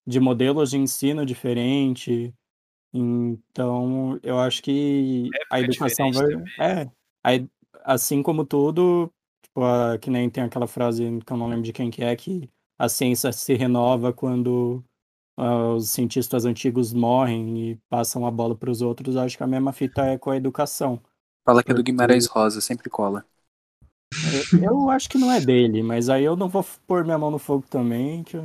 [0.07, 2.33] De modelos de ensino diferente.
[2.95, 6.53] Então, eu acho que a Época educação vai, também.
[6.61, 6.91] é,
[7.25, 7.49] aí,
[7.85, 9.13] assim como tudo,
[9.53, 12.15] tipo, a- que nem tem aquela frase que eu não lembro de quem que é,
[12.17, 12.49] que
[12.79, 14.85] a ciência se renova quando
[15.39, 19.17] ah, os cientistas antigos morrem e passam a bola para os outros.
[19.17, 21.01] Acho que a mesma fita é com a educação.
[21.45, 23.25] Fala que é do Guimarães Rosa, sempre cola.
[24.31, 27.31] Eu, eu acho que não é dele, mas aí eu não vou pôr minha mão
[27.31, 28.43] no fogo também, que eu-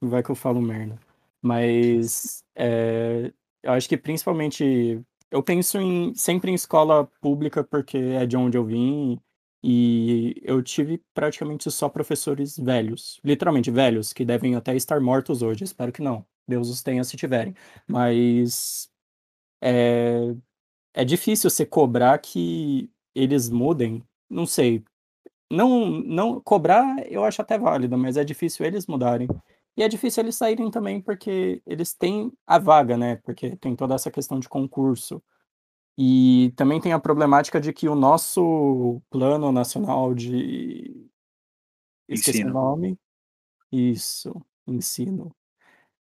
[0.00, 0.98] não vai que eu falo merda.
[1.42, 3.32] Mas é,
[3.62, 8.56] eu acho que principalmente eu penso em, sempre em escola pública porque é de onde
[8.56, 9.20] eu vim
[9.66, 15.64] e eu tive praticamente só professores velhos, literalmente velhos, que devem até estar mortos hoje.
[15.64, 16.26] Espero que não.
[16.46, 17.54] Deus os tenha se tiverem.
[17.88, 18.90] Mas
[19.62, 20.34] é,
[20.94, 24.02] é difícil você cobrar que eles mudem.
[24.30, 24.84] Não sei.
[25.50, 29.28] Não, não cobrar eu acho até válido, mas é difícil eles mudarem.
[29.76, 33.16] E é difícil eles saírem também porque eles têm a vaga, né?
[33.24, 35.22] Porque tem toda essa questão de concurso.
[35.96, 41.08] E também tem a problemática de que o nosso plano nacional de.
[42.08, 42.50] Esqueci Ensino.
[42.50, 42.98] o nome.
[43.70, 44.34] Isso,
[44.66, 45.34] ensino.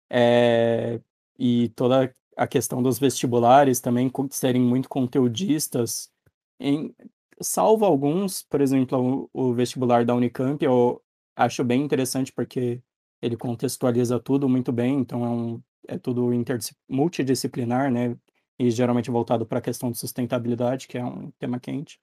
[0.09, 1.01] É,
[1.37, 6.11] e toda a questão dos vestibulares também serem muito conteudistas,
[6.59, 6.93] em,
[7.41, 11.01] salvo alguns, por exemplo, o, vestibular da Unicamp, eu
[11.35, 12.81] acho bem interessante porque
[13.21, 18.15] ele contextualiza tudo muito bem, então é, um, é tudo interdisci- multidisciplinar, né?
[18.57, 21.99] E geralmente voltado para a questão de sustentabilidade, que é um tema quente.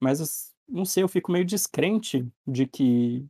[0.00, 3.26] Mas, as- não sei, eu fico meio descrente de que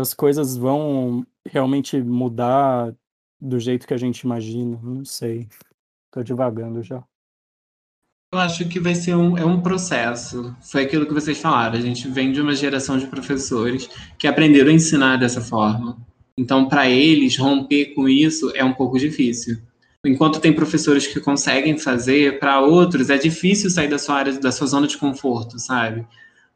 [0.00, 2.94] as coisas vão realmente mudar
[3.40, 4.78] do jeito que a gente imagina.
[4.82, 5.48] Não sei.
[6.10, 7.04] Tô divagando já.
[8.32, 10.54] Eu acho que vai ser um, é um processo.
[10.60, 11.78] Foi aquilo que vocês falaram.
[11.78, 13.88] A gente vem de uma geração de professores
[14.18, 15.96] que aprenderam a ensinar dessa forma.
[16.36, 19.58] Então, para eles, romper com isso é um pouco difícil.
[20.08, 24.50] Enquanto tem professores que conseguem fazer, para outros é difícil sair da sua área, da
[24.50, 26.06] sua zona de conforto, sabe?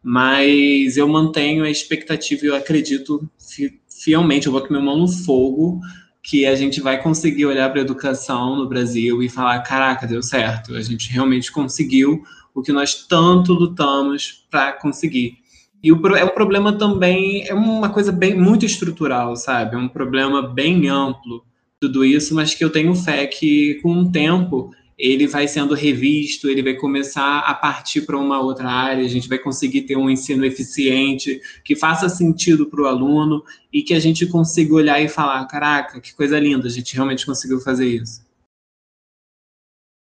[0.03, 5.09] Mas eu mantenho a expectativa e eu acredito fi- fielmente, eu boto minha mão no
[5.09, 5.81] fogo
[6.23, 10.23] que a gente vai conseguir olhar para a educação no Brasil e falar: caraca, deu
[10.23, 12.23] certo, a gente realmente conseguiu
[12.55, 15.39] o que nós tanto lutamos para conseguir.
[15.83, 19.74] E o, é um problema também, é uma coisa bem muito estrutural, sabe?
[19.74, 21.45] É um problema bem amplo,
[21.83, 26.49] tudo isso, mas que eu tenho fé que com o tempo ele vai sendo revisto,
[26.49, 30.09] ele vai começar a partir para uma outra área, a gente vai conseguir ter um
[30.09, 33.43] ensino eficiente, que faça sentido para o aluno
[33.73, 37.27] e que a gente consiga olhar e falar: caraca, que coisa linda, a gente realmente
[37.27, 38.25] conseguiu fazer isso.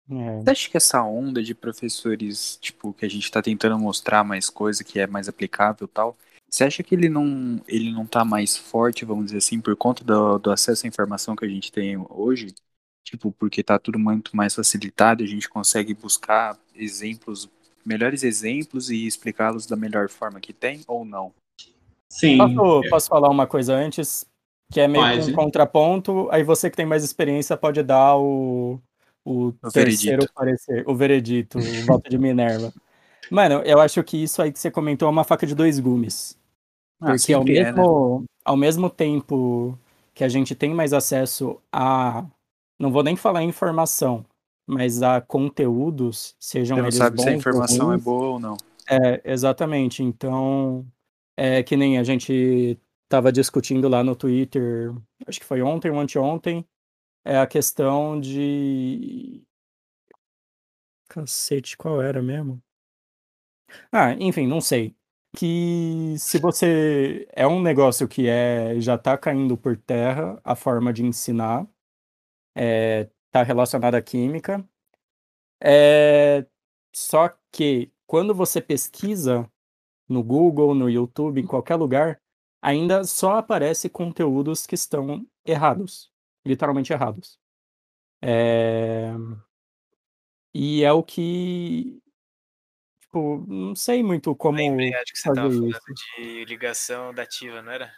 [0.10, 4.24] É, Você acha que essa onda de professores, tipo, que a gente tá tentando mostrar
[4.24, 6.18] mais coisa que é mais aplicável e tal,
[6.50, 10.04] você acha que ele não, ele não tá mais forte, vamos dizer assim, por conta
[10.04, 12.54] do, do acesso à informação que a gente tem hoje?
[13.04, 17.50] Tipo, porque tá tudo muito mais facilitado, a gente consegue buscar exemplos,
[17.86, 21.34] melhores exemplos e explicá-los da melhor forma que tem, ou não?
[22.10, 22.38] Sim.
[22.38, 24.26] Posso, posso falar uma coisa antes?
[24.72, 25.32] Que é meio que Pode.
[25.32, 26.30] um contraponto.
[26.32, 28.80] Aí você que tem mais experiência pode dar o,
[29.26, 30.34] o, O terceiro veredito.
[30.34, 32.74] parecer, o veredito, o voto de Minerva.
[33.30, 36.39] Mano, eu acho que isso aí que você comentou é uma faca de dois gumes.
[37.02, 37.72] Ah, Porque ao sempre é, né?
[37.74, 39.78] mesmo, ao mesmo tempo
[40.14, 42.26] que a gente tem mais acesso a,
[42.80, 44.26] não vou nem falar informação,
[44.68, 48.28] mas a conteúdos, sejam Você não eles sabe bons se a informação é ruins, boa
[48.28, 48.58] ou não.
[48.90, 50.04] é, exatamente.
[50.04, 50.86] Então,
[51.38, 54.94] é que nem a gente estava discutindo lá no Twitter,
[55.26, 56.66] acho que foi ontem ou anteontem,
[57.26, 59.44] é a questão de.
[61.10, 62.62] Cacete, qual era mesmo?
[63.92, 64.96] Ah, enfim, não sei.
[65.36, 67.28] Que se você.
[67.34, 71.68] É um negócio que é, já está caindo por terra a forma de ensinar,
[72.56, 74.64] está relacionado à química.
[75.64, 76.46] É,
[76.96, 79.50] só que quando você pesquisa
[80.10, 82.22] no Google, no YouTube, em qualquer lugar,
[82.62, 86.12] ainda só aparece conteúdos que estão errados,
[86.46, 87.40] literalmente errados.
[88.22, 89.14] É,
[90.54, 92.02] E é o que,
[93.10, 96.22] tipo, não sei muito como Lembrei, acho que você tava fazer falando isso.
[96.22, 97.92] de ligação dativa, não era?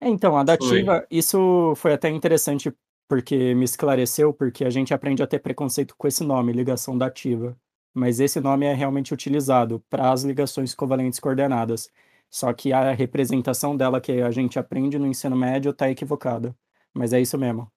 [0.00, 0.46] É, então, a Foi.
[0.46, 2.72] dativa, isso foi até interessante
[3.08, 7.56] porque me esclareceu, porque a gente aprende a ter preconceito com esse nome, ligação dativa.
[7.94, 11.90] mas esse nome é realmente utilizado para as ligações covalentes coordenadas.
[12.30, 16.54] Só que a representação dela que a gente aprende no ensino médio está equivocada.
[16.94, 17.72] Mas é isso mesmo.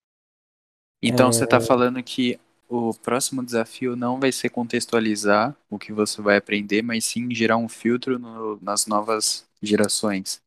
[1.01, 1.31] Então é...
[1.31, 2.39] você está falando que
[2.71, 7.57] o próximo desafio não vai ser contextualizar o que você vai aprender, mas sim gerar
[7.57, 10.41] um filtro no, nas novas gerações.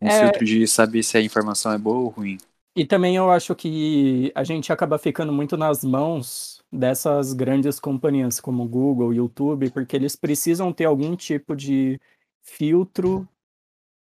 [0.00, 0.20] Um é...
[0.20, 2.38] filtro de saber se a informação é boa ou ruim.
[2.76, 8.38] E também eu acho que a gente acaba ficando muito nas mãos dessas grandes companhias
[8.40, 12.00] como Google, YouTube, porque eles precisam ter algum tipo de
[12.42, 13.28] filtro,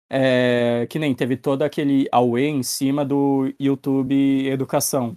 [0.10, 5.16] é, que nem teve todo aquele away em cima do YouTube Educação,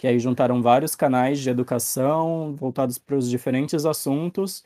[0.00, 4.64] que aí juntaram vários canais de educação voltados para os diferentes assuntos,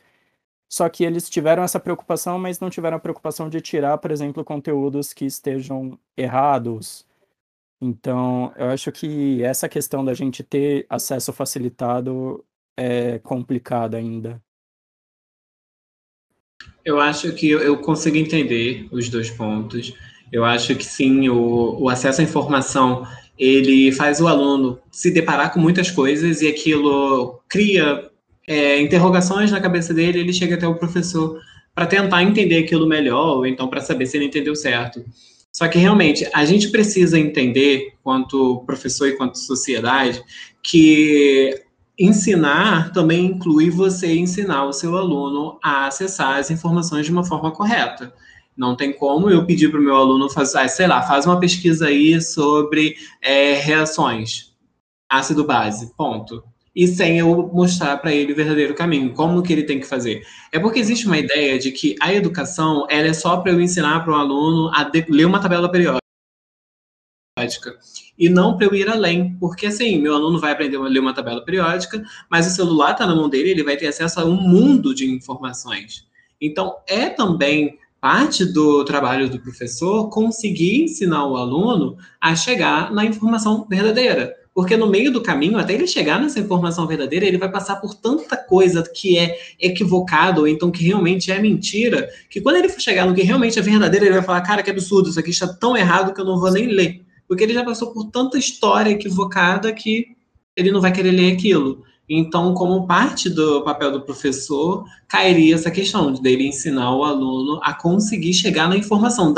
[0.69, 4.45] só que eles tiveram essa preocupação, mas não tiveram a preocupação de tirar, por exemplo,
[4.45, 7.05] conteúdos que estejam errados,
[7.81, 12.43] então, eu acho que essa questão da gente ter acesso facilitado
[12.77, 14.41] é complicada ainda.
[16.83, 19.93] Eu acho que eu consigo entender os dois pontos.
[20.31, 23.05] Eu acho que sim, o, o acesso à informação
[23.37, 28.09] ele faz o aluno se deparar com muitas coisas e aquilo cria
[28.47, 30.19] é, interrogações na cabeça dele.
[30.19, 31.39] Ele chega até o professor
[31.73, 35.03] para tentar entender aquilo melhor, ou então para saber se ele entendeu certo.
[35.51, 40.21] Só que realmente a gente precisa entender, quanto professor e quanto sociedade,
[40.63, 41.61] que
[41.97, 47.51] ensinar também inclui você ensinar o seu aluno a acessar as informações de uma forma
[47.51, 48.13] correta.
[48.57, 51.39] Não tem como eu pedir para o meu aluno fazer, ah, sei lá, faz uma
[51.39, 54.53] pesquisa aí sobre é, reações,
[55.09, 56.43] ácido base, ponto
[56.75, 60.25] e sem eu mostrar para ele o verdadeiro caminho, como que ele tem que fazer.
[60.51, 64.01] É porque existe uma ideia de que a educação ela é só para eu ensinar
[64.03, 66.01] para um aluno a ler uma tabela periódica
[68.17, 71.13] e não para eu ir além, porque assim, meu aluno vai aprender a ler uma
[71.13, 74.35] tabela periódica, mas o celular está na mão dele, ele vai ter acesso a um
[74.35, 76.05] mundo de informações.
[76.39, 83.03] Então, é também parte do trabalho do professor conseguir ensinar o aluno a chegar na
[83.03, 84.31] informação verdadeira.
[84.53, 87.95] Porque no meio do caminho, até ele chegar nessa informação verdadeira, ele vai passar por
[87.95, 92.79] tanta coisa que é equivocado, ou então que realmente é mentira, que quando ele for
[92.79, 95.47] chegar no que realmente é verdadeiro, ele vai falar: cara, que absurdo, isso aqui está
[95.47, 97.01] tão errado que eu não vou nem ler.
[97.27, 100.09] Porque ele já passou por tanta história equivocada que
[100.55, 101.83] ele não vai querer ler aquilo.
[102.07, 107.59] Então, como parte do papel do professor, cairia essa questão de dele ensinar o aluno
[107.63, 109.33] a conseguir chegar na informação.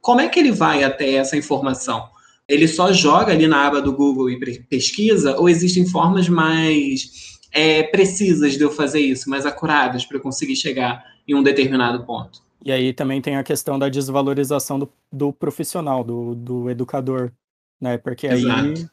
[0.00, 2.12] Como é que ele vai até essa informação?
[2.48, 4.38] ele só joga ali na aba do Google e
[4.68, 10.20] pesquisa, ou existem formas mais é, precisas de eu fazer isso, mais acuradas para eu
[10.20, 12.42] conseguir chegar em um determinado ponto?
[12.64, 17.32] E aí também tem a questão da desvalorização do, do profissional, do, do educador,
[17.80, 17.98] né?
[17.98, 18.90] Porque Exato.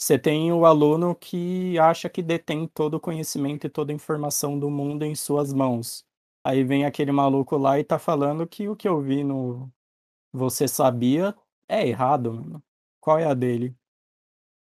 [0.00, 4.58] Você tem o aluno que acha que detém todo o conhecimento e toda a informação
[4.58, 6.04] do mundo em suas mãos.
[6.44, 9.70] Aí vem aquele maluco lá e tá falando que o que eu vi no
[10.32, 11.34] Você Sabia
[11.68, 12.62] é errado, mano
[13.00, 13.74] qual é a dele.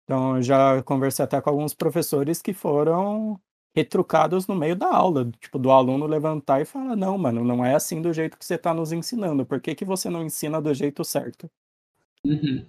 [0.04, 3.40] Então, eu já conversei até com alguns professores que foram
[3.76, 7.74] retrucados no meio da aula, tipo, do aluno levantar e falar, não, mano, não é
[7.74, 10.74] assim do jeito que você está nos ensinando, por que, que você não ensina do
[10.74, 11.50] jeito certo?
[12.26, 12.66] Uhum.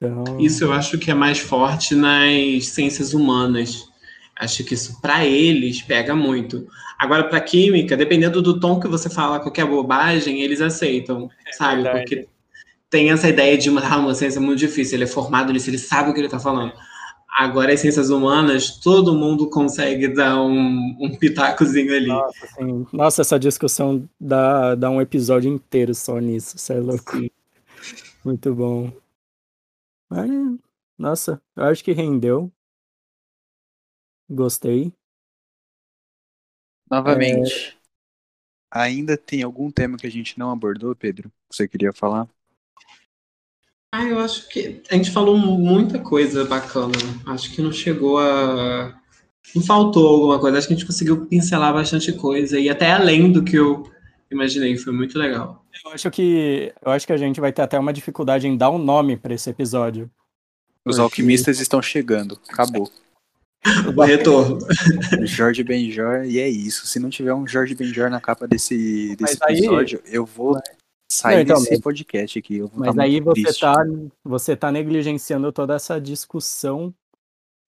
[0.00, 0.40] Então...
[0.40, 3.88] Isso eu acho que é mais forte nas ciências humanas.
[4.38, 6.66] Acho que isso, para eles, pega muito.
[6.98, 11.82] Agora, para química, dependendo do tom que você fala qualquer bobagem, eles aceitam, é sabe?
[11.82, 11.98] Verdade.
[11.98, 12.28] Porque
[12.88, 15.78] tem essa ideia de uma, ah, uma ciência muito difícil, ele é formado nisso, ele
[15.78, 16.72] sabe o que ele está falando.
[17.38, 22.08] Agora, as ciências humanas, todo mundo consegue dar um, um pitacozinho ali.
[22.08, 22.48] Nossa.
[22.92, 27.18] Nossa, essa discussão dá, dá um episódio inteiro só nisso, você é louco.
[28.24, 28.92] Muito bom.
[30.10, 30.28] Mas,
[30.98, 32.52] nossa, eu acho que rendeu.
[34.28, 34.92] Gostei.
[36.90, 37.76] Novamente.
[37.76, 37.80] É...
[38.72, 41.30] Ainda tem algum tema que a gente não abordou, Pedro?
[41.48, 42.28] Que você queria falar?
[43.92, 46.92] Ah, eu acho que a gente falou muita coisa bacana.
[47.26, 48.96] Acho que não chegou a.
[49.54, 50.58] Não faltou alguma coisa.
[50.58, 53.90] Acho que a gente conseguiu pincelar bastante coisa e até além do que eu
[54.30, 54.76] imaginei.
[54.76, 55.64] Foi muito legal.
[55.84, 58.70] Eu acho que eu acho que a gente vai ter até uma dificuldade em dar
[58.70, 60.10] um nome para esse episódio.
[60.84, 61.00] Os Porque...
[61.00, 62.38] alquimistas estão chegando.
[62.48, 62.90] Acabou.
[63.94, 64.58] O retorno.
[65.26, 66.86] Jorge Benjor, e é isso.
[66.86, 70.58] Se não tiver um Jorge Benjor na capa desse, desse episódio, eu vou
[71.06, 72.62] sair não, então, desse podcast aqui.
[72.74, 73.60] mas aí você triste.
[73.60, 73.74] tá,
[74.24, 76.94] você tá negligenciando toda essa discussão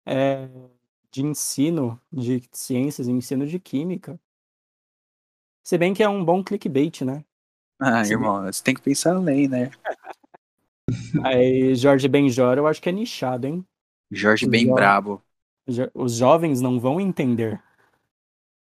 [0.06, 0.48] é,
[1.10, 4.18] de ensino de ciências, ensino de química.
[5.64, 7.24] Se bem que é um bom clickbait, né?
[7.78, 8.52] Ah, Se irmão, bem...
[8.52, 9.70] você tem que pensar além, né?
[11.24, 13.64] Aí, Jorge Benjor, eu acho que é nichado, hein?
[14.10, 14.74] Jorge bem jo...
[14.74, 15.22] brabo.
[15.94, 17.62] Os jovens não vão entender.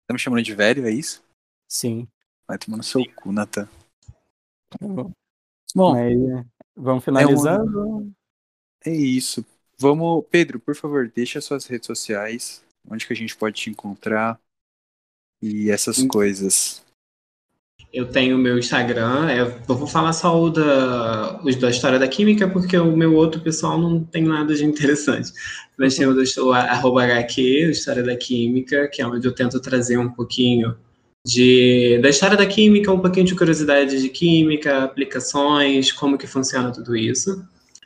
[0.05, 1.23] Tá me chamando de velho, é isso?
[1.67, 2.07] Sim.
[2.47, 3.69] Vai tomar no seu cu, Nathan.
[4.81, 6.45] Bom, Mas,
[6.75, 7.79] vamos finalizando.
[7.79, 8.13] É, um...
[8.85, 9.45] é isso.
[9.77, 14.39] Vamos, Pedro, por favor, deixa suas redes sociais, onde que a gente pode te encontrar
[15.41, 16.07] e essas Sim.
[16.07, 16.83] coisas.
[17.91, 21.97] Eu tenho o meu Instagram, é, eu vou falar só o da, os da História
[21.97, 25.31] da Química, porque o meu outro pessoal não tem nada de interessante.
[25.75, 29.59] Mas tem o, do, o arroba HQ, História da Química, que é onde eu tento
[29.59, 30.75] trazer um pouquinho
[31.25, 36.71] de, da história da química, um pouquinho de curiosidade de química, aplicações, como que funciona
[36.71, 37.43] tudo isso.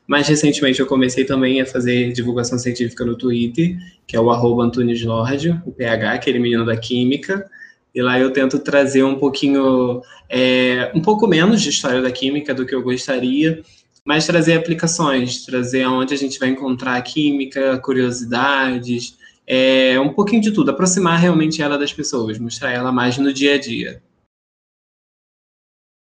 [0.08, 4.64] Mais recentemente eu comecei também a fazer divulgação científica no Twitter, que é o arroba
[4.64, 7.50] Antunes Lorde, o PH, aquele menino da química.
[7.94, 12.54] E lá eu tento trazer um pouquinho, é, um pouco menos de história da química
[12.54, 13.64] do que eu gostaria,
[14.04, 20.52] mas trazer aplicações, trazer onde a gente vai encontrar química, curiosidades, é, um pouquinho de
[20.52, 24.02] tudo, aproximar realmente ela das pessoas, mostrar ela mais no dia a dia.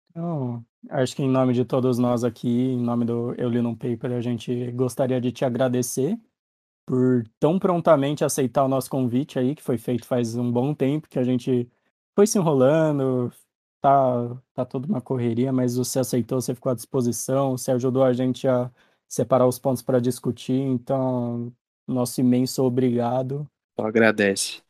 [0.09, 3.75] Então, acho que em nome de todos nós aqui, em nome do Eu Li Num
[3.75, 6.17] Paper, a gente gostaria de te agradecer
[6.87, 11.09] por tão prontamente aceitar o nosso convite aí, que foi feito faz um bom tempo,
[11.09, 11.69] que a gente
[12.15, 13.29] foi se enrolando,
[13.81, 18.13] tá, tá toda uma correria, mas você aceitou, você ficou à disposição, você ajudou a
[18.13, 18.71] gente a
[19.05, 21.53] separar os pontos para discutir, então
[21.85, 23.45] nosso imenso obrigado.
[23.77, 24.61] Só agradece.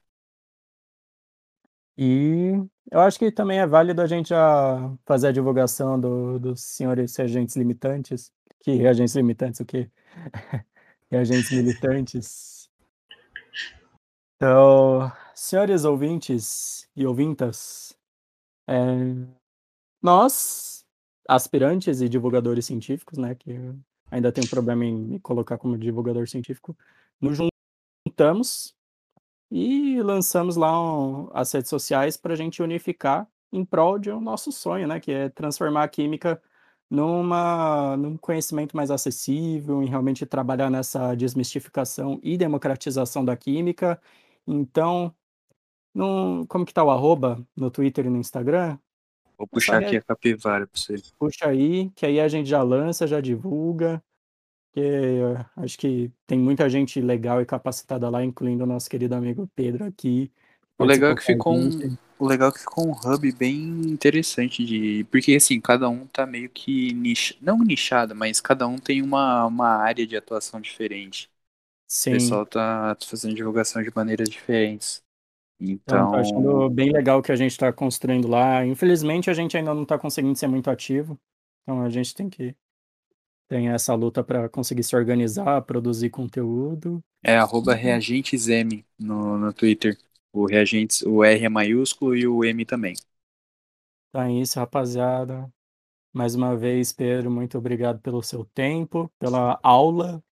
[1.95, 2.53] E
[2.91, 7.15] eu acho que também é válido a gente já fazer a divulgação do, dos senhores
[7.15, 8.31] reagentes limitantes.
[8.59, 9.89] Que reagentes limitantes, o quê?
[11.11, 12.69] e agentes militantes.
[14.35, 17.97] Então, senhores ouvintes e ouvintas,
[18.67, 18.75] é,
[20.01, 20.85] nós,
[21.27, 23.51] aspirantes e divulgadores científicos, né, que
[24.11, 26.77] ainda tem um problema em me colocar como divulgador científico,
[27.19, 27.37] nos
[28.05, 28.75] juntamos
[29.49, 34.21] e lançamos lá um, as redes sociais para a gente unificar em prol de um
[34.21, 36.41] nosso sonho, né, que é transformar a química
[36.89, 43.99] numa, num conhecimento mais acessível, em realmente trabalhar nessa desmistificação e democratização da química.
[44.45, 45.13] Então,
[45.93, 48.77] num, como que tá o arroba no Twitter e no Instagram?
[49.37, 50.95] Vou puxar aqui a capivara para você.
[51.19, 54.01] Puxa aí, que aí a gente já lança, já divulga,
[54.73, 54.81] que
[55.57, 59.85] acho que tem muita gente legal e capacitada lá, incluindo o nosso querido amigo Pedro
[59.85, 60.31] aqui.
[60.79, 61.69] O legal é que ficou um,
[62.19, 65.03] o legal é que ficou um hub bem interessante de.
[65.11, 67.35] Porque assim, cada um tá meio que nicha.
[67.41, 71.29] Não nichado, mas cada um tem uma, uma área de atuação diferente.
[71.87, 72.11] Sim.
[72.11, 75.03] O pessoal tá fazendo divulgação de maneiras diferentes.
[75.59, 76.13] Então.
[76.13, 78.65] Eu achando bem legal o que a gente está construindo lá.
[78.65, 81.19] Infelizmente, a gente ainda não está conseguindo ser muito ativo.
[81.63, 82.55] Então a gente tem que.
[83.49, 87.01] Tem essa luta para conseguir se organizar, produzir conteúdo.
[87.23, 89.97] É arroba reagentesm no, no Twitter.
[90.37, 92.93] O reagentes, o R é maiúsculo e o M também.
[94.11, 95.51] Tá isso, rapaziada.
[96.13, 100.23] Mais uma vez, Pedro, muito obrigado pelo seu tempo, pela aula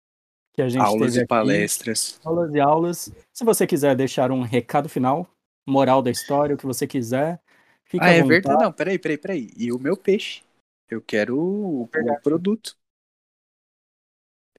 [0.53, 1.29] que a gente aulas teve e aqui.
[1.29, 2.21] palestras.
[2.23, 3.13] Aulas e aulas.
[3.33, 5.27] Se você quiser deixar um recado final,
[5.67, 7.41] moral da história, o que você quiser,
[7.85, 8.63] fica ah, é verdade?
[8.63, 9.51] Não, peraí, peraí, peraí.
[9.57, 10.43] E o meu peixe?
[10.89, 12.77] Eu quero o, o produto.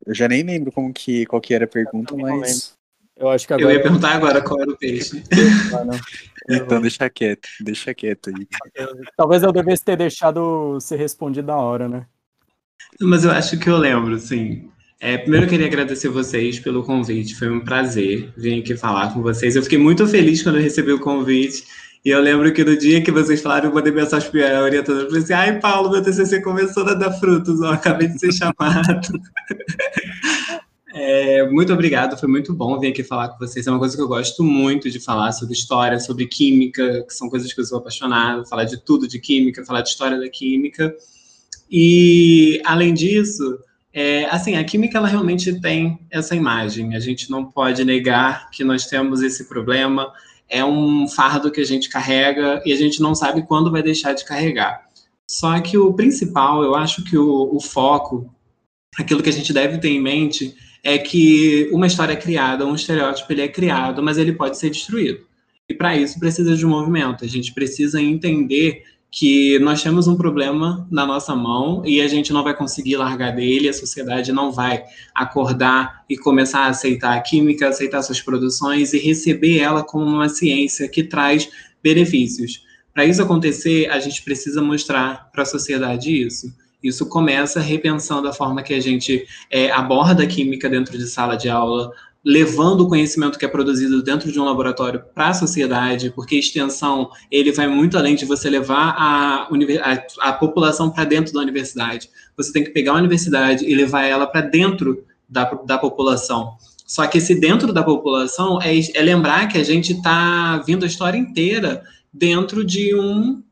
[0.05, 2.74] Eu já nem lembro como que, qual que era a pergunta, mas...
[3.17, 3.71] Eu acho que agora.
[3.71, 5.23] Eu ia perguntar agora qual era o peixe.
[5.73, 5.99] Ah,
[6.49, 8.47] então deixa quieto, deixa quieto aí.
[9.15, 12.05] Talvez eu devesse ter deixado ser respondido na hora, né?
[13.01, 14.69] Mas eu acho que eu lembro, sim.
[14.99, 19.21] É, primeiro eu queria agradecer vocês pelo convite, foi um prazer vir aqui falar com
[19.21, 19.55] vocês.
[19.55, 21.63] Eu fiquei muito feliz quando eu recebi o convite.
[22.03, 25.05] E eu lembro que no dia que vocês falaram, eu mandei mensagem para a orientadora.
[25.05, 28.31] Eu falei assim: ai, Paulo, meu TCC começou a dar frutos, ó, acabei de ser
[28.33, 29.21] chamado.
[30.97, 33.67] É, muito obrigado, foi muito bom vir aqui falar com vocês.
[33.67, 37.29] É uma coisa que eu gosto muito de falar sobre história, sobre química, que são
[37.29, 40.95] coisas que eu sou apaixonado, falar de tudo de química, falar de história da química.
[41.69, 43.59] E, além disso,
[43.93, 46.95] é, assim, a química ela realmente tem essa imagem.
[46.95, 50.13] A gente não pode negar que nós temos esse problema.
[50.47, 54.13] É um fardo que a gente carrega e a gente não sabe quando vai deixar
[54.13, 54.85] de carregar.
[55.29, 58.33] Só que o principal, eu acho que o, o foco,
[58.97, 60.55] aquilo que a gente deve ter em mente,
[60.85, 64.69] é que uma história é criada, um estereótipo ele é criado, mas ele pode ser
[64.69, 65.25] destruído.
[65.67, 67.25] E para isso precisa de um movimento.
[67.25, 72.31] A gente precisa entender que nós temos um problema na nossa mão e a gente
[72.31, 74.83] não vai conseguir largar dele, a sociedade não vai
[75.15, 80.29] acordar e começar a aceitar a química, aceitar suas produções e receber ela como uma
[80.29, 81.49] ciência que traz
[81.81, 82.63] benefícios.
[82.93, 86.53] Para isso acontecer, a gente precisa mostrar para a sociedade isso.
[86.83, 91.35] Isso começa repensando a forma que a gente é, aborda a química dentro de sala
[91.35, 91.91] de aula,
[92.23, 97.09] levando o conhecimento que é produzido dentro de um laboratório para a sociedade, porque extensão
[97.29, 102.09] ele vai muito além de você levar a, a, a população para dentro da universidade.
[102.35, 106.57] Você tem que pegar a universidade e levar ela para dentro da, da população.
[106.85, 110.87] Só que esse dentro da população é, é lembrar que a gente está vindo a
[110.87, 113.43] história inteira dentro de um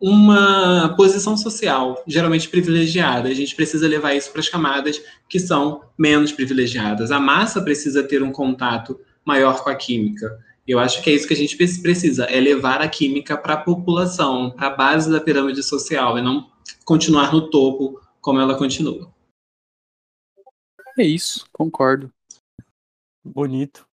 [0.00, 3.28] uma posição social, geralmente privilegiada.
[3.28, 7.10] A gente precisa levar isso para as camadas que são menos privilegiadas.
[7.10, 10.38] A massa precisa ter um contato maior com a química.
[10.66, 13.60] Eu acho que é isso que a gente precisa, é levar a química para a
[13.60, 16.50] população, para a base da pirâmide social, e não
[16.84, 19.12] continuar no topo como ela continua.
[20.98, 22.10] É isso, concordo.
[23.22, 23.86] Bonito.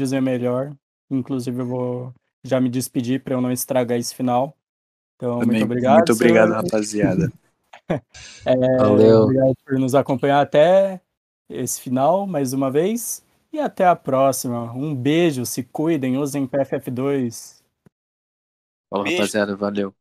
[0.00, 0.74] Dizer melhor.
[1.10, 4.56] Inclusive, eu vou já me despedir para eu não estragar esse final.
[5.20, 5.96] Então, Também, muito obrigado.
[5.96, 7.30] Muito obrigado, rapaziada.
[8.46, 9.24] é, Valeu.
[9.24, 10.98] Obrigado por nos acompanhar até
[11.46, 13.22] esse final, mais uma vez.
[13.52, 14.72] E até a próxima.
[14.72, 17.60] Um beijo, se cuidem, usem PFF2.
[18.88, 19.54] Fala, rapaziada.
[19.54, 19.94] Valeu.